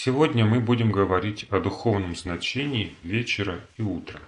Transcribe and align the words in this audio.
Сегодня 0.00 0.44
мы 0.44 0.60
будем 0.60 0.92
говорить 0.92 1.48
о 1.50 1.58
духовном 1.58 2.14
значении 2.14 2.94
вечера 3.02 3.58
и 3.78 3.82
утра. 3.82 4.20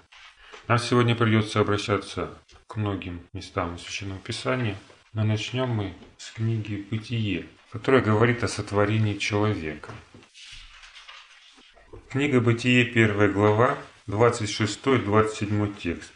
Нам 0.67 0.81
сегодня 0.81 1.15
придется 1.15 1.61
обращаться 1.61 2.37
к 2.67 2.75
многим 2.75 3.21
местам 3.33 3.79
Священного 3.79 4.19
Писания, 4.19 4.75
но 5.13 5.23
начнем 5.23 5.69
мы 5.69 5.95
с 6.19 6.33
книги 6.33 6.85
«Бытие», 6.91 7.47
которая 7.71 8.03
говорит 8.03 8.43
о 8.43 8.49
сотворении 8.49 9.17
человека. 9.17 9.93
Книга 12.09 12.41
«Бытие», 12.41 12.85
первая 12.85 13.29
глава, 13.29 13.79
26-27 14.09 15.77
текст. 15.79 16.13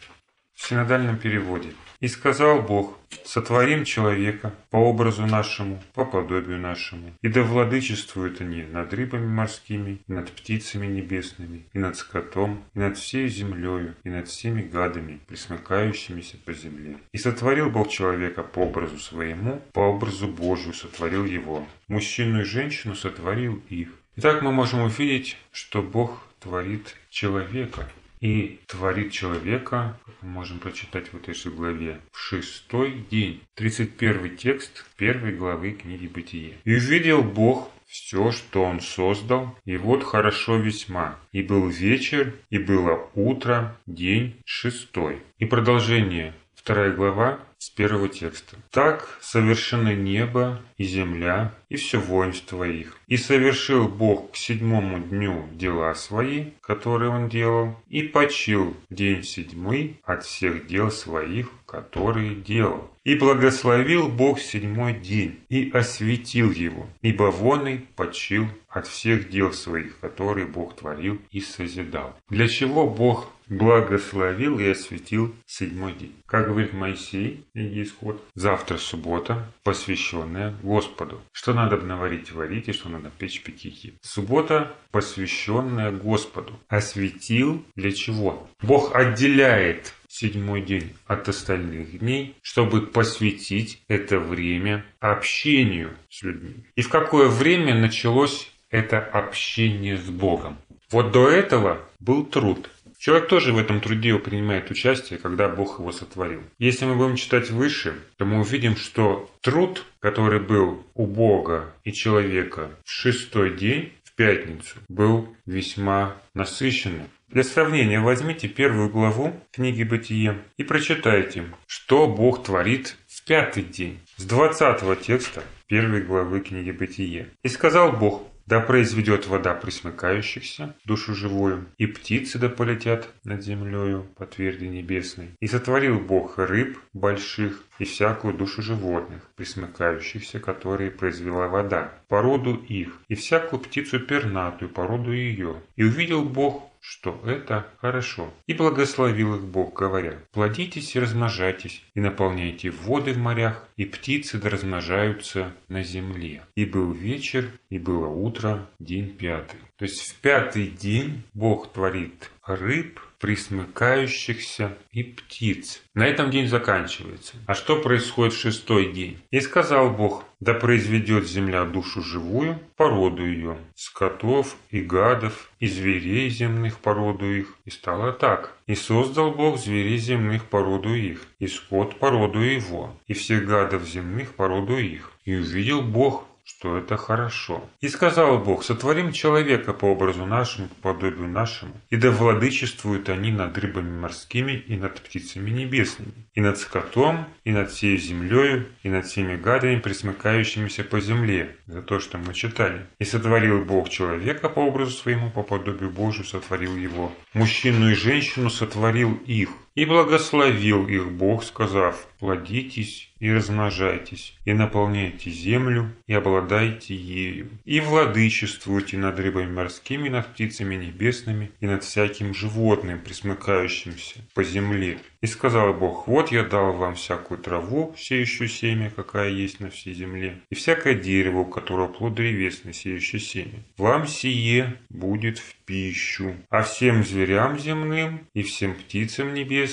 В 0.55 0.67
синодальном 0.67 1.17
переводе– 1.17 1.69
и 2.01 2.07
сказал 2.07 2.61
Бог, 2.61 2.99
сотворим 3.23 3.85
человека 3.85 4.53
по 4.69 4.77
образу 4.77 5.25
нашему, 5.25 5.81
по 5.93 6.05
подобию 6.05 6.59
нашему, 6.59 7.13
и 7.21 7.27
да 7.27 7.41
владычествуют 7.41 8.41
они 8.41 8.63
над 8.63 8.93
рыбами 8.93 9.25
морскими, 9.25 10.01
и 10.07 10.11
над 10.11 10.29
птицами 10.31 10.87
небесными, 10.87 11.65
и 11.73 11.79
над 11.79 11.95
скотом, 11.95 12.63
и 12.73 12.79
над 12.79 12.97
всей 12.97 13.27
землею, 13.27 13.95
и 14.03 14.09
над 14.09 14.27
всеми 14.27 14.61
гадами, 14.61 15.19
присмыкающимися 15.27 16.37
по 16.45 16.53
земле. 16.53 16.97
И 17.13 17.17
сотворил 17.17 17.69
Бог 17.69 17.89
человека 17.89 18.43
по 18.43 18.59
образу 18.59 18.99
своему, 18.99 19.61
по 19.73 19.79
образу 19.79 20.27
Божию 20.27 20.73
сотворил 20.73 21.25
его. 21.25 21.67
Мужчину 21.87 22.41
и 22.41 22.43
женщину 22.43 22.95
сотворил 22.95 23.61
их. 23.69 23.89
Итак, 24.17 24.41
мы 24.41 24.51
можем 24.51 24.81
увидеть, 24.81 25.37
что 25.51 25.81
Бог 25.81 26.27
творит 26.39 26.95
человека 27.09 27.89
и 28.19 28.59
творит 28.67 29.11
человека, 29.11 29.99
мы 30.21 30.29
можем 30.29 30.59
прочитать 30.59 31.09
в 31.09 31.15
этой 31.15 31.33
же 31.33 31.49
главе, 31.49 31.99
в 32.11 32.19
шестой 32.19 33.05
день. 33.11 33.41
31 33.55 34.37
текст 34.37 34.85
первой 34.97 35.33
главы 35.33 35.71
книги 35.71 36.07
Бытие. 36.07 36.53
«И 36.63 36.75
увидел 36.75 37.23
Бог 37.23 37.71
все, 37.87 38.31
что 38.31 38.63
он 38.63 38.81
создал, 38.81 39.57
и 39.65 39.77
вот 39.77 40.03
хорошо 40.03 40.57
весьма. 40.57 41.19
И 41.31 41.43
был 41.43 41.67
вечер, 41.67 42.35
и 42.49 42.57
было 42.57 43.09
утро, 43.13 43.77
день 43.85 44.35
шестой». 44.45 45.21
И 45.39 45.45
продолжение 45.45 46.33
Вторая 46.65 46.91
глава 46.93 47.37
с 47.65 47.69
первого 47.71 48.07
текста. 48.07 48.57
«Так 48.69 49.17
совершены 49.21 49.95
небо 49.95 50.61
и 50.77 50.83
земля, 50.83 51.51
и 51.67 51.77
все 51.77 51.97
воинство 51.99 52.63
их. 52.63 52.95
И 53.07 53.17
совершил 53.17 53.87
Бог 53.87 54.33
к 54.33 54.35
седьмому 54.35 54.99
дню 54.99 55.47
дела 55.51 55.95
свои, 55.95 56.51
которые 56.61 57.09
он 57.09 57.27
делал, 57.27 57.75
и 57.87 58.03
почил 58.03 58.77
день 58.91 59.23
седьмый 59.23 59.99
от 60.03 60.23
всех 60.25 60.67
дел 60.67 60.91
своих, 60.91 61.49
которые 61.65 62.35
делал. 62.35 62.91
И 63.03 63.15
благословил 63.15 64.09
Бог 64.09 64.39
седьмой 64.39 64.93
день, 64.93 65.39
и 65.49 65.71
осветил 65.71 66.51
его, 66.51 66.87
ибо 67.01 67.31
вон 67.31 67.67
и 67.67 67.77
почил 67.77 68.47
от 68.69 68.85
всех 68.85 69.29
дел 69.29 69.53
своих, 69.53 69.99
которые 69.99 70.45
Бог 70.45 70.75
творил 70.75 71.19
и 71.31 71.41
созидал. 71.41 72.15
Для 72.29 72.47
чего 72.47 72.87
Бог 72.87 73.31
благословил 73.47 74.59
и 74.59 74.67
осветил 74.67 75.35
седьмой 75.45 75.93
день. 75.93 76.15
Как 76.25 76.47
говорит 76.47 76.73
Моисей, 76.73 77.45
книги 77.53 77.83
Исход, 77.83 78.23
завтра 78.33 78.77
суббота, 78.77 79.51
посвященная 79.63 80.55
Господу. 80.63 81.21
Что 81.31 81.53
надо 81.53 81.77
варить, 81.77 82.67
и 82.67 82.73
что 82.73 82.89
надо 82.89 83.11
печь, 83.17 83.41
пеките. 83.41 83.93
Суббота, 84.01 84.73
посвященная 84.91 85.91
Господу. 85.91 86.59
Осветил 86.67 87.63
для 87.75 87.91
чего? 87.91 88.49
Бог 88.61 88.95
отделяет 88.95 89.93
седьмой 90.07 90.61
день 90.61 90.93
от 91.07 91.27
остальных 91.27 91.99
дней, 91.99 92.35
чтобы 92.41 92.81
посвятить 92.87 93.81
это 93.87 94.19
время 94.19 94.85
общению 94.99 95.91
с 96.09 96.23
людьми. 96.23 96.65
И 96.75 96.81
в 96.81 96.89
какое 96.89 97.27
время 97.27 97.75
началось 97.75 98.51
это 98.69 98.99
общение 98.99 99.97
с 99.97 100.09
Богом? 100.09 100.57
Вот 100.91 101.11
до 101.11 101.29
этого 101.29 101.81
был 101.99 102.25
труд. 102.25 102.69
Человек 103.05 103.27
тоже 103.27 103.53
в 103.53 103.59
этом 103.59 103.81
труде 103.81 104.17
принимает 104.17 104.71
участие, 104.71 105.19
когда 105.19 105.47
Бог 105.47 105.77
его 105.77 105.91
сотворил. 105.91 106.41
Если 106.57 106.85
мы 106.85 106.95
будем 106.95 107.17
читать 107.17 107.51
выше, 107.51 107.93
то 108.17 108.25
мы 108.25 108.39
увидим, 108.39 108.75
что 108.75 109.29
труд, 109.41 109.85
который 109.99 110.39
был 110.39 110.83
у 110.95 111.05
Бога 111.05 111.71
и 111.83 111.93
человека 111.93 112.71
в 112.83 112.89
шестой 112.89 113.55
день, 113.55 113.93
в 114.03 114.15
пятницу, 114.15 114.79
был 114.89 115.29
весьма 115.45 116.15
насыщенным. 116.33 117.07
Для 117.27 117.43
сравнения 117.43 117.99
возьмите 117.99 118.47
первую 118.47 118.89
главу 118.89 119.39
книги 119.51 119.83
Бытие 119.83 120.39
и 120.57 120.63
прочитайте, 120.63 121.43
что 121.67 122.07
Бог 122.07 122.43
творит 122.43 122.97
в 123.07 123.23
пятый 123.23 123.61
день. 123.61 123.99
С 124.17 124.25
20 124.25 124.99
текста 125.01 125.43
первой 125.67 126.01
главы 126.01 126.41
книги 126.41 126.71
Бытие. 126.71 127.27
«И 127.43 127.49
сказал 127.49 127.91
Бог, 127.91 128.23
да 128.45 128.59
произведет 128.59 129.27
вода 129.27 129.55
присмыкающихся, 129.55 130.75
душу 130.85 131.15
живую, 131.15 131.65
и 131.77 131.87
птицы 131.87 132.37
да 132.37 132.49
полетят 132.49 133.09
над 133.23 133.43
землею 133.43 134.07
по 134.15 134.25
тверди 134.25 134.65
небесной. 134.65 135.31
И 135.39 135.47
сотворил 135.47 135.99
Бог 135.99 136.37
рыб 136.37 136.77
больших 136.93 137.63
и 137.79 137.85
всякую 137.85 138.35
душу 138.35 138.61
животных, 138.61 139.29
присмыкающихся, 139.35 140.39
которые 140.39 140.91
произвела 140.91 141.47
вода, 141.47 141.93
породу 142.07 142.55
их, 142.55 143.01
и 143.07 143.15
всякую 143.15 143.59
птицу 143.59 143.99
пернатую, 143.99 144.69
породу 144.69 145.11
ее. 145.11 145.61
И 145.75 145.83
увидел 145.83 146.23
Бог, 146.23 146.69
что 146.87 147.19
это 147.25 147.65
хорошо. 147.81 148.31
И 148.45 148.53
благословил 148.53 149.35
их 149.35 149.41
Бог, 149.41 149.73
говоря, 149.73 150.19
«Плодитесь 150.31 150.95
и 150.95 150.99
размножайтесь, 150.99 151.83
и 151.95 151.99
наполняйте 151.99 152.69
воды 152.69 153.13
в 153.13 153.17
морях, 153.17 153.67
и 153.75 153.85
птицы 153.85 154.37
да 154.37 154.49
размножаются 154.49 155.53
на 155.67 155.81
земле». 155.81 156.43
И 156.55 156.65
был 156.65 156.91
вечер, 156.91 157.49
и 157.69 157.79
было 157.79 158.07
утро, 158.07 158.69
день 158.79 159.09
пятый. 159.09 159.59
То 159.77 159.85
есть 159.85 159.99
в 160.01 160.15
пятый 160.21 160.67
день 160.67 161.23
Бог 161.33 161.73
творит 161.73 162.31
рыб, 162.45 162.99
присмыкающихся 163.19 164.77
и 164.91 165.03
птиц. 165.03 165.81
На 165.95 166.05
этом 166.05 166.29
день 166.29 166.47
заканчивается. 166.47 167.35
А 167.47 167.55
что 167.55 167.81
происходит 167.81 168.33
в 168.33 168.39
шестой 168.39 168.93
день? 168.93 169.19
И 169.31 169.39
сказал 169.39 169.89
Бог, 169.89 170.23
да 170.45 170.53
произведет 170.53 171.27
земля 171.27 171.65
душу 171.65 172.03
живую, 172.03 172.59
породу 172.77 173.25
ее, 173.25 173.57
скотов 173.73 174.55
и 174.69 174.79
гадов, 174.79 175.49
и 175.59 175.65
зверей 175.65 176.29
земных 176.29 176.77
породу 176.77 177.25
их. 177.25 177.55
И 177.65 177.71
стало 177.71 178.11
так. 178.13 178.53
И 178.67 178.75
создал 178.75 179.31
Бог 179.31 179.57
зверей 179.57 179.97
земных 179.97 180.45
породу 180.45 180.93
их, 180.93 181.25
и 181.39 181.47
скот 181.47 181.97
породу 181.97 182.41
его, 182.41 182.95
и 183.07 183.13
всех 183.13 183.47
гадов 183.47 183.87
земных 183.87 184.35
породу 184.35 184.77
их. 184.77 185.13
И 185.25 185.33
увидел 185.33 185.81
Бог, 185.81 186.25
что 186.45 186.77
это 186.77 186.95
хорошо. 186.95 187.67
И 187.81 187.89
сказал 187.89 188.37
Бог, 188.37 188.63
сотворим 188.63 189.11
человека 189.11 189.73
по 189.73 189.85
образу 189.85 190.25
нашему, 190.25 190.67
по 190.67 190.93
подобию 190.93 191.27
нашему, 191.27 191.73
и 191.89 191.97
да 191.97 192.11
владычествуют 192.11 193.09
они 193.09 193.31
над 193.31 193.57
рыбами 193.57 193.99
морскими 193.99 194.51
и 194.53 194.77
над 194.77 195.01
птицами 195.01 195.49
небесными, 195.49 196.27
и 196.35 196.41
над 196.41 196.59
скотом, 196.59 197.25
и 197.43 197.51
над 197.51 197.71
всей 197.71 197.97
землею, 197.97 198.67
и 198.83 198.89
над 198.89 199.07
всеми 199.07 199.35
гадами, 199.35 199.79
присмыкающимися 199.79 200.83
по 200.83 201.01
земле, 201.01 201.57
за 201.65 201.81
то, 201.81 201.99
что 201.99 202.19
мы 202.19 202.33
читали. 202.35 202.85
И 202.99 203.05
сотворил 203.05 203.65
Бог 203.65 203.89
человека 203.89 204.47
по 204.47 204.59
образу 204.59 204.91
своему, 204.91 205.31
по 205.31 205.41
подобию 205.41 205.89
Божию 205.89 206.25
сотворил 206.25 206.75
его. 206.75 207.11
Мужчину 207.33 207.89
и 207.89 207.95
женщину 207.95 208.51
сотворил 208.51 209.13
их, 209.25 209.49
и 209.75 209.85
благословил 209.85 210.87
их 210.87 211.11
Бог, 211.11 211.43
сказав, 211.43 212.07
«Плодитесь 212.19 213.11
и 213.19 213.31
размножайтесь, 213.31 214.37
и 214.45 214.53
наполняйте 214.53 215.29
землю, 215.29 215.91
и 216.07 216.13
обладайте 216.13 216.95
ею, 216.95 217.49
и 217.65 217.79
владычествуйте 217.79 218.97
над 218.97 219.19
рыбами 219.19 219.51
морскими, 219.51 220.09
над 220.09 220.27
птицами 220.27 220.75
небесными, 220.75 221.51
и 221.59 221.65
над 221.65 221.83
всяким 221.83 222.33
животным, 222.33 222.99
присмыкающимся 222.99 224.19
по 224.33 224.43
земле, 224.43 224.99
и 225.21 225.27
сказал 225.27 225.73
Бог, 225.73 226.07
вот 226.07 226.31
я 226.31 226.43
дал 226.43 226.73
вам 226.73 226.95
всякую 226.95 227.39
траву, 227.39 227.95
сеющую 227.97 228.47
семя, 228.47 228.91
какая 228.95 229.29
есть 229.29 229.59
на 229.59 229.69
всей 229.69 229.93
земле, 229.93 230.41
и 230.49 230.55
всякое 230.55 230.93
дерево, 230.93 231.39
у 231.39 231.45
которого 231.45 231.87
плод 231.87 232.15
древесный, 232.15 232.73
сеющий 232.73 233.19
семя. 233.19 233.63
Вам 233.77 234.07
сие 234.07 234.75
будет 234.89 235.39
в 235.39 235.55
пищу, 235.65 236.35
а 236.49 236.61
всем 236.61 237.03
зверям 237.03 237.57
земным, 237.57 238.27
и 238.33 238.43
всем 238.43 238.75
птицам 238.75 239.33
небесным, 239.33 239.64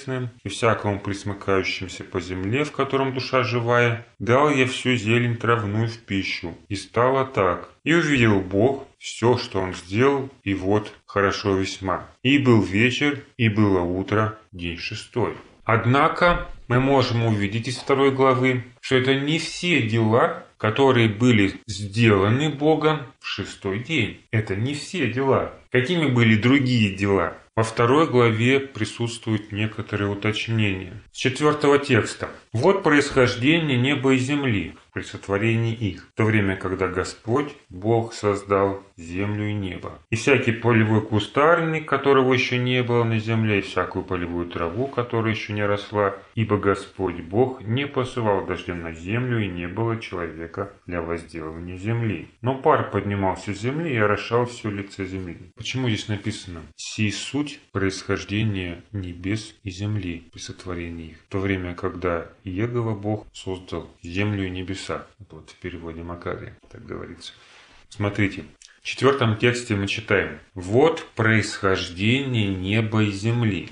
и 0.44 0.48
всякому 0.48 0.98
присмыкающимся 1.00 2.04
по 2.04 2.20
земле, 2.20 2.64
в 2.64 2.72
котором 2.72 3.14
душа 3.14 3.42
живая, 3.42 4.06
дал 4.18 4.50
я 4.50 4.66
всю 4.66 4.96
зелень 4.96 5.36
травную 5.36 5.88
в 5.88 5.98
пищу. 5.98 6.54
И 6.68 6.74
стало 6.74 7.24
так. 7.24 7.68
И 7.84 7.94
увидел 7.94 8.40
Бог 8.40 8.86
все, 8.98 9.36
что 9.36 9.60
он 9.60 9.74
сделал, 9.74 10.30
и 10.44 10.54
вот 10.54 10.92
хорошо 11.06 11.56
весьма. 11.56 12.08
И 12.22 12.38
был 12.38 12.62
вечер, 12.62 13.24
и 13.36 13.48
было 13.48 13.80
утро, 13.80 14.38
день 14.52 14.78
шестой. 14.78 15.34
Однако 15.64 16.48
мы 16.68 16.80
можем 16.80 17.24
увидеть 17.24 17.68
из 17.68 17.76
второй 17.76 18.10
главы, 18.10 18.64
что 18.80 18.96
это 18.96 19.14
не 19.14 19.38
все 19.38 19.82
дела, 19.82 20.44
которые 20.58 21.08
были 21.08 21.54
сделаны 21.66 22.48
Богом 22.48 23.00
в 23.20 23.26
шестой 23.26 23.80
день. 23.80 24.20
Это 24.30 24.54
не 24.54 24.74
все 24.74 25.12
дела. 25.12 25.52
Какими 25.70 26.06
были 26.06 26.36
другие 26.36 26.94
дела? 26.94 27.36
Во 27.54 27.64
второй 27.64 28.08
главе 28.08 28.60
присутствуют 28.60 29.52
некоторые 29.52 30.08
уточнения. 30.08 31.02
С 31.12 31.18
четвертого 31.18 31.78
текста. 31.78 32.30
Вот 32.54 32.82
происхождение 32.82 33.76
неба 33.76 34.14
и 34.14 34.18
земли 34.18 34.74
при 34.94 35.02
сотворении 35.02 35.74
их, 35.74 36.08
в 36.08 36.16
то 36.16 36.24
время, 36.24 36.56
когда 36.56 36.88
Господь, 36.88 37.54
Бог, 37.68 38.14
создал 38.14 38.82
землю 38.96 39.48
и 39.48 39.52
небо. 39.52 39.98
И 40.10 40.16
всякий 40.16 40.52
полевой 40.52 41.00
кустарник, 41.00 41.88
которого 41.88 42.32
еще 42.32 42.58
не 42.58 42.82
было 42.82 43.04
на 43.04 43.18
земле, 43.18 43.58
и 43.58 43.62
всякую 43.62 44.04
полевую 44.04 44.46
траву, 44.48 44.86
которая 44.86 45.34
еще 45.34 45.52
не 45.52 45.64
росла, 45.64 46.16
ибо 46.34 46.58
Господь, 46.58 47.20
Бог, 47.20 47.62
не 47.62 47.86
посылал 47.86 48.46
дождем 48.46 48.82
на 48.82 48.92
землю, 48.92 49.42
и 49.42 49.48
не 49.48 49.68
было 49.68 49.98
человека 49.98 50.72
для 50.86 51.02
возделывания 51.02 51.76
земли. 51.76 52.28
Но 52.40 52.54
пар 52.54 52.90
поднимался 52.90 53.54
с 53.54 53.60
земли 53.60 53.92
и 53.92 53.96
орошал 53.96 54.46
все 54.46 54.70
лице 54.70 55.04
земли. 55.06 55.52
Почему 55.56 55.88
здесь 55.88 56.08
написано 56.08 56.62
«Сей 56.76 57.12
суть 57.12 57.60
происхождения 57.72 58.82
небес 58.92 59.54
и 59.62 59.70
земли 59.70 60.28
при 60.32 60.40
сотворении 60.40 61.10
их», 61.10 61.18
в 61.18 61.32
то 61.32 61.38
время, 61.38 61.74
когда 61.74 62.28
Егова 62.44 62.94
Бог 62.94 63.26
создал 63.32 63.88
землю 64.02 64.46
и 64.46 64.50
небеса. 64.50 65.06
Вот 65.30 65.50
в 65.50 65.56
переводе 65.56 66.02
Макария 66.02 66.56
так 66.70 66.84
говорится. 66.84 67.32
Смотрите, 67.88 68.44
в 68.82 68.86
четвертом 68.86 69.36
тексте 69.36 69.76
мы 69.76 69.86
читаем 69.86 70.40
«Вот 70.54 71.06
происхождение 71.14 72.48
неба 72.48 73.04
и 73.04 73.12
земли». 73.12 73.70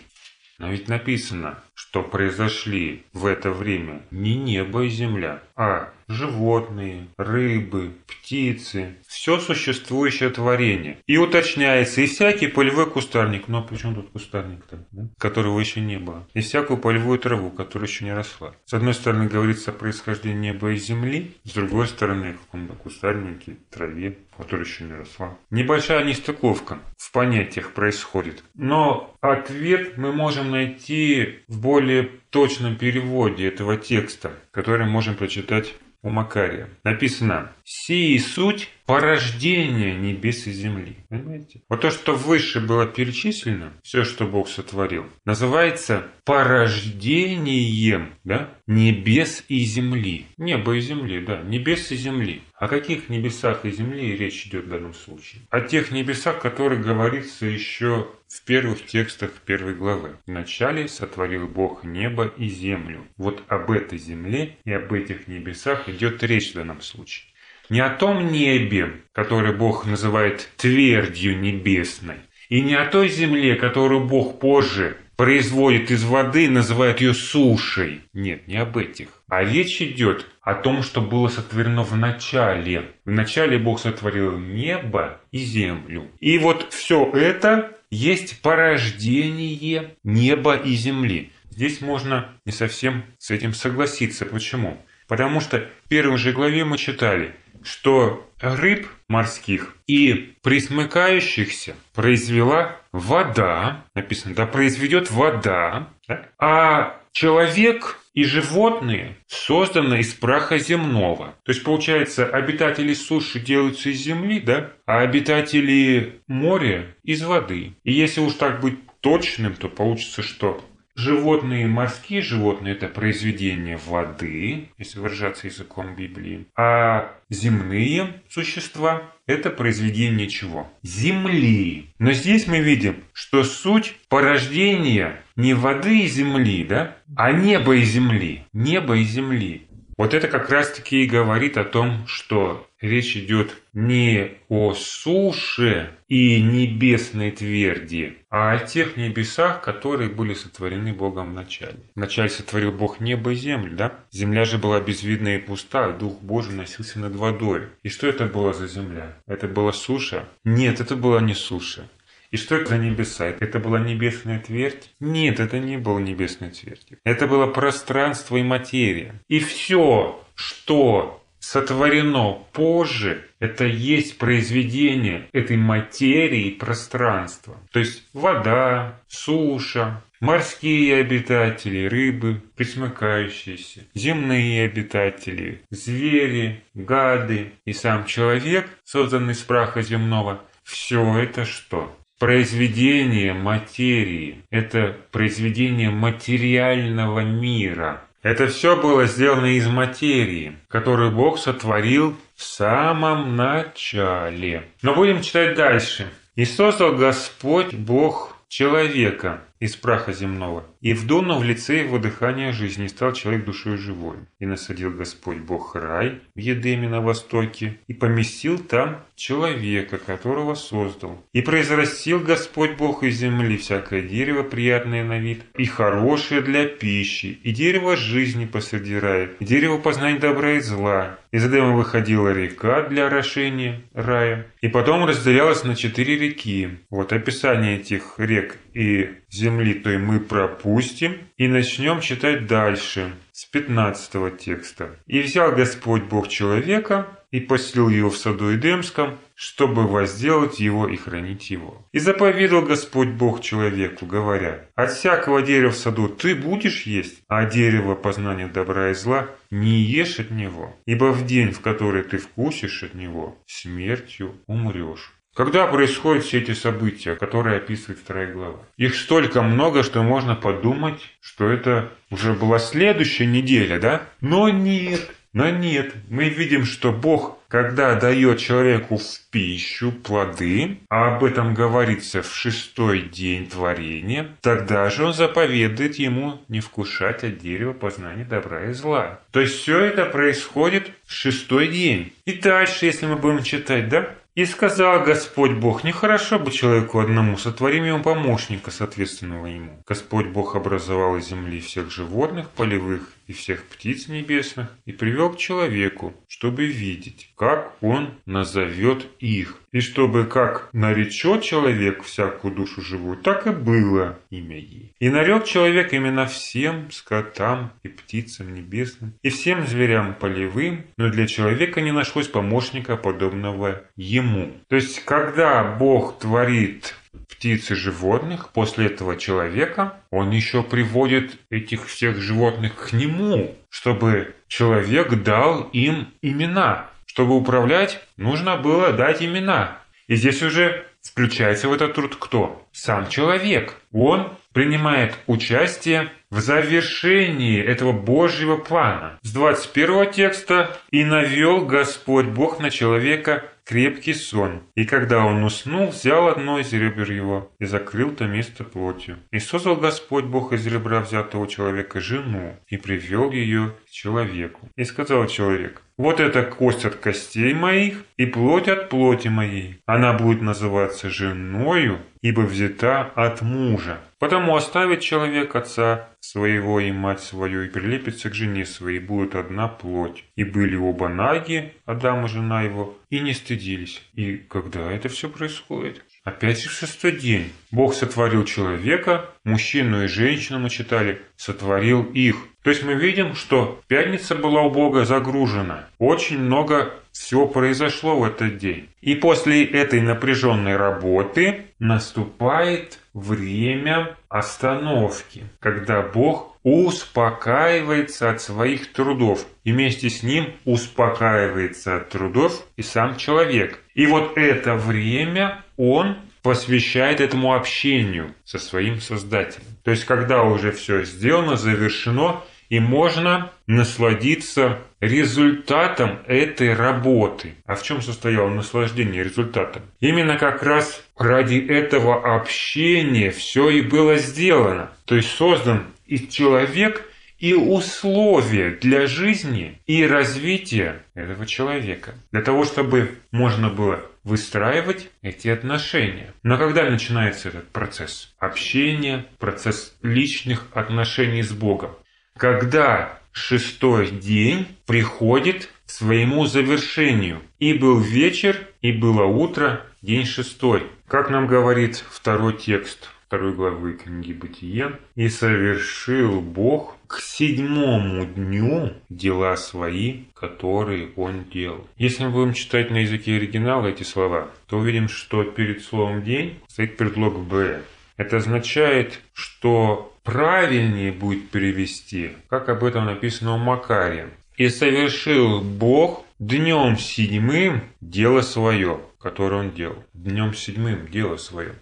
Но 0.59 0.71
ведь 0.71 0.87
написано, 0.87 1.65
что 1.81 2.03
произошли 2.03 3.05
в 3.15 3.25
это 3.25 3.50
время 3.50 4.03
не 4.11 4.37
небо 4.37 4.85
и 4.85 4.91
земля, 4.91 5.43
а 5.56 5.88
животные, 6.11 7.06
рыбы, 7.17 7.93
птицы, 8.06 8.97
все 9.06 9.38
существующее 9.38 10.29
творение. 10.31 10.99
И 11.06 11.17
уточняется, 11.17 12.03
и 12.03 12.06
всякий 12.06 12.49
полевой 12.49 12.91
кустарник, 12.91 13.49
но 13.49 13.62
при 13.62 13.77
чем 13.77 13.94
тут 13.94 14.11
кустарник-то, 14.11 14.85
да? 14.91 15.09
которого 15.19 15.59
еще 15.59 15.81
не 15.81 15.99
было, 15.99 16.27
и 16.35 16.41
всякую 16.41 16.79
полевую 16.79 17.19
траву, 17.19 17.50
которая 17.50 17.88
еще 17.88 18.05
не 18.05 18.12
росла. 18.12 18.53
С 18.67 18.75
одной 18.75 18.93
стороны 18.93 19.29
говорится 19.29 19.71
о 19.71 19.75
происхождении 19.75 20.53
неба 20.53 20.73
и 20.73 20.76
земли, 20.76 21.35
с 21.44 21.53
другой 21.53 21.87
стороны 21.87 22.31
о 22.31 22.33
каком-то 22.33 22.75
кустарнике, 22.75 23.56
траве, 23.71 24.19
которая 24.37 24.67
еще 24.67 24.85
не 24.85 24.94
росла. 24.94 25.37
Небольшая 25.50 26.05
нестыковка 26.05 26.79
в 26.97 27.12
понятиях 27.12 27.73
происходит, 27.73 28.43
но 28.55 29.15
ответ 29.21 29.97
мы 29.97 30.12
можем 30.12 30.50
найти 30.50 31.41
в 31.49 31.61
более 31.70 32.11
точном 32.31 32.75
переводе 32.75 33.46
этого 33.46 33.76
текста, 33.76 34.32
который 34.50 34.87
можем 34.87 35.14
прочитать 35.14 35.76
у 36.02 36.11
Макария. 36.11 36.69
Написано 36.82 37.52
«Сии 37.72 38.19
суть 38.19 38.69
порождения 38.84 39.94
небес 39.94 40.49
и 40.49 40.50
земли». 40.50 40.96
Понимаете? 41.08 41.62
Вот 41.69 41.82
то, 41.82 41.93
что 41.93 42.17
выше 42.17 42.58
было 42.61 42.84
перечислено, 42.84 43.72
все, 43.84 44.02
что 44.02 44.26
Бог 44.26 44.49
сотворил, 44.49 45.06
называется 45.25 46.08
порождением 46.25 48.14
да, 48.25 48.52
небес 48.67 49.44
и 49.46 49.61
земли. 49.61 50.26
Небо 50.37 50.72
и 50.72 50.81
земли, 50.81 51.20
да, 51.25 51.43
небес 51.43 51.93
и 51.93 51.96
земли. 51.96 52.43
О 52.55 52.67
каких 52.67 53.08
небесах 53.08 53.64
и 53.64 53.70
земле 53.70 54.16
речь 54.16 54.46
идет 54.46 54.64
в 54.64 54.69
данном 54.69 54.93
случае? 54.93 55.43
О 55.50 55.61
тех 55.61 55.93
небесах, 55.93 56.38
о 56.38 56.40
которых 56.40 56.82
говорится 56.82 57.46
еще 57.46 58.08
в 58.26 58.43
первых 58.43 58.84
текстах 58.87 59.31
первой 59.46 59.75
главы. 59.75 60.16
Вначале 60.26 60.88
сотворил 60.88 61.46
Бог 61.46 61.84
небо 61.84 62.32
и 62.37 62.49
землю. 62.49 63.06
Вот 63.16 63.44
об 63.46 63.70
этой 63.70 63.99
земле 63.99 64.56
и 64.64 64.73
об 64.73 64.93
этих 64.93 65.28
небесах 65.28 65.88
идет 65.88 66.23
речь 66.25 66.50
в 66.50 66.55
данном 66.55 66.81
случае. 66.81 67.30
Не 67.70 67.81
о 67.81 67.88
том 67.88 68.32
небе, 68.32 68.94
которое 69.12 69.52
Бог 69.52 69.87
называет 69.87 70.50
твердью 70.56 71.38
небесной, 71.38 72.17
и 72.49 72.61
не 72.62 72.75
о 72.75 72.84
той 72.84 73.08
земле, 73.08 73.55
которую 73.55 74.05
Бог 74.06 74.40
позже 74.40 74.96
производит 75.14 75.93
из 75.93 76.02
воды, 76.02 76.50
называет 76.50 77.00
ее 77.00 77.14
сушей. 77.14 78.00
Нет, 78.12 78.49
не 78.49 78.56
об 78.56 78.76
этих. 78.76 79.08
А 79.28 79.44
речь 79.44 79.81
идет 79.81 80.26
о 80.43 80.55
том, 80.55 80.82
что 80.82 81.00
было 81.00 81.28
сотворено 81.28 81.84
в 81.84 81.96
начале. 81.96 82.87
В 83.05 83.11
начале 83.12 83.56
Бог 83.56 83.78
сотворил 83.78 84.37
небо 84.37 85.20
и 85.31 85.38
землю. 85.38 86.08
И 86.19 86.38
вот 86.38 86.73
все 86.73 87.08
это 87.12 87.70
есть 87.88 88.43
порождение 88.43 89.94
неба 90.02 90.56
и 90.56 90.75
земли. 90.75 91.31
Здесь 91.50 91.81
можно 91.81 92.31
не 92.44 92.52
совсем 92.52 93.05
с 93.19 93.31
этим 93.31 93.55
согласиться. 93.55 94.26
Почему? 94.26 94.76
Потому 95.06 95.40
что 95.40 95.69
в 95.84 95.88
первой 95.88 96.19
же 96.19 96.32
главе 96.32 96.64
мы 96.64 96.78
читали, 96.78 97.34
что 97.62 98.31
рыб 98.41 98.89
морских 99.09 99.77
и 99.87 100.35
присмыкающихся 100.43 101.77
произвела 101.95 102.77
вода, 102.93 103.85
написано, 103.95 104.35
да 104.35 104.47
произведет 104.47 105.11
вода, 105.11 105.89
да? 106.09 106.27
а 106.39 107.01
человек 107.12 107.99
и 108.15 108.25
животные 108.25 109.17
созданы 109.27 110.01
из 110.01 110.12
праха 110.15 110.59
земного. 110.59 111.35
То 111.45 111.53
есть, 111.53 111.62
получается, 111.62 112.27
обитатели 112.27 112.95
суши 112.95 113.39
делаются 113.39 113.91
из 113.91 114.01
земли, 114.01 114.41
да? 114.41 114.73
А 114.87 115.01
обитатели 115.01 116.21
моря 116.27 116.95
из 117.05 117.23
воды. 117.23 117.75
И 117.85 117.93
если 117.93 118.21
уж 118.21 118.35
так 118.35 118.61
быть 118.61 118.79
точным, 119.01 119.55
то 119.55 119.69
получится, 119.69 120.23
что 120.23 120.65
Животные, 121.00 121.67
морские 121.67 122.20
животные– 122.20 122.75
это 122.75 122.87
произведение 122.87 123.79
воды, 123.87 124.69
если 124.76 124.99
выражаться 124.99 125.47
языком 125.47 125.97
Библии. 125.97 126.47
А 126.55 127.14
земные 127.31 128.20
существа– 128.29 129.05
это 129.26 129.49
произведение 129.49 130.29
чего? 130.29 130.70
Земли. 130.82 131.94
Но 131.99 132.12
здесь 132.12 132.47
мы 132.47 132.61
видим, 132.61 132.97
что 133.14 133.44
суть 133.44 133.97
порождения 134.11 135.23
не 135.37 135.55
воды 135.55 136.00
и 136.00 136.06
земли, 136.06 136.64
да, 136.64 136.99
а 137.17 137.32
неба 137.32 137.76
и 137.76 137.82
земли. 137.82 138.44
Небо 138.52 138.99
и 138.99 139.05
земли. 139.05 139.69
Вот 140.00 140.14
это 140.14 140.29
как 140.29 140.49
раз-таки 140.49 141.02
и 141.02 141.06
говорит 141.06 141.58
о 141.58 141.64
том, 141.64 142.06
что 142.06 142.67
речь 142.81 143.19
идет 143.19 143.55
не 143.75 144.38
о 144.49 144.73
суше 144.73 145.91
и 146.08 146.41
небесной 146.41 147.32
тверди, 147.32 148.17
а 148.31 148.52
о 148.52 148.58
тех 148.61 148.97
небесах, 148.97 149.61
которые 149.61 150.08
были 150.08 150.32
сотворены 150.32 150.94
Богом 150.94 151.32
в 151.32 151.35
начале. 151.35 151.76
Вначале 151.94 152.31
сотворил 152.31 152.73
Бог 152.73 153.00
небо 153.00 153.32
и 153.32 153.35
землю, 153.35 153.76
да? 153.76 153.93
Земля 154.11 154.47
же 154.47 154.56
была 154.56 154.81
безвидная 154.81 155.37
и 155.37 155.43
пуста, 155.43 155.93
Дух 155.93 156.23
Божий 156.23 156.55
носился 156.55 156.99
над 156.99 157.14
водой. 157.14 157.69
И 157.82 157.91
что 157.91 158.06
это 158.06 158.25
было 158.25 158.55
за 158.55 158.69
земля? 158.69 159.19
Это 159.26 159.49
была 159.49 159.73
суша? 159.75 160.25
Нет, 160.44 160.81
это 160.81 160.97
была 160.97 161.20
не 161.20 161.35
суша. 161.35 161.87
И 162.31 162.37
что 162.37 162.56
это 162.56 162.71
за 162.71 162.79
небеса? 162.79 163.27
Это 163.27 163.59
была 163.59 163.81
небесная 163.81 164.38
твердь? 164.38 164.91
Нет, 165.00 165.41
это 165.41 165.59
не 165.59 165.79
было 165.79 165.99
небесной 165.99 166.50
твердью. 166.50 166.99
Это 167.05 167.27
было 167.27 167.47
пространство 167.47 168.37
и 168.37 168.43
материя. 168.43 169.15
И 169.29 169.41
все, 169.41 170.25
что 170.35 171.21
сотворено 171.41 172.38
позже, 172.53 173.25
это 173.41 173.65
есть 173.65 174.19
произведение 174.19 175.29
этой 175.32 175.56
материи 175.56 176.49
и 176.49 176.55
пространства. 176.55 177.57
То 177.73 177.81
есть 177.81 178.04
вода, 178.12 179.00
суша, 179.09 180.04
морские 180.21 181.00
обитатели, 181.00 181.88
рыбы, 181.88 182.43
присмыкающиеся, 182.54 183.81
земные 183.95 184.66
обитатели, 184.66 185.62
звери, 185.71 186.62
гады 186.75 187.52
и 187.64 187.73
сам 187.73 188.04
человек, 188.04 188.69
созданный 188.85 189.33
из 189.33 189.38
праха 189.38 189.83
земного. 189.83 190.43
Все 190.62 191.19
это 191.19 191.45
что? 191.45 191.97
Произведение 192.21 193.33
материи, 193.33 194.45
это 194.50 194.95
произведение 195.11 195.91
материального 195.91 197.21
мира. 197.21 198.03
Это 198.23 198.47
все 198.47 198.81
было 198.81 199.07
сделано 199.07 199.57
из 199.57 199.67
материи, 199.67 200.59
которую 200.69 201.12
Бог 201.12 201.39
сотворил 201.39 202.15
в 202.37 202.43
самом 202.43 203.37
начале. 203.37 204.65
Но 204.83 204.95
будем 204.95 205.23
читать 205.23 205.57
дальше. 205.57 206.09
«И 206.37 206.45
создал 206.45 206.95
Господь 206.95 207.73
Бог 207.75 208.37
человека 208.49 209.41
из 209.59 209.75
праха 209.77 210.12
земного, 210.12 210.65
и 210.80 210.94
вдунул 210.94 211.40
в 211.40 211.44
лице 211.44 211.82
его 211.84 211.99
дыхание 211.99 212.52
жизни, 212.52 212.87
стал 212.87 213.12
человек 213.12 213.44
душой 213.44 213.76
живой. 213.76 214.16
И 214.38 214.46
насадил 214.46 214.90
Господь 214.90 215.38
Бог 215.38 215.75
рай 215.75 216.20
в 216.34 216.38
Едеме 216.38 216.88
на 216.88 217.00
востоке, 217.00 217.78
и 217.87 217.92
поместил 217.92 218.58
там 218.58 219.04
человека, 219.14 219.99
которого 219.99 220.54
создал. 220.54 221.22
И 221.32 221.42
произрастил 221.42 222.20
Господь 222.20 222.76
Бог 222.76 223.02
из 223.02 223.18
земли 223.18 223.58
всякое 223.58 224.02
дерево, 224.02 224.42
приятное 224.42 225.04
на 225.04 225.18
вид, 225.18 225.42
и 225.56 225.66
хорошее 225.66 226.40
для 226.40 226.66
пищи, 226.66 227.38
и 227.42 227.52
дерево 227.52 227.96
жизни 227.96 228.46
посреди 228.46 228.96
рая, 228.96 229.30
и 229.38 229.44
дерево 229.44 229.78
познания 229.78 230.18
добра 230.18 230.52
и 230.52 230.60
зла. 230.60 231.18
Из 231.30 231.46
Эдема 231.46 231.76
выходила 231.76 232.32
река 232.32 232.82
для 232.88 233.06
орошения 233.06 233.82
рая, 233.92 234.46
и 234.62 234.68
потом 234.68 235.04
разделялась 235.04 235.62
на 235.64 235.76
четыре 235.76 236.18
реки. 236.18 236.70
Вот 236.88 237.12
описание 237.12 237.78
этих 237.78 238.14
рек 238.18 238.56
и 238.75 239.10
земли, 239.30 239.75
то 239.75 239.90
и 239.90 239.99
мы 239.99 240.18
пропустим 240.18 240.70
опустим 240.71 241.19
и 241.37 241.49
начнем 241.49 242.00
читать 242.00 242.47
дальше, 242.47 243.12
с 243.33 243.45
15 243.45 244.39
текста. 244.39 244.97
«И 245.07 245.21
взял 245.21 245.53
Господь 245.53 246.05
Бог 246.05 246.29
человека, 246.29 247.07
и 247.31 247.41
поселил 247.41 247.89
его 247.89 248.11
в 248.11 248.17
саду 248.17 248.55
Эдемском, 248.55 249.19
чтобы 249.35 249.87
возделать 249.87 250.59
его 250.59 250.89
и 250.89 250.97
хранить 250.97 251.50
его. 251.50 251.87
И 251.93 252.00
заповедал 252.00 252.62
Господь 252.62 253.09
Бог 253.09 253.41
человеку, 253.41 254.05
говоря, 254.05 254.67
«От 254.75 254.91
всякого 254.93 255.41
дерева 255.41 255.71
в 255.71 255.77
саду 255.77 256.09
ты 256.09 256.35
будешь 256.35 256.83
есть, 256.83 257.23
а 257.29 257.45
дерево 257.45 257.95
познания 257.95 258.49
добра 258.49 258.91
и 258.91 258.95
зла 258.95 259.29
не 259.50 259.81
ешь 259.81 260.19
от 260.19 260.31
него, 260.31 260.77
ибо 260.87 261.12
в 261.12 261.25
день, 261.25 261.53
в 261.53 261.61
который 261.61 262.03
ты 262.03 262.19
вкусишь 262.19 262.83
от 262.83 262.95
него, 262.95 263.39
смертью 263.47 264.35
умрешь». 264.47 265.12
Когда 265.34 265.66
происходят 265.68 266.25
все 266.25 266.38
эти 266.38 266.54
события, 266.54 267.14
которые 267.14 267.58
описывает 267.58 268.00
вторая 268.00 268.32
глава? 268.32 268.58
Их 268.76 268.96
столько 268.96 269.42
много, 269.42 269.84
что 269.84 270.02
можно 270.02 270.34
подумать, 270.34 271.00
что 271.20 271.49
это 271.49 271.92
уже 272.10 272.32
была 272.32 272.58
следующая 272.58 273.26
неделя, 273.26 273.78
да? 273.78 274.02
Но 274.20 274.49
нет, 274.49 275.08
но 275.32 275.49
нет, 275.49 275.94
мы 276.08 276.28
видим, 276.28 276.64
что 276.64 276.92
Бог, 276.92 277.38
когда 277.46 277.94
дает 277.94 278.38
человеку 278.38 278.96
в 278.96 279.02
пищу 279.30 279.92
плоды, 279.92 280.78
а 280.88 281.14
об 281.14 281.25
этом 281.25 281.54
говорится 281.54 282.22
в 282.22 282.34
шестой 282.34 283.02
день 283.02 283.46
творения, 283.46 284.28
тогда 284.40 284.90
же 284.90 285.04
он 285.04 285.12
заповедует 285.12 285.96
ему 285.96 286.40
не 286.49 286.60
вкушать 286.60 287.25
от 287.25 287.38
дерева 287.38 287.72
познания 287.72 288.25
добра 288.25 288.70
и 288.70 288.72
зла. 288.72 289.20
То 289.30 289.40
есть 289.40 289.60
все 289.60 289.80
это 289.80 290.04
происходит 290.04 290.90
в 291.06 291.12
шестой 291.12 291.68
день. 291.68 292.12
И 292.25 292.32
дальше, 292.32 292.87
если 292.87 293.06
мы 293.06 293.16
будем 293.16 293.42
читать, 293.42 293.88
да, 293.88 294.14
и 294.37 294.44
сказал 294.46 295.02
Господь 295.02 295.52
Бог, 295.52 295.82
нехорошо 295.82 296.38
бы 296.38 296.52
человеку 296.52 297.00
одному, 297.00 297.37
сотворим 297.37 297.84
ему 297.84 298.02
помощника, 298.02 298.70
соответственного 298.70 299.46
ему. 299.46 299.82
Господь 299.87 300.28
Бог 300.28 300.54
образовал 300.54 301.16
из 301.16 301.28
земли 301.28 301.60
всех 301.60 301.90
животных 301.90 302.49
полевых 302.50 303.12
и 303.26 303.32
всех 303.32 303.64
птиц 303.64 304.08
небесных 304.08 304.68
и 304.87 304.92
привел 304.92 305.30
к 305.30 305.37
человеку, 305.37 306.14
чтобы 306.28 306.66
видеть, 306.66 307.32
как 307.37 307.76
он 307.80 308.14
назовет 308.25 309.06
их, 309.21 309.57
и 309.73 309.81
чтобы 309.81 310.25
как 310.25 310.69
наречет 310.73 311.43
человек 311.43 312.03
всякую 312.03 312.55
душу 312.55 312.83
живую, 312.83 313.17
так 313.17 313.47
и 313.47 313.50
было 313.50 314.19
имя 314.31 314.57
ей. 314.57 314.93
И 314.99 315.09
нарек 315.09 315.45
человек 315.45 315.93
именно 315.93 316.27
всем 316.27 316.91
скотам 316.91 317.73
и 317.83 317.89
птицам 317.89 318.55
небесным, 318.55 319.15
и 319.23 319.31
всем 319.31 319.67
зверям 319.67 320.15
полевым, 320.15 320.85
но 320.97 321.11
для 321.11 321.27
человека 321.27 321.81
не 321.81 321.93
нашлось 321.93 322.29
помощника, 322.29 322.97
подобного 322.97 323.83
ему. 323.97 324.53
То 324.69 324.77
есть, 324.77 325.05
когда 325.05 325.62
Бог 325.65 326.19
творит 326.19 326.95
птиц 327.29 327.71
и 327.71 327.75
животных, 327.75 328.50
после 328.50 328.87
этого 328.87 329.17
человека, 329.17 330.00
он 330.11 330.31
еще 330.31 330.62
приводит 330.62 331.39
этих 331.50 331.87
всех 331.87 332.21
животных 332.21 332.75
к 332.75 332.93
нему, 332.93 333.57
чтобы 333.69 334.35
человек 334.49 335.23
дал 335.23 335.62
им 335.73 336.09
имена. 336.23 336.91
Чтобы 337.12 337.37
управлять, 337.37 338.00
нужно 338.17 338.57
было 338.57 338.93
дать 338.93 339.21
имена. 339.21 339.79
И 340.07 340.14
здесь 340.14 340.45
уже 340.45 340.87
включается 341.02 341.69
в 341.69 341.73
этот 341.73 341.95
труд 341.95 342.14
кто? 342.14 342.64
Сам 342.71 343.09
человек. 343.09 343.75
Он 343.90 344.29
принимает 344.52 345.17
участие 345.26 346.12
в 346.31 346.38
завершении 346.38 347.61
этого 347.61 347.90
Божьего 347.90 348.59
плана. 348.59 349.19
С 349.23 349.33
21 349.33 350.12
текста 350.12 350.79
«И 350.93 351.05
навел 351.05 351.67
Господь 351.67 352.26
Бог 352.26 352.61
на 352.61 352.71
человека 352.71 353.43
крепкий 353.71 354.14
сон. 354.14 354.62
И 354.75 354.85
когда 354.85 355.25
он 355.25 355.45
уснул, 355.45 355.88
взял 355.90 356.26
одно 356.26 356.59
из 356.59 356.73
ребер 356.73 357.11
его 357.12 357.52
и 357.61 357.67
закрыл 357.67 358.11
то 358.11 358.26
место 358.26 358.64
плотью. 358.64 359.19
И 359.31 359.38
создал 359.38 359.76
Господь 359.76 360.25
Бог 360.25 360.52
из 360.52 360.67
ребра 360.67 361.00
взятого 361.00 361.47
человека 361.47 362.00
жену 362.00 362.57
и 362.67 362.76
привел 362.76 363.31
ее 363.31 363.76
к 363.87 363.90
человеку. 363.90 364.69
И 364.75 364.83
сказал 364.83 365.29
человек, 365.29 365.83
вот 366.00 366.19
это 366.19 366.45
кость 366.45 366.87
от 366.87 366.95
костей 366.95 367.52
моих 367.52 368.07
и 368.16 368.25
плоть 368.25 368.69
от 368.69 368.88
плоти 368.88 369.28
моей. 369.28 369.83
Она 369.85 370.14
будет 370.14 370.40
называться 370.40 371.11
женою, 371.11 371.99
ибо 372.23 372.40
взята 372.40 373.02
от 373.14 373.42
мужа. 373.42 374.00
Потому 374.19 374.57
оставит 374.57 375.00
человек 375.00 375.54
отца 375.54 376.09
своего 376.21 376.80
и 376.80 376.90
мать 376.90 377.21
свою, 377.21 377.64
и 377.64 377.69
прилепится 377.69 378.30
к 378.30 378.35
жене 378.35 378.64
своей, 378.64 378.99
будет 378.99 379.35
одна 379.35 379.69
плоть. 379.69 380.25
И 380.37 380.45
были 380.45 380.75
оба 380.75 381.09
наги, 381.09 381.75
Адам 381.85 382.25
и 382.25 382.28
жена 382.28 382.62
его, 382.62 382.99
и 383.11 383.21
не 383.21 383.35
стыдились. 383.35 384.02
И 384.14 384.37
когда 384.37 384.90
это 384.90 385.11
все 385.11 385.28
происходит? 385.28 386.02
Опять 386.25 386.61
в 386.61 386.71
шестой 386.71 387.12
день. 387.12 387.52
Бог 387.71 387.95
сотворил 387.95 388.45
человека, 388.45 389.26
мужчину 389.45 390.04
и 390.04 390.07
женщину, 390.07 390.61
мы 390.61 390.71
читали, 390.71 391.21
сотворил 391.37 392.04
их. 392.04 392.37
То 392.62 392.71
есть 392.71 392.83
мы 392.83 392.95
видим, 392.95 393.35
что 393.35 393.81
пятница 393.88 394.35
была 394.35 394.62
у 394.62 394.71
Бога 394.71 395.05
загружена. 395.05 395.87
Очень 395.99 396.40
много 396.40 396.93
всего 397.11 397.47
произошло 397.47 398.19
в 398.19 398.25
этот 398.25 398.59
день. 398.59 398.88
И 399.00 399.14
после 399.14 399.64
этой 399.64 400.00
напряженной 400.00 400.76
работы 400.76 401.67
наступает 401.79 402.99
время 403.14 404.17
остановки, 404.29 405.45
когда 405.59 406.02
Бог 406.02 406.59
успокаивается 406.62 408.31
от 408.31 408.43
своих 408.43 408.93
трудов. 408.93 409.47
И 409.64 409.73
вместе 409.73 410.11
с 410.11 410.23
ним 410.23 410.52
успокаивается 410.67 411.97
от 411.97 412.11
трудов 412.11 412.67
и 412.76 412.83
сам 412.83 413.17
человек. 413.17 413.81
И 413.95 414.07
вот 414.07 414.37
это 414.37 414.75
время 414.75 415.64
он 415.76 416.17
посвящает 416.43 417.21
этому 417.21 417.55
общению 417.55 418.35
со 418.45 418.59
своим 418.59 419.00
Создателем. 419.00 419.67
То 419.85 419.90
есть, 419.90 420.05
когда 420.05 420.43
уже 420.43 420.73
все 420.73 421.05
сделано, 421.05 421.57
завершено, 421.57 422.43
и 422.71 422.79
можно 422.79 423.50
насладиться 423.67 424.79
результатом 425.00 426.21
этой 426.27 426.73
работы. 426.73 427.57
А 427.67 427.75
в 427.75 427.83
чем 427.83 428.00
состояло 428.00 428.49
наслаждение 428.49 429.25
результатом? 429.25 429.83
Именно 429.99 430.39
как 430.39 430.62
раз 430.62 431.05
ради 431.19 431.59
этого 431.59 432.37
общения 432.37 433.31
все 433.31 433.69
и 433.69 433.83
было 433.83 434.17
сделано. 434.17 434.91
То 435.05 435.17
есть 435.17 435.31
создан 435.31 435.87
и 436.07 436.27
человек, 436.29 437.07
и 437.39 437.55
условия 437.55 438.71
для 438.71 439.07
жизни 439.07 439.81
и 439.87 440.07
развития 440.07 441.03
этого 441.15 441.47
человека. 441.47 442.15
Для 442.33 442.43
того, 442.43 442.65
чтобы 442.65 443.17
можно 443.33 443.71
было 443.71 444.03
выстраивать 444.25 445.09
эти 445.23 445.49
отношения. 445.49 446.35
Но 446.43 446.59
когда 446.59 446.89
начинается 446.89 447.49
этот 447.49 447.69
процесс? 447.71 448.35
Общения, 448.39 449.25
процесс 449.39 449.97
личных 450.03 450.67
отношений 450.75 451.43
с 451.43 451.53
Богом 451.53 451.97
когда 452.40 453.18
шестой 453.32 454.11
день 454.11 454.66
приходит 454.87 455.68
к 455.87 455.90
своему 455.90 456.47
завершению. 456.47 457.42
И 457.59 457.75
был 457.75 458.00
вечер, 458.00 458.56
и 458.80 458.92
было 458.92 459.25
утро, 459.25 459.82
день 460.00 460.25
шестой. 460.25 460.85
Как 461.06 461.28
нам 461.28 461.47
говорит 461.47 462.02
второй 462.11 462.56
текст 462.56 463.11
второй 463.26 463.54
главы 463.54 463.92
книги 463.92 464.32
Бытия. 464.32 464.99
«И 465.14 465.28
совершил 465.28 466.40
Бог 466.40 466.97
к 467.06 467.20
седьмому 467.20 468.25
дню 468.25 468.94
дела 469.09 469.56
свои, 469.56 470.23
которые 470.35 471.11
Он 471.14 471.44
делал». 471.44 471.87
Если 471.97 472.25
мы 472.25 472.30
будем 472.30 472.54
читать 472.54 472.90
на 472.90 473.02
языке 473.02 473.37
оригинала 473.37 473.87
эти 473.87 474.02
слова, 474.02 474.50
то 474.66 474.78
увидим, 474.78 475.09
что 475.09 475.44
перед 475.44 475.85
словом 475.85 476.25
«день» 476.25 476.59
стоит 476.66 476.97
предлог 476.97 477.38
«б». 477.38 477.82
Это 478.16 478.38
означает, 478.38 479.20
что 479.32 480.12
правильнее 480.30 481.10
будет 481.10 481.50
перевести, 481.50 482.30
как 482.49 482.68
об 482.68 482.84
этом 482.84 483.06
написано 483.06 483.54
у 483.54 483.58
Макария. 483.58 484.28
«И 484.56 484.68
совершил 484.68 485.60
Бог 485.60 486.25
днем 486.38 486.96
седьмым 486.96 487.82
дело 488.00 488.42
свое, 488.42 489.00
которое 489.18 489.56
он 489.56 489.70
делал». 489.72 490.04
Днем 490.14 490.54
седьмым 490.54 491.08
дело 491.08 491.37
свое. 491.37 491.72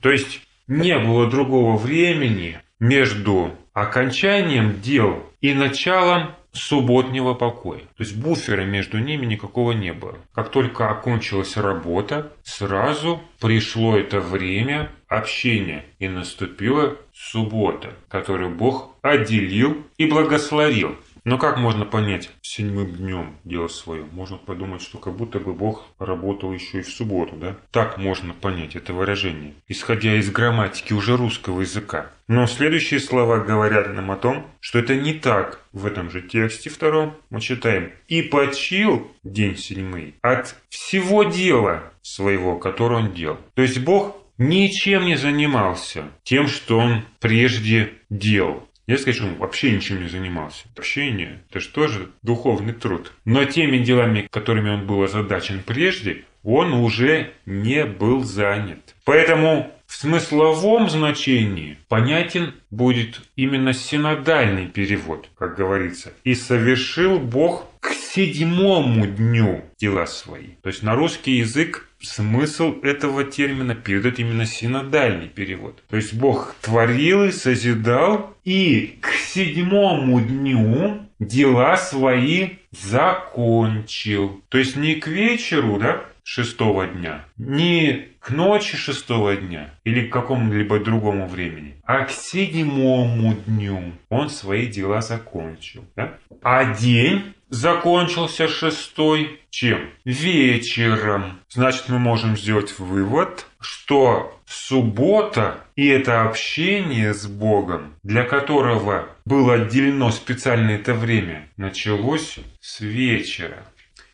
То 0.00 0.10
есть 0.10 0.42
не 0.68 0.96
было 0.98 1.28
другого 1.28 1.76
времени 1.76 2.60
между 2.78 3.50
окончанием 3.72 4.80
дел 4.80 5.28
и 5.40 5.52
началом 5.52 6.35
субботнего 6.56 7.34
покоя. 7.34 7.80
То 7.80 8.02
есть 8.02 8.16
буфера 8.16 8.62
между 8.62 8.98
ними 8.98 9.26
никакого 9.26 9.72
не 9.72 9.92
было. 9.92 10.18
Как 10.34 10.50
только 10.50 10.90
окончилась 10.90 11.56
работа, 11.56 12.32
сразу 12.42 13.20
пришло 13.40 13.96
это 13.96 14.20
время 14.20 14.90
общения 15.08 15.84
и 15.98 16.08
наступила 16.08 16.96
суббота, 17.14 17.94
которую 18.08 18.54
Бог 18.54 18.94
отделил 19.02 19.84
и 19.98 20.06
благословил. 20.06 20.96
Но 21.26 21.38
как 21.38 21.58
можно 21.58 21.84
понять 21.84 22.30
седьмым 22.40 22.86
днем 22.86 23.36
дело 23.42 23.66
свое? 23.66 24.04
Можно 24.12 24.36
подумать, 24.36 24.80
что 24.80 24.98
как 24.98 25.16
будто 25.16 25.40
бы 25.40 25.54
Бог 25.54 25.84
работал 25.98 26.52
еще 26.52 26.78
и 26.78 26.82
в 26.82 26.88
субботу, 26.88 27.34
да? 27.34 27.56
Так 27.72 27.98
можно 27.98 28.32
понять 28.32 28.76
это 28.76 28.92
выражение, 28.92 29.54
исходя 29.66 30.14
из 30.14 30.30
грамматики 30.30 30.92
уже 30.92 31.16
русского 31.16 31.62
языка. 31.62 32.12
Но 32.28 32.46
следующие 32.46 33.00
слова 33.00 33.38
говорят 33.38 33.92
нам 33.92 34.12
о 34.12 34.16
том, 34.16 34.46
что 34.60 34.78
это 34.78 34.94
не 34.94 35.14
так. 35.14 35.64
В 35.72 35.86
этом 35.86 36.12
же 36.12 36.22
тексте 36.22 36.70
втором 36.70 37.16
мы 37.30 37.40
читаем 37.40 37.90
«И 38.06 38.22
почил 38.22 39.10
день 39.24 39.56
седьмый 39.56 40.14
от 40.22 40.54
всего 40.68 41.24
дела 41.24 41.92
своего, 42.02 42.56
которое 42.56 43.00
он 43.00 43.14
делал». 43.14 43.38
То 43.54 43.62
есть 43.62 43.80
Бог 43.80 44.16
ничем 44.38 45.06
не 45.06 45.16
занимался 45.16 46.04
тем, 46.22 46.46
что 46.46 46.78
он 46.78 47.02
прежде 47.18 47.94
делал. 48.10 48.62
Я 48.86 48.98
скажу, 48.98 49.18
что 49.18 49.26
он 49.26 49.34
вообще 49.36 49.72
ничем 49.72 50.02
не 50.02 50.08
занимался. 50.08 50.66
Общение– 50.76 51.42
это 51.50 51.58
же 51.58 51.68
тоже 51.70 52.10
духовный 52.22 52.72
труд. 52.72 53.12
Но 53.24 53.44
теми 53.44 53.78
делами, 53.78 54.28
которыми 54.30 54.70
он 54.70 54.86
был 54.86 55.02
озадачен 55.02 55.62
прежде, 55.66 56.24
он 56.44 56.72
уже 56.72 57.32
не 57.46 57.84
был 57.84 58.22
занят. 58.22 58.94
Поэтому 59.04 59.72
в 59.86 59.96
смысловом 59.96 60.88
значении 60.88 61.78
понятен 61.88 62.54
будет 62.70 63.20
именно 63.34 63.72
синодальный 63.72 64.66
перевод, 64.66 65.28
как 65.36 65.56
говорится. 65.56 66.12
«И 66.22 66.34
совершил 66.34 67.18
Бог 67.18 67.66
к 67.86 67.92
седьмому 67.92 69.06
дню 69.06 69.62
дела 69.78 70.06
свои». 70.06 70.48
То 70.62 70.70
есть 70.70 70.82
на 70.82 70.96
русский 70.96 71.36
язык 71.36 71.88
смысл 72.00 72.80
этого 72.82 73.22
термина 73.22 73.76
передает 73.76 74.18
именно 74.18 74.44
синодальный 74.44 75.28
перевод. 75.28 75.82
То 75.88 75.96
есть 75.96 76.14
Бог 76.14 76.56
творил 76.60 77.24
и 77.24 77.30
созидал, 77.30 78.36
и 78.44 78.98
к 79.00 79.12
седьмому 79.12 80.20
дню 80.20 81.02
дела 81.20 81.76
свои 81.76 82.56
закончил. 82.72 84.42
То 84.48 84.58
есть 84.58 84.74
не 84.76 84.96
к 84.96 85.06
вечеру, 85.06 85.78
да, 85.78 86.04
шестого 86.24 86.88
дня, 86.88 87.24
не 87.36 88.08
к 88.18 88.30
ночи 88.30 88.76
шестого 88.76 89.36
дня 89.36 89.70
или 89.84 90.08
к 90.08 90.12
какому-либо 90.12 90.80
другому 90.80 91.28
времени, 91.28 91.76
а 91.84 92.04
к 92.04 92.10
седьмому 92.10 93.36
дню 93.46 93.92
он 94.08 94.28
свои 94.28 94.66
дела 94.66 95.00
закончил. 95.02 95.84
Да? 95.94 96.18
А 96.42 96.74
день 96.74 97.35
закончился 97.48 98.48
шестой 98.48 99.40
чем? 99.50 99.90
Вечером. 100.04 101.40
Значит, 101.48 101.88
мы 101.88 101.98
можем 101.98 102.36
сделать 102.36 102.78
вывод, 102.78 103.46
что 103.60 104.38
суббота 104.46 105.64
и 105.74 105.86
это 105.86 106.22
общение 106.22 107.14
с 107.14 107.26
Богом, 107.26 107.94
для 108.02 108.24
которого 108.24 109.06
было 109.24 109.54
отделено 109.54 110.10
специальное 110.10 110.76
это 110.76 110.94
время, 110.94 111.48
началось 111.56 112.38
с 112.60 112.80
вечера. 112.80 113.64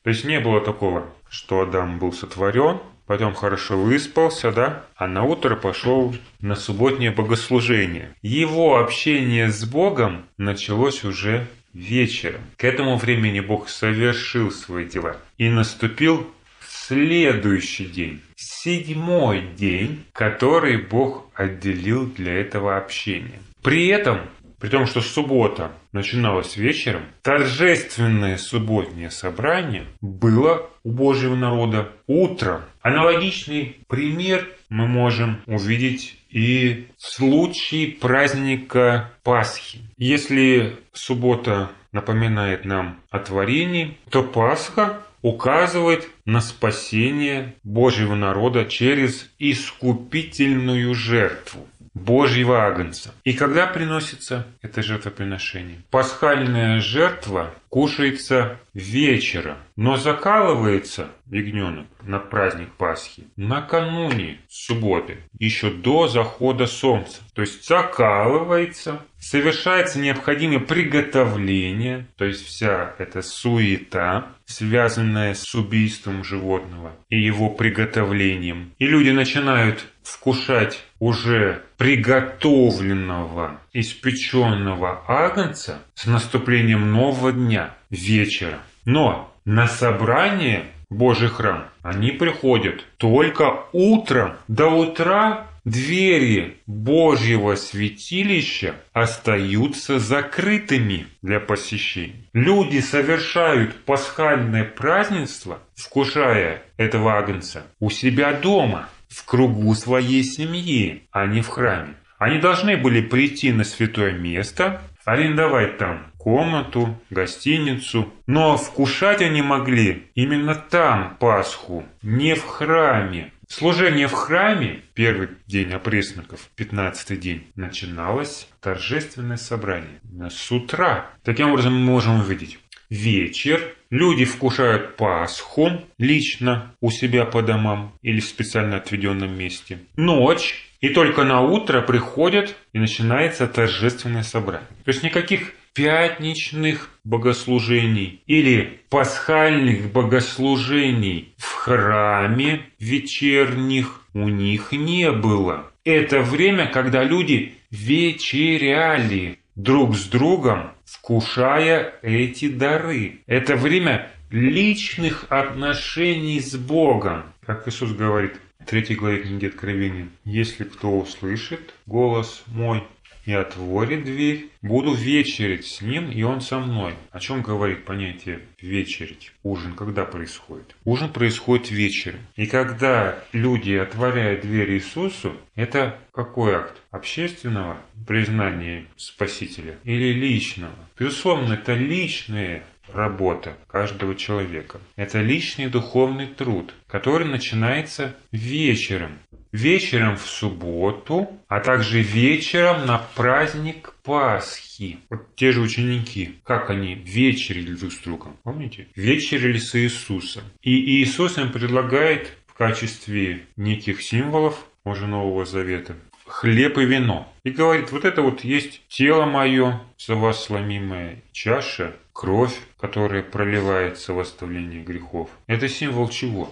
То 0.02 0.10
есть 0.10 0.24
не 0.24 0.40
было 0.40 0.60
такого, 0.60 1.06
что 1.28 1.60
Адам 1.60 1.98
был 1.98 2.12
сотворен, 2.12 2.80
потом 3.06 3.34
хорошо 3.34 3.76
выспался, 3.76 4.52
да, 4.52 4.84
а 4.96 5.06
на 5.06 5.24
утро 5.24 5.54
пошел 5.54 6.14
на 6.40 6.56
субботнее 6.56 7.10
богослужение. 7.10 8.14
Его 8.22 8.78
общение 8.78 9.50
с 9.50 9.64
Богом 9.64 10.26
началось 10.38 11.04
уже 11.04 11.46
вечером. 11.74 12.42
К 12.56 12.64
этому 12.64 12.96
времени 12.96 13.40
Бог 13.40 13.68
совершил 13.68 14.50
свои 14.50 14.84
дела. 14.84 15.16
И 15.38 15.48
наступил 15.48 16.26
следующий 16.66 17.86
день, 17.86 18.22
седьмой 18.36 19.42
день, 19.56 20.04
который 20.12 20.76
Бог 20.76 21.28
отделил 21.34 22.06
для 22.06 22.34
этого 22.34 22.76
общения. 22.76 23.40
При 23.62 23.86
этом 23.88 24.20
при 24.62 24.68
том, 24.68 24.86
что 24.86 25.00
суббота 25.00 25.72
начиналась 25.90 26.56
вечером, 26.56 27.02
торжественное 27.22 28.36
субботнее 28.36 29.10
собрание 29.10 29.86
было 30.00 30.70
у 30.84 30.92
Божьего 30.92 31.34
народа 31.34 31.90
утром. 32.06 32.60
Аналогичный 32.80 33.78
пример 33.88 34.48
мы 34.68 34.86
можем 34.86 35.42
увидеть 35.46 36.16
и 36.32 36.88
в 36.98 37.06
случае 37.06 37.88
праздника 37.88 39.10
Пасхи. 39.22 39.80
Если 39.98 40.76
суббота 40.92 41.70
напоминает 41.92 42.64
нам 42.64 43.00
о 43.10 43.18
творении, 43.18 43.98
то 44.10 44.22
Пасха 44.22 45.02
указывает 45.20 46.08
на 46.24 46.40
спасение 46.40 47.54
Божьего 47.62 48.14
народа 48.14 48.64
через 48.64 49.30
искупительную 49.38 50.94
жертву. 50.94 51.66
Божьего 51.94 52.64
Агнца. 52.64 53.14
И 53.24 53.34
когда 53.34 53.66
приносится 53.66 54.46
это 54.62 54.82
жертвоприношение? 54.82 55.82
Пасхальная 55.90 56.80
жертва 56.80 57.54
кушается 57.68 58.58
вечером, 58.74 59.58
но 59.76 59.96
закалывается 59.96 61.08
ягненок 61.30 61.86
на 62.02 62.18
праздник 62.18 62.72
Пасхи 62.74 63.24
накануне 63.36 64.40
субботы, 64.48 65.18
еще 65.38 65.70
до 65.70 66.08
захода 66.08 66.66
солнца. 66.66 67.22
То 67.34 67.42
есть 67.42 67.66
закалывается, 67.66 69.00
совершается 69.18 69.98
необходимое 69.98 70.60
приготовление, 70.60 72.06
то 72.16 72.24
есть 72.24 72.44
вся 72.44 72.94
эта 72.98 73.22
суета, 73.22 74.32
связанная 74.44 75.34
с 75.34 75.54
убийством 75.54 76.24
животного 76.24 76.92
и 77.08 77.18
его 77.20 77.48
приготовлением. 77.50 78.72
И 78.78 78.86
люди 78.86 79.10
начинают 79.10 79.86
вкушать 80.04 80.84
уже 80.98 81.62
приготовленного, 81.76 83.60
испеченного 83.72 85.02
агнца 85.06 85.82
с 85.94 86.06
наступлением 86.06 86.92
нового 86.92 87.32
дня, 87.32 87.74
вечера. 87.90 88.60
Но 88.84 89.32
на 89.44 89.66
собрание 89.66 90.66
Божий 90.90 91.28
храм 91.28 91.64
они 91.82 92.10
приходят 92.12 92.84
только 92.98 93.64
утром. 93.72 94.34
До 94.46 94.68
утра 94.68 95.46
двери 95.64 96.58
Божьего 96.66 97.54
святилища 97.54 98.74
остаются 98.92 99.98
закрытыми 99.98 101.06
для 101.22 101.40
посещения. 101.40 102.24
Люди 102.32 102.80
совершают 102.80 103.84
пасхальное 103.84 104.64
празднество, 104.64 105.60
вкушая 105.74 106.62
этого 106.76 107.14
агнца, 107.14 107.64
у 107.80 107.90
себя 107.90 108.32
дома– 108.32 108.88
в 109.12 109.24
кругу 109.24 109.74
своей 109.74 110.24
семьи, 110.24 111.02
а 111.10 111.26
не 111.26 111.42
в 111.42 111.48
храме. 111.48 111.94
Они 112.18 112.38
должны 112.38 112.76
были 112.76 113.00
прийти 113.00 113.52
на 113.52 113.64
святое 113.64 114.12
место, 114.12 114.80
арендовать 115.04 115.78
там 115.78 116.06
комнату, 116.16 117.00
гостиницу. 117.10 118.12
Но 118.26 118.56
вкушать 118.56 119.20
они 119.22 119.42
могли 119.42 120.04
именно 120.14 120.54
там 120.54 121.16
Пасху, 121.18 121.84
не 122.02 122.34
в 122.34 122.44
храме. 122.44 123.32
Служение 123.48 124.06
в 124.06 124.12
храме, 124.12 124.80
первый 124.94 125.28
день 125.46 125.72
опресноков, 125.72 126.48
пятнадцатый 126.56 127.18
день, 127.18 127.48
начиналось 127.54 128.48
торжественное 128.62 129.36
собрание 129.36 130.00
с 130.30 130.50
утра. 130.50 131.10
Таким 131.22 131.50
образом 131.50 131.74
мы 131.74 131.80
можем 131.80 132.20
увидеть 132.20 132.58
вечер, 132.88 133.74
Люди 133.92 134.24
вкушают 134.24 134.96
Пасху 134.96 135.68
лично 135.98 136.74
у 136.80 136.90
себя 136.90 137.26
по 137.26 137.42
домам 137.42 137.92
или 138.00 138.20
в 138.20 138.24
специально 138.24 138.78
отведенном 138.78 139.36
месте. 139.36 139.80
Ночь. 139.96 140.66
И 140.80 140.88
только 140.88 141.24
на 141.24 141.42
утро 141.42 141.82
приходят 141.82 142.56
и 142.72 142.78
начинается 142.78 143.46
торжественное 143.46 144.22
собрание. 144.22 144.66
То 144.84 144.92
есть 144.92 145.02
никаких 145.02 145.52
пятничных 145.74 146.88
богослужений 147.04 148.22
или 148.26 148.80
пасхальных 148.88 149.92
богослужений 149.92 151.34
в 151.36 151.52
храме 151.52 152.62
вечерних 152.78 154.06
у 154.14 154.26
них 154.30 154.72
не 154.72 155.12
было. 155.12 155.70
Это 155.84 156.22
время, 156.22 156.66
когда 156.66 157.04
люди 157.04 157.56
вечеряли 157.70 159.38
друг 159.54 159.96
с 159.96 160.06
другом 160.06 160.70
вкушая 160.92 161.94
эти 162.02 162.48
дары. 162.48 163.20
Это 163.26 163.56
время 163.56 164.10
личных 164.30 165.26
отношений 165.30 166.40
с 166.40 166.54
Богом. 166.56 167.24
Как 167.44 167.66
Иисус 167.66 167.92
говорит 167.92 168.34
в 168.60 168.66
3 168.66 168.94
главе 168.94 169.22
книги 169.22 169.46
Откровения. 169.46 170.08
«Если 170.24 170.64
кто 170.64 170.98
услышит 170.98 171.74
голос 171.86 172.42
мой 172.46 172.84
и 173.24 173.32
отворит 173.32 174.04
дверь, 174.04 174.50
буду 174.62 174.92
вечерить 174.94 175.66
с 175.66 175.80
ним, 175.80 176.10
и 176.10 176.22
он 176.22 176.40
со 176.40 176.58
мной. 176.58 176.94
О 177.10 177.20
чем 177.20 177.42
говорит 177.42 177.84
понятие 177.84 178.40
вечерить? 178.60 179.32
Ужин 179.42 179.74
когда 179.74 180.04
происходит? 180.04 180.74
Ужин 180.84 181.12
происходит 181.12 181.70
вечером. 181.70 182.20
И 182.36 182.46
когда 182.46 183.18
люди 183.32 183.72
отворяют 183.72 184.42
дверь 184.42 184.72
Иисусу, 184.74 185.36
это 185.54 185.98
какой 186.12 186.54
акт? 186.54 186.80
Общественного 186.90 187.78
признания 188.06 188.86
Спасителя 188.96 189.76
или 189.84 190.12
личного? 190.12 190.74
Безусловно, 190.98 191.54
это 191.54 191.74
личные 191.74 192.62
работа 192.92 193.56
каждого 193.68 194.14
человека. 194.14 194.80
Это 194.96 195.20
личный 195.20 195.68
духовный 195.68 196.26
труд, 196.26 196.74
который 196.86 197.26
начинается 197.26 198.14
вечером 198.30 199.18
вечером 199.52 200.16
в 200.16 200.26
субботу, 200.26 201.28
а 201.48 201.60
также 201.60 202.00
вечером 202.00 202.86
на 202.86 202.98
праздник 202.98 203.94
Пасхи. 204.02 204.98
Вот 205.10 205.36
те 205.36 205.52
же 205.52 205.60
ученики, 205.60 206.40
как 206.44 206.70
они 206.70 206.94
вечерили 206.94 207.74
друг 207.74 207.92
с 207.92 207.98
другом, 207.98 208.36
помните? 208.42 208.88
Вечерили 208.96 209.58
с 209.58 209.74
Иисусом. 209.78 210.42
И 210.62 211.02
Иисус 211.02 211.38
им 211.38 211.52
предлагает 211.52 212.32
в 212.46 212.54
качестве 212.54 213.46
неких 213.56 214.02
символов, 214.02 214.66
уже 214.84 215.06
Нового 215.06 215.44
Завета, 215.44 215.96
хлеб 216.26 216.78
и 216.78 216.84
вино. 216.84 217.32
И 217.44 217.50
говорит, 217.50 217.92
вот 217.92 218.04
это 218.04 218.22
вот 218.22 218.42
есть 218.42 218.82
тело 218.88 219.26
мое, 219.26 219.80
за 219.98 220.14
вас 220.16 220.44
сломимая 220.44 221.22
чаша, 221.32 221.94
кровь, 222.12 222.58
которая 222.80 223.22
проливается 223.22 224.12
в 224.12 224.18
оставлении 224.18 224.82
грехов. 224.82 225.30
Это 225.46 225.68
символ 225.68 226.08
чего? 226.08 226.50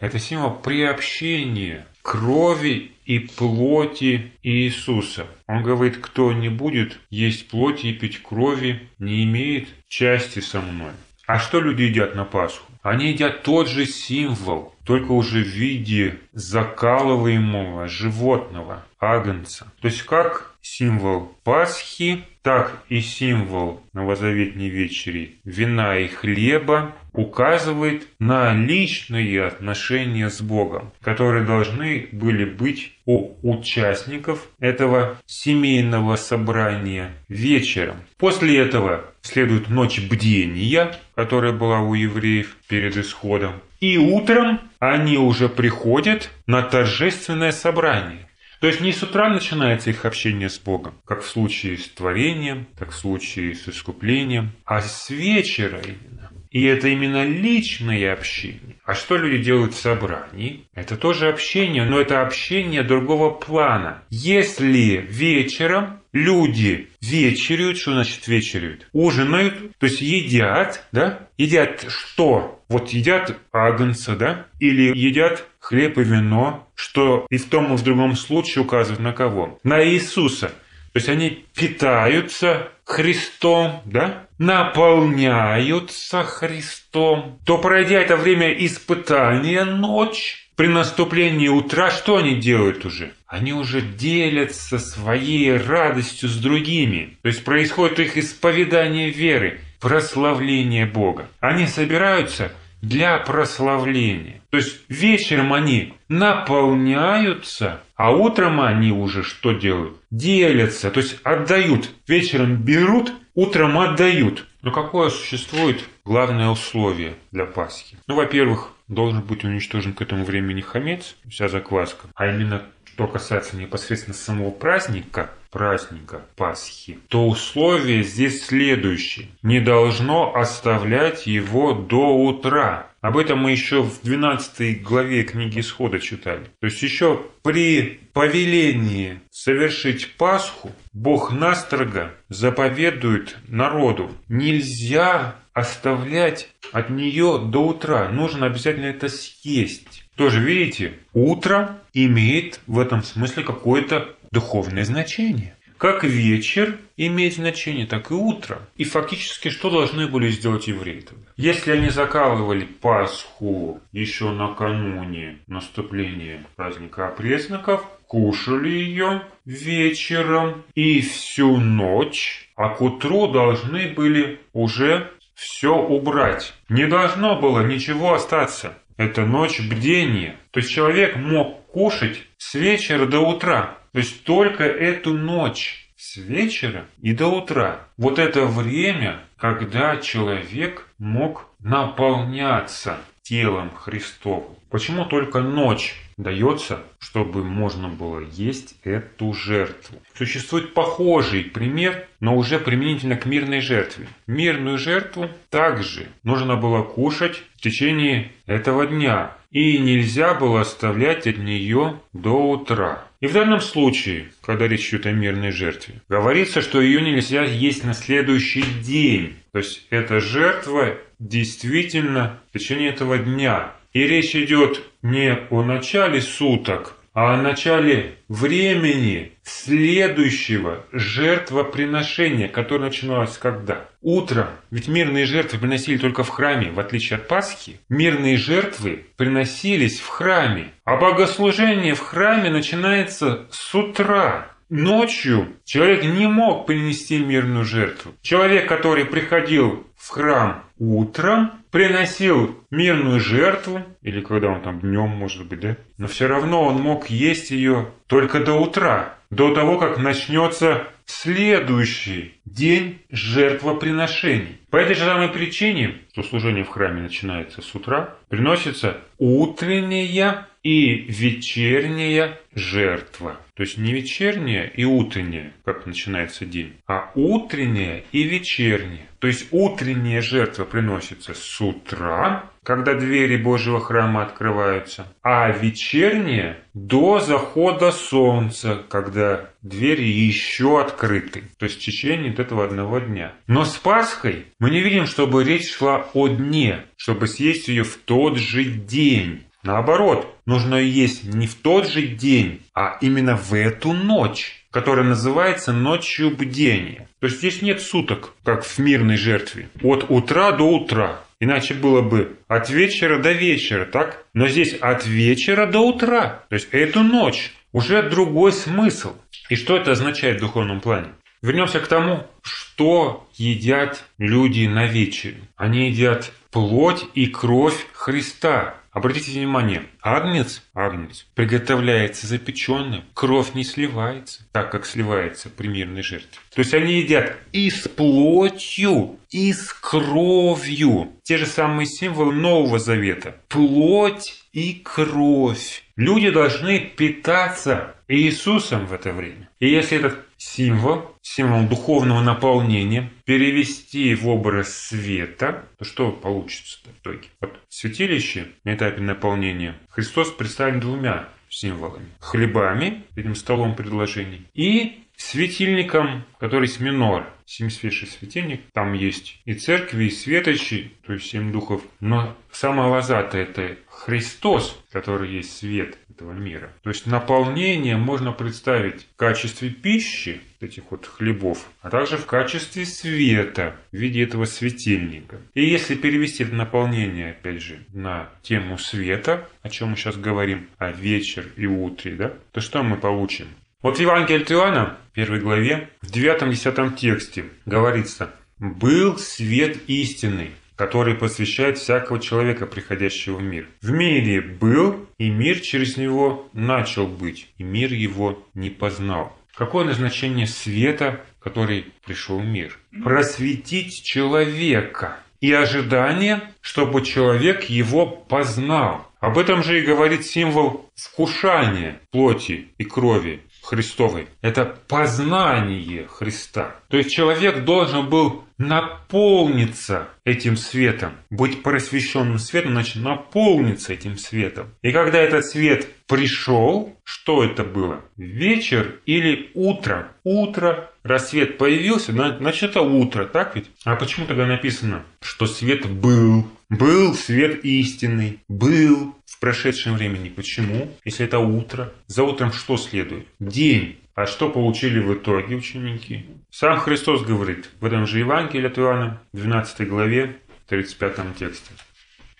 Это 0.00 0.18
символ 0.18 0.54
приобщения 0.54 1.86
крови 2.08 2.92
и 3.04 3.18
плоти 3.18 4.32
Иисуса. 4.42 5.26
Он 5.46 5.62
говорит, 5.62 5.98
кто 5.98 6.32
не 6.32 6.48
будет 6.48 6.98
есть 7.10 7.48
плоти 7.48 7.88
и 7.88 7.92
пить 7.92 8.22
крови, 8.22 8.88
не 8.98 9.24
имеет 9.24 9.68
части 9.88 10.40
со 10.40 10.62
мной. 10.62 10.92
А 11.26 11.38
что 11.38 11.60
люди 11.60 11.82
едят 11.82 12.14
на 12.14 12.24
Пасху? 12.24 12.64
Они 12.82 13.10
едят 13.10 13.42
тот 13.42 13.68
же 13.68 13.84
символ, 13.84 14.74
только 14.84 15.12
уже 15.12 15.44
в 15.44 15.48
виде 15.48 16.18
закалываемого 16.32 17.88
животного, 17.88 18.86
агнца. 18.98 19.70
То 19.82 19.88
есть 19.88 20.02
как 20.04 20.47
символ 20.60 21.32
Пасхи, 21.44 22.24
так 22.42 22.82
и 22.88 23.00
символ 23.00 23.82
новозаветней 23.92 24.68
вечери 24.68 25.36
вина 25.44 25.98
и 25.98 26.06
хлеба 26.06 26.94
указывает 27.12 28.06
на 28.18 28.54
личные 28.54 29.44
отношения 29.44 30.30
с 30.30 30.40
Богом, 30.40 30.92
которые 31.02 31.44
должны 31.44 32.08
были 32.12 32.44
быть 32.44 32.92
у 33.06 33.34
участников 33.42 34.48
этого 34.60 35.18
семейного 35.26 36.16
собрания 36.16 37.12
вечером. 37.28 37.96
После 38.16 38.58
этого 38.58 39.04
следует 39.20 39.68
ночь 39.68 40.00
бдения, 40.00 40.94
которая 41.14 41.52
была 41.52 41.80
у 41.80 41.94
евреев 41.94 42.56
перед 42.68 42.96
исходом. 42.96 43.54
И 43.80 43.98
утром 43.98 44.60
они 44.78 45.18
уже 45.18 45.48
приходят 45.48 46.30
на 46.46 46.62
торжественное 46.62 47.52
собрание. 47.52 48.27
То 48.60 48.66
есть 48.66 48.80
не 48.80 48.92
с 48.92 49.02
утра 49.02 49.28
начинается 49.28 49.90
их 49.90 50.04
общение 50.04 50.48
с 50.48 50.58
Богом, 50.58 50.94
как 51.04 51.22
в 51.22 51.28
случае 51.28 51.78
с 51.78 51.88
творением, 51.88 52.66
так 52.76 52.90
в 52.90 52.96
случае 52.96 53.54
с 53.54 53.68
искуплением, 53.68 54.50
а 54.64 54.80
с 54.80 55.10
вечера 55.10 55.80
именно. 55.80 56.30
И 56.50 56.64
это 56.64 56.88
именно 56.88 57.24
личное 57.24 58.12
общение. 58.12 58.76
А 58.84 58.94
что 58.94 59.16
люди 59.16 59.42
делают 59.42 59.74
в 59.74 59.78
собрании? 59.78 60.66
Это 60.74 60.96
тоже 60.96 61.28
общение, 61.28 61.84
но 61.84 62.00
это 62.00 62.22
общение 62.22 62.82
другого 62.82 63.30
плана. 63.30 64.02
Если 64.08 65.04
вечером 65.08 66.00
люди 66.12 66.90
вечеряют, 67.00 67.78
что 67.78 67.92
значит 67.92 68.26
вечеряют? 68.28 68.88
Ужинают, 68.92 69.76
то 69.78 69.86
есть 69.86 70.00
едят, 70.00 70.84
да? 70.92 71.28
Едят 71.36 71.86
что? 71.88 72.62
Вот 72.68 72.90
едят 72.90 73.36
агнца, 73.52 74.16
да? 74.16 74.46
Или 74.58 74.96
едят 74.96 75.44
хлеб 75.60 75.98
и 75.98 76.04
вино, 76.04 76.68
что 76.74 77.26
и 77.30 77.36
в 77.36 77.46
том, 77.46 77.74
и 77.74 77.76
в 77.76 77.82
другом 77.82 78.16
случае 78.16 78.64
указывает 78.64 79.00
на 79.00 79.12
кого? 79.12 79.58
На 79.64 79.84
Иисуса. 79.84 80.48
То 80.92 80.96
есть 81.00 81.08
они 81.08 81.44
питаются 81.54 82.68
Христом, 82.84 83.82
да? 83.84 84.28
наполняются 84.38 86.22
Христом, 86.22 87.38
то 87.44 87.58
пройдя 87.58 88.00
это 88.00 88.16
время 88.16 88.52
испытания 88.64 89.64
ночь, 89.64 90.47
при 90.58 90.66
наступлении 90.66 91.46
утра 91.46 91.88
что 91.88 92.16
они 92.16 92.34
делают 92.34 92.84
уже? 92.84 93.12
Они 93.28 93.52
уже 93.52 93.80
делятся 93.80 94.80
своей 94.80 95.56
радостью 95.56 96.28
с 96.28 96.36
другими. 96.36 97.16
То 97.22 97.28
есть 97.28 97.44
происходит 97.44 98.00
их 98.00 98.16
исповедание 98.16 99.10
веры, 99.10 99.60
прославление 99.80 100.84
Бога. 100.84 101.28
Они 101.38 101.68
собираются 101.68 102.50
для 102.82 103.18
прославления. 103.18 104.42
То 104.50 104.56
есть 104.56 104.80
вечером 104.88 105.52
они 105.52 105.94
наполняются, 106.08 107.80
а 107.94 108.10
утром 108.10 108.60
они 108.60 108.90
уже 108.90 109.22
что 109.22 109.52
делают? 109.52 109.98
Делятся, 110.10 110.90
то 110.90 110.98
есть 110.98 111.18
отдают. 111.22 111.88
Вечером 112.08 112.56
берут, 112.56 113.12
утром 113.36 113.78
отдают. 113.78 114.44
Но 114.62 114.72
какое 114.72 115.10
существует 115.10 115.84
главное 116.04 116.48
условие 116.48 117.14
для 117.30 117.44
Пасхи? 117.44 117.96
Ну, 118.08 118.16
во-первых, 118.16 118.72
должен 118.88 119.22
быть 119.22 119.44
уничтожен 119.44 119.92
к 119.92 120.02
этому 120.02 120.24
времени 120.24 120.60
хамец, 120.60 121.16
вся 121.28 121.48
закваска. 121.48 122.08
А 122.14 122.26
именно, 122.26 122.62
что 122.84 123.06
касается 123.06 123.56
непосредственно 123.56 124.14
самого 124.14 124.50
праздника, 124.50 125.30
праздника 125.50 126.22
Пасхи, 126.36 126.98
то 127.08 127.26
условие 127.26 128.02
здесь 128.02 128.46
следующее. 128.46 129.28
Не 129.42 129.60
должно 129.60 130.34
оставлять 130.34 131.26
его 131.26 131.72
до 131.72 132.16
утра. 132.16 132.88
Об 133.00 133.16
этом 133.16 133.38
мы 133.38 133.52
еще 133.52 133.82
в 133.82 134.02
12 134.02 134.82
главе 134.82 135.22
книги 135.22 135.60
Исхода 135.60 136.00
читали. 136.00 136.46
То 136.60 136.66
есть 136.66 136.82
еще 136.82 137.22
при 137.42 138.00
повелении 138.12 139.20
совершить 139.30 140.14
Пасху 140.16 140.72
Бог 140.92 141.32
настрого 141.32 142.10
заповедует 142.28 143.36
народу. 143.46 144.10
Нельзя 144.28 145.36
оставлять 145.58 146.48
от 146.72 146.90
нее 146.90 147.40
до 147.44 147.66
утра. 147.66 148.08
Нужно 148.08 148.46
обязательно 148.46 148.86
это 148.86 149.08
съесть. 149.08 150.04
Тоже 150.16 150.40
видите, 150.40 150.94
утро 151.12 151.78
имеет 151.94 152.60
в 152.66 152.78
этом 152.78 153.02
смысле 153.02 153.42
какое-то 153.44 154.14
духовное 154.30 154.84
значение. 154.84 155.54
Как 155.78 156.02
вечер 156.02 156.76
имеет 156.96 157.34
значение, 157.34 157.86
так 157.86 158.10
и 158.10 158.14
утро. 158.14 158.58
И 158.76 158.82
фактически 158.82 159.48
что 159.48 159.70
должны 159.70 160.08
были 160.08 160.28
сделать 160.28 160.66
евреи 160.66 161.00
тогда? 161.00 161.24
Если 161.36 161.70
они 161.70 161.90
закалывали 161.90 162.64
Пасху 162.64 163.80
еще 163.92 164.32
накануне 164.32 165.38
наступления 165.46 166.44
праздника 166.56 167.06
опресноков, 167.06 167.84
кушали 168.08 168.70
ее 168.70 169.22
вечером 169.44 170.64
и 170.74 171.00
всю 171.00 171.58
ночь, 171.58 172.50
а 172.56 172.70
к 172.70 172.82
утру 172.82 173.28
должны 173.28 173.88
были 173.90 174.40
уже 174.52 175.12
все 175.38 175.76
убрать. 175.76 176.52
Не 176.68 176.88
должно 176.88 177.40
было 177.40 177.60
ничего 177.60 178.14
остаться. 178.14 178.74
Это 178.96 179.24
ночь 179.24 179.60
бдения. 179.60 180.34
То 180.50 180.58
есть 180.58 180.72
человек 180.72 181.14
мог 181.14 181.64
кушать 181.68 182.26
с 182.38 182.54
вечера 182.54 183.06
до 183.06 183.20
утра. 183.20 183.78
То 183.92 184.00
есть 184.00 184.24
только 184.24 184.64
эту 184.64 185.14
ночь 185.14 185.88
с 185.96 186.16
вечера 186.16 186.86
и 187.00 187.12
до 187.14 187.28
утра. 187.28 187.86
Вот 187.96 188.18
это 188.18 188.46
время, 188.46 189.20
когда 189.36 189.98
человек 189.98 190.88
мог 190.98 191.46
наполняться 191.60 192.98
телом 193.22 193.70
Христовым. 193.76 194.56
Почему 194.70 195.04
только 195.04 195.40
ночь 195.40 195.94
дается, 196.18 196.82
чтобы 196.98 197.42
можно 197.42 197.88
было 197.88 198.20
есть 198.20 198.76
эту 198.84 199.32
жертву? 199.32 200.02
Существует 200.14 200.74
похожий 200.74 201.44
пример, 201.44 202.06
но 202.20 202.36
уже 202.36 202.58
применительно 202.58 203.16
к 203.16 203.24
мирной 203.24 203.60
жертве. 203.60 204.06
Мирную 204.26 204.76
жертву 204.76 205.30
также 205.48 206.08
нужно 206.24 206.56
было 206.56 206.82
кушать 206.82 207.42
в 207.56 207.62
течение 207.62 208.32
этого 208.46 208.86
дня. 208.86 209.32
И 209.50 209.78
нельзя 209.78 210.34
было 210.34 210.60
оставлять 210.60 211.26
от 211.26 211.38
нее 211.38 212.00
до 212.12 212.50
утра. 212.50 213.04
И 213.20 213.26
в 213.26 213.32
данном 213.32 213.60
случае, 213.60 214.30
когда 214.42 214.68
речь 214.68 214.90
идет 214.90 215.06
о 215.06 215.12
мирной 215.12 215.52
жертве, 215.52 216.02
говорится, 216.08 216.60
что 216.60 216.82
ее 216.82 217.00
нельзя 217.00 217.44
есть 217.44 217.82
на 217.82 217.94
следующий 217.94 218.62
день. 218.82 219.36
То 219.52 219.58
есть 219.58 219.86
эта 219.90 220.20
жертва 220.20 220.98
действительно 221.18 222.40
в 222.50 222.58
течение 222.58 222.90
этого 222.90 223.18
дня. 223.18 223.72
И 223.92 224.06
речь 224.06 224.36
идет 224.36 224.82
не 225.02 225.38
о 225.50 225.62
начале 225.62 226.20
суток, 226.20 226.94
а 227.14 227.34
о 227.34 227.36
начале 227.36 228.14
времени 228.28 229.32
следующего 229.42 230.84
жертвоприношения, 230.92 232.48
которое 232.48 232.84
начиналось 232.84 233.38
когда? 233.38 233.88
Утром. 234.02 234.46
Ведь 234.70 234.86
мирные 234.86 235.26
жертвы 235.26 235.58
приносили 235.58 235.98
только 235.98 236.22
в 236.22 236.28
храме, 236.28 236.70
в 236.70 236.78
отличие 236.78 237.16
от 237.16 237.26
Пасхи. 237.26 237.80
Мирные 237.88 238.36
жертвы 238.36 239.06
приносились 239.16 239.98
в 239.98 240.06
храме, 240.06 240.72
а 240.84 240.96
богослужение 240.96 241.94
в 241.94 242.00
храме 242.00 242.50
начинается 242.50 243.48
с 243.50 243.74
утра. 243.74 244.52
Ночью 244.68 245.56
человек 245.64 246.04
не 246.04 246.28
мог 246.28 246.66
принести 246.66 247.18
мирную 247.18 247.64
жертву. 247.64 248.12
Человек, 248.20 248.68
который 248.68 249.06
приходил 249.06 249.86
в 249.96 250.10
храм 250.10 250.62
утром, 250.78 251.57
приносил 251.78 252.58
мирную 252.72 253.20
жертву, 253.20 253.84
или 254.02 254.20
когда 254.20 254.48
он 254.48 254.62
там 254.62 254.80
днем, 254.80 255.10
может 255.10 255.46
быть, 255.46 255.60
да, 255.60 255.76
но 255.96 256.08
все 256.08 256.26
равно 256.26 256.64
он 256.64 256.82
мог 256.82 257.08
есть 257.08 257.52
ее 257.52 257.92
только 258.08 258.40
до 258.40 258.54
утра, 258.54 259.14
до 259.30 259.54
того, 259.54 259.78
как 259.78 259.96
начнется 259.96 260.88
следующий 261.06 262.34
день 262.44 262.98
жертвоприношений. 263.10 264.58
По 264.70 264.76
этой 264.78 264.96
же 264.96 265.04
самой 265.04 265.28
причине, 265.28 265.98
что 266.10 266.24
служение 266.24 266.64
в 266.64 266.68
храме 266.68 267.02
начинается 267.02 267.62
с 267.62 267.72
утра, 267.76 268.16
приносится 268.28 268.96
утренняя 269.18 270.48
и 270.64 271.06
вечерняя 271.08 272.40
жертва. 272.56 273.36
То 273.54 273.62
есть 273.62 273.78
не 273.78 273.92
вечерняя 273.92 274.66
и 274.66 274.82
утренняя, 274.82 275.52
как 275.64 275.86
начинается 275.86 276.44
день, 276.44 276.72
а 276.88 277.12
утренняя 277.14 278.02
и 278.10 278.24
вечерняя. 278.24 279.07
То 279.18 279.26
есть 279.26 279.48
утренняя 279.50 280.22
жертва 280.22 280.64
приносится 280.64 281.34
с 281.34 281.60
утра, 281.60 282.50
когда 282.62 282.94
двери 282.94 283.36
Божьего 283.36 283.80
храма 283.80 284.22
открываются, 284.22 285.06
а 285.22 285.50
вечерняя 285.50 286.58
до 286.74 287.18
захода 287.18 287.90
солнца, 287.90 288.82
когда 288.88 289.50
двери 289.62 290.04
еще 290.04 290.80
открыты. 290.80 291.44
То 291.58 291.64
есть 291.64 291.80
в 291.80 291.84
течение 291.84 292.32
этого 292.32 292.64
одного 292.64 293.00
дня. 293.00 293.32
Но 293.46 293.64
с 293.64 293.76
Пасхой 293.76 294.46
мы 294.60 294.70
не 294.70 294.80
видим, 294.80 295.06
чтобы 295.06 295.42
речь 295.42 295.72
шла 295.72 296.06
о 296.14 296.28
дне, 296.28 296.84
чтобы 296.96 297.26
съесть 297.26 297.68
ее 297.68 297.84
в 297.84 297.96
тот 297.96 298.36
же 298.38 298.64
день 298.64 299.44
Наоборот, 299.64 300.34
нужно 300.46 300.76
есть 300.76 301.24
не 301.24 301.46
в 301.46 301.56
тот 301.56 301.88
же 301.88 302.06
день, 302.06 302.62
а 302.74 302.96
именно 303.00 303.36
в 303.36 303.52
эту 303.52 303.92
ночь, 303.92 304.57
которая 304.70 305.04
называется 305.04 305.72
ночью 305.72 306.30
бдения. 306.30 307.08
То 307.20 307.26
есть 307.26 307.38
здесь 307.38 307.62
нет 307.62 307.80
суток, 307.80 308.34
как 308.44 308.64
в 308.64 308.78
мирной 308.78 309.16
жертве. 309.16 309.68
От 309.82 310.10
утра 310.10 310.52
до 310.52 310.64
утра. 310.64 311.20
Иначе 311.40 311.74
было 311.74 312.02
бы 312.02 312.36
от 312.48 312.68
вечера 312.68 313.18
до 313.18 313.32
вечера, 313.32 313.84
так? 313.84 314.24
Но 314.34 314.48
здесь 314.48 314.74
от 314.74 315.06
вечера 315.06 315.66
до 315.66 315.80
утра. 315.80 316.44
То 316.48 316.54
есть 316.54 316.68
эту 316.72 317.02
ночь. 317.02 317.52
Уже 317.72 318.02
другой 318.02 318.52
смысл. 318.52 319.14
И 319.48 319.56
что 319.56 319.76
это 319.76 319.92
означает 319.92 320.38
в 320.38 320.40
духовном 320.40 320.80
плане? 320.80 321.08
Вернемся 321.42 321.80
к 321.80 321.86
тому, 321.86 322.26
что 322.42 323.28
едят 323.34 324.04
люди 324.18 324.66
на 324.66 324.86
вечере. 324.86 325.36
Они 325.56 325.90
едят 325.90 326.32
плоть 326.50 327.04
и 327.14 327.26
кровь 327.26 327.86
Христа. 327.92 328.74
Обратите 328.98 329.30
внимание, 329.30 329.84
агнец, 330.02 330.60
агнец 330.74 331.24
приготовляется 331.36 332.26
запеченным, 332.26 333.04
кровь 333.14 333.54
не 333.54 333.62
сливается, 333.62 334.42
так 334.50 334.72
как 334.72 334.86
сливается 334.86 335.50
при 335.50 335.68
мирной 335.68 336.02
жертве. 336.02 336.40
То 336.52 336.58
есть 336.58 336.74
они 336.74 336.94
едят 336.94 337.36
и 337.52 337.70
с 337.70 337.86
плотью, 337.86 339.20
и 339.30 339.52
с 339.52 339.72
кровью. 339.72 341.12
Те 341.22 341.36
же 341.36 341.46
самые 341.46 341.86
символы 341.86 342.34
Нового 342.34 342.80
Завета. 342.80 343.36
Плоть 343.46 344.42
и 344.52 344.82
кровь. 344.84 345.84
Люди 345.94 346.30
должны 346.30 346.80
питаться 346.80 347.94
Иисусом 348.08 348.86
в 348.86 348.92
это 348.92 349.12
время. 349.12 349.48
И 349.60 349.68
если 349.68 349.98
этот 349.98 350.26
символ, 350.38 351.14
символ 351.34 351.68
духовного 351.68 352.22
наполнения, 352.22 353.10
перевести 353.24 354.14
в 354.14 354.28
образ 354.28 354.72
света, 354.72 355.64
то 355.78 355.84
что 355.84 356.10
получится 356.10 356.78
в 356.84 357.02
итоге? 357.02 357.28
Вот 357.40 357.52
святилище 357.68 358.48
на 358.64 358.74
этапе 358.74 359.00
наполнения 359.00 359.78
Христос 359.90 360.30
представлен 360.30 360.80
двумя 360.80 361.28
символами. 361.48 362.08
Хлебами, 362.20 363.04
этим 363.16 363.34
столом 363.34 363.74
предложений, 363.74 364.46
и 364.54 365.04
светильником, 365.18 366.24
который 366.38 366.68
с 366.68 366.80
минор, 366.80 367.28
семисвечный 367.44 368.08
светильник. 368.08 368.62
Там 368.72 368.94
есть 368.94 369.40
и 369.44 369.54
церкви, 369.54 370.04
и 370.04 370.10
светочи, 370.10 370.92
то 371.06 371.12
есть 371.12 371.26
семь 371.26 371.52
духов. 371.52 371.82
Но 372.00 372.36
самое 372.52 372.88
лозатое 372.88 373.42
это 373.42 373.76
Христос, 373.88 374.78
который 374.92 375.30
есть 375.30 375.58
свет 375.58 375.98
этого 376.08 376.32
мира. 376.32 376.72
То 376.82 376.90
есть 376.90 377.06
наполнение 377.06 377.96
можно 377.96 378.32
представить 378.32 379.06
в 379.12 379.16
качестве 379.16 379.70
пищи, 379.70 380.40
этих 380.60 380.90
вот 380.90 381.06
хлебов, 381.06 381.68
а 381.82 381.90
также 381.90 382.16
в 382.16 382.26
качестве 382.26 382.84
света 382.84 383.76
в 383.92 383.96
виде 383.96 384.22
этого 384.22 384.44
светильника. 384.44 385.36
И 385.54 385.64
если 385.64 385.94
перевести 385.94 386.44
это 386.44 386.54
наполнение, 386.54 387.30
опять 387.30 387.62
же, 387.62 387.84
на 387.92 388.28
тему 388.42 388.78
света, 388.78 389.48
о 389.62 389.68
чем 389.68 389.90
мы 389.90 389.96
сейчас 389.96 390.16
говорим, 390.16 390.68
о 390.78 390.90
вечер 390.90 391.46
и 391.56 391.66
утре, 391.66 392.14
да, 392.14 392.32
то 392.52 392.60
что 392.60 392.82
мы 392.82 392.96
получим? 392.96 393.46
Вот 393.80 393.98
в 393.98 394.00
Евангелии 394.00 394.42
от 394.42 394.50
Иоанна, 394.50 394.98
первой 395.18 395.40
главе, 395.40 395.88
в 396.00 396.12
9-10 396.12 396.94
тексте 396.94 397.46
говорится 397.66 398.30
«Был 398.60 399.18
свет 399.18 399.76
истинный, 399.88 400.52
который 400.76 401.16
посвящает 401.16 401.76
всякого 401.76 402.20
человека, 402.20 402.66
приходящего 402.66 403.38
в 403.38 403.42
мир. 403.42 403.66
В 403.82 403.90
мире 403.90 404.40
был, 404.40 405.08
и 405.18 405.28
мир 405.28 405.58
через 405.58 405.96
него 405.96 406.48
начал 406.52 407.08
быть, 407.08 407.48
и 407.58 407.64
мир 407.64 407.92
его 407.92 408.46
не 408.54 408.70
познал». 408.70 409.36
Какое 409.56 409.84
назначение 409.84 410.46
света, 410.46 411.20
который 411.40 411.86
пришел 412.06 412.38
в 412.38 412.46
мир? 412.46 412.78
Просветить 413.02 414.04
человека 414.04 415.16
и 415.40 415.52
ожидание, 415.52 416.42
чтобы 416.60 417.04
человек 417.04 417.64
его 417.64 418.06
познал. 418.06 419.08
Об 419.18 419.36
этом 419.36 419.64
же 419.64 419.80
и 419.80 419.84
говорит 419.84 420.24
символ 420.24 420.88
вкушания 420.94 422.00
плоти 422.12 422.68
и 422.78 422.84
крови 422.84 423.40
Христовой. 423.68 424.28
Это 424.40 424.64
познание 424.88 426.06
Христа. 426.06 426.76
То 426.88 426.96
есть 426.96 427.10
человек 427.10 427.66
должен 427.66 428.08
был 428.08 428.44
наполниться 428.56 430.08
этим 430.24 430.56
светом, 430.56 431.12
быть 431.28 431.62
просвещенным 431.62 432.38
светом, 432.38 432.72
значит 432.72 433.02
наполниться 433.02 433.92
этим 433.92 434.16
светом. 434.16 434.68
И 434.80 434.90
когда 434.90 435.18
этот 435.18 435.44
свет 435.44 435.86
пришел, 436.06 436.96
что 437.04 437.44
это 437.44 437.62
было? 437.62 438.00
Вечер 438.16 439.00
или 439.04 439.50
утро? 439.52 440.12
Утро, 440.24 440.90
рассвет 441.08 441.58
появился, 441.58 442.12
значит 442.12 442.70
это 442.70 442.80
утро, 442.80 443.24
так 443.24 443.56
ведь? 443.56 443.66
А 443.84 443.96
почему 443.96 444.26
тогда 444.26 444.46
написано, 444.46 445.04
что 445.20 445.46
свет 445.46 445.88
был? 445.88 446.46
Был 446.68 447.14
свет 447.14 447.64
истинный, 447.64 448.40
был 448.48 449.16
в 449.24 449.40
прошедшем 449.40 449.94
времени. 449.94 450.28
Почему? 450.28 450.94
Если 451.04 451.24
это 451.24 451.38
утро. 451.38 451.92
За 452.06 452.24
утром 452.24 452.52
что 452.52 452.76
следует? 452.76 453.26
День. 453.40 453.98
А 454.14 454.26
что 454.26 454.50
получили 454.50 454.98
в 454.98 455.14
итоге 455.14 455.54
ученики? 455.56 456.26
Сам 456.50 456.78
Христос 456.80 457.22
говорит 457.22 457.70
в 457.80 457.84
этом 457.84 458.06
же 458.06 458.18
Евангелии 458.18 458.66
от 458.66 458.76
Иоанна, 458.78 459.20
12 459.32 459.88
главе, 459.88 460.36
35 460.68 461.36
тексте. 461.38 461.70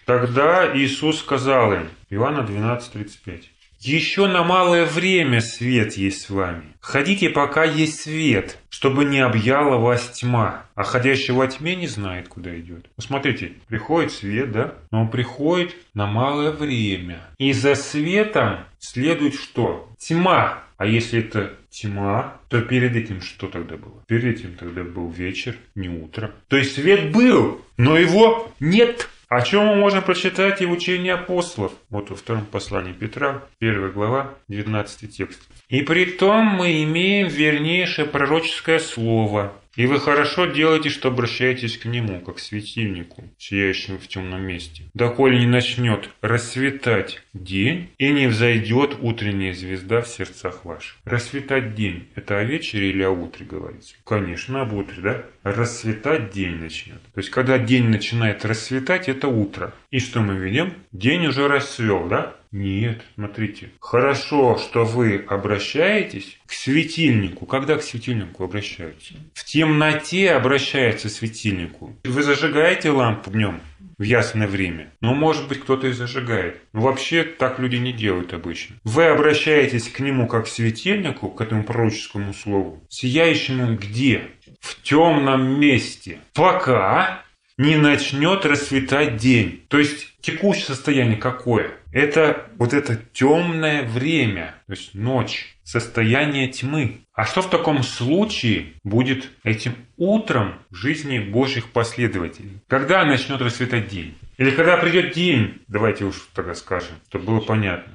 Тогда 0.05 0.77
Иисус 0.77 1.21
сказал 1.21 1.73
им, 1.73 1.89
Иоанна 2.11 2.41
12:35, 2.41 3.45
еще 3.79 4.27
на 4.27 4.43
малое 4.43 4.85
время 4.85 5.41
свет 5.41 5.95
есть 5.95 6.23
с 6.23 6.31
вами. 6.31 6.75
Ходите, 6.81 7.31
пока 7.31 7.65
есть 7.65 8.01
свет, 8.01 8.59
чтобы 8.71 9.05
не 9.05 9.21
объяла 9.21 9.77
вас 9.79 10.09
тьма. 10.11 10.65
А 10.75 10.83
ходящий 10.83 11.33
во 11.33 11.47
тьме 11.47 11.77
не 11.77 11.87
знает, 11.87 12.29
куда 12.29 12.59
идет. 12.59 12.87
Ну, 12.97 13.03
смотрите, 13.03 13.53
приходит 13.69 14.13
свет, 14.13 14.53
да? 14.53 14.75
Но 14.91 15.03
он 15.03 15.11
приходит 15.11 15.77
на 15.95 16.07
малое 16.07 16.51
время. 16.51 17.21
И 17.39 17.53
за 17.53 17.75
светом 17.75 18.61
следует 18.79 19.35
что? 19.35 19.89
Тьма. 19.99 20.63
А 20.77 20.87
если 20.87 21.21
это 21.21 21.55
тьма, 21.71 22.37
то 22.49 22.63
перед 22.63 22.97
этим 22.97 23.21
что 23.21 23.49
тогда 23.49 23.77
было? 23.77 24.03
Перед 24.07 24.39
этим 24.39 24.55
тогда 24.55 24.85
был 24.85 25.11
вечер, 25.11 25.57
не 25.75 25.89
утро. 25.89 26.33
То 26.49 26.57
есть 26.57 26.75
свет 26.75 27.13
был, 27.13 27.61
но 27.77 27.99
его 27.99 28.51
нет. 28.61 29.09
О 29.29 29.43
чем 29.43 29.67
мы 29.67 29.75
можем 29.75 30.03
прочитать 30.03 30.63
и 30.63 30.67
в 30.67 30.73
учении 30.73 31.11
апостолов? 31.11 31.73
Вот 31.91 32.09
во 32.09 32.17
втором 32.17 32.47
послании 32.47 32.95
Петра, 32.95 33.43
первая 33.59 33.91
глава, 33.91 34.35
19 34.49 35.15
текст. 35.15 35.43
«И 35.69 35.83
при 35.83 36.07
том 36.07 36.47
мы 36.47 36.83
имеем 36.83 37.29
вернейшее 37.29 38.07
пророческое 38.07 38.79
слово, 38.79 39.53
и 39.79 39.87
вы 39.87 40.01
хорошо 40.01 40.47
делаете, 40.47 40.89
что 40.89 41.07
обращаетесь 41.07 41.79
к 41.79 41.85
нему, 41.85 42.21
как 42.21 42.37
к 42.37 42.41
светильнику, 42.41 43.23
сияющему 43.39 43.99
в 43.99 44.09
темном 44.09 44.43
месте. 44.43 44.83
Доколе 44.93 45.39
не 45.39 45.47
начнет 45.47 46.11
расцветать 46.21 47.23
день, 47.33 47.91
и 47.97 48.11
не 48.11 48.27
взойдет 48.27 48.97
утренняя 49.01 49.55
звезда 49.55 50.03
в 50.03 50.09
сердцах 50.09 50.65
ваших. 50.65 50.97
Расцветать 51.05 51.77
день– 51.77 52.09
это 52.17 52.39
о 52.39 52.43
вечере 52.43 52.91
или 52.91 53.05
о 53.05 53.13
утре 53.13 53.47
говорится? 53.47 53.95
Конечно, 54.05 54.63
об 54.63 54.73
утре, 54.73 54.97
да? 55.01 55.25
Расцветать 55.45 56.33
день 56.33 56.57
начнет. 56.57 57.01
То 57.15 57.19
есть, 57.21 57.31
когда 57.31 57.57
день 57.57 57.89
начинает 57.89 58.45
расцветать, 58.45 59.09
это 59.09 59.29
утро. 59.29 59.73
И 59.93 60.01
что 60.01 60.21
мы 60.21 60.37
видим? 60.37 60.75
День 60.91 61.29
уже 61.29 61.47
расцвел, 61.47 62.09
да? 62.09 62.35
Нет, 62.51 63.03
смотрите. 63.15 63.71
Хорошо, 63.81 64.59
что 64.59 64.85
вы 64.85 65.25
обращаетесь 65.29 66.39
к 66.47 66.53
светильнику. 66.53 67.47
Когда 67.47 67.77
к 67.77 67.83
светильнику 67.83 68.45
обращаются? 68.45 69.15
В 69.35 69.45
темноте 69.45 70.33
обращается 70.33 71.09
к 71.09 71.13
светильнику. 71.13 71.95
Вы 72.05 72.23
зажигаете 72.23 72.91
лампу 72.91 73.31
днем 73.31 73.61
в 73.99 74.03
ясное 74.03 74.47
время. 74.47 74.93
Ну, 75.01 75.15
может 75.15 75.49
быть, 75.49 75.61
кто-то 75.61 75.89
и 75.89 75.93
зажигает. 75.93 76.63
Но 76.73 76.81
вообще 76.83 77.25
так 77.25 77.59
люди 77.59 77.77
не 77.77 77.93
делают 77.93 78.33
обычно. 78.33 78.77
Вы 78.85 79.07
обращаетесь 79.07 79.89
к 79.89 80.01
нему 80.01 80.27
как 80.27 80.47
к 80.47 80.49
светильнику, 80.49 81.29
к 81.29 81.41
этому 81.41 81.65
пророческому 81.65 82.33
слову, 82.33 82.83
сияющему 82.89 83.77
где? 83.77 84.23
В 84.61 84.81
темном 84.83 85.61
месте. 85.61 86.21
Пока 86.33 87.25
не 87.59 87.77
начнет 87.77 88.47
расцветать 88.47 89.17
день. 89.17 89.65
То 89.69 89.79
есть 89.79 90.15
текущее 90.21 90.67
состояние 90.67 91.17
какое? 91.17 91.73
Это 91.93 92.51
вот 92.59 92.75
это 92.75 92.97
темное 93.13 93.83
время, 93.83 94.55
то 94.67 94.73
есть 94.73 94.95
ночь, 94.95 95.57
состояние 95.63 96.49
тьмы. 96.49 97.01
А 97.15 97.25
что 97.25 97.41
в 97.41 97.49
таком 97.49 97.83
случае 97.83 98.75
будет 98.85 99.31
этим 99.43 99.75
утром 99.97 100.59
в 100.71 100.75
жизни 100.75 101.19
Божьих 101.19 101.73
последователей? 101.73 102.61
Когда 102.69 103.05
начнет 103.05 103.41
расцветать 103.41 103.89
день? 103.89 104.17
Или 104.37 104.51
когда 104.51 104.77
придет 104.77 105.15
день? 105.15 105.63
Давайте 105.67 106.05
уж 106.05 106.29
тогда 106.35 106.55
скажем, 106.55 106.95
чтобы 107.09 107.25
было 107.25 107.41
понятно. 107.41 107.93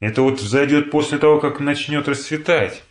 Это 0.00 0.22
вот 0.22 0.40
взойдет 0.40 0.90
после 0.90 1.18
того, 1.18 1.40
как 1.40 1.60
начнет 1.60 2.08
расцветать. 2.08 2.82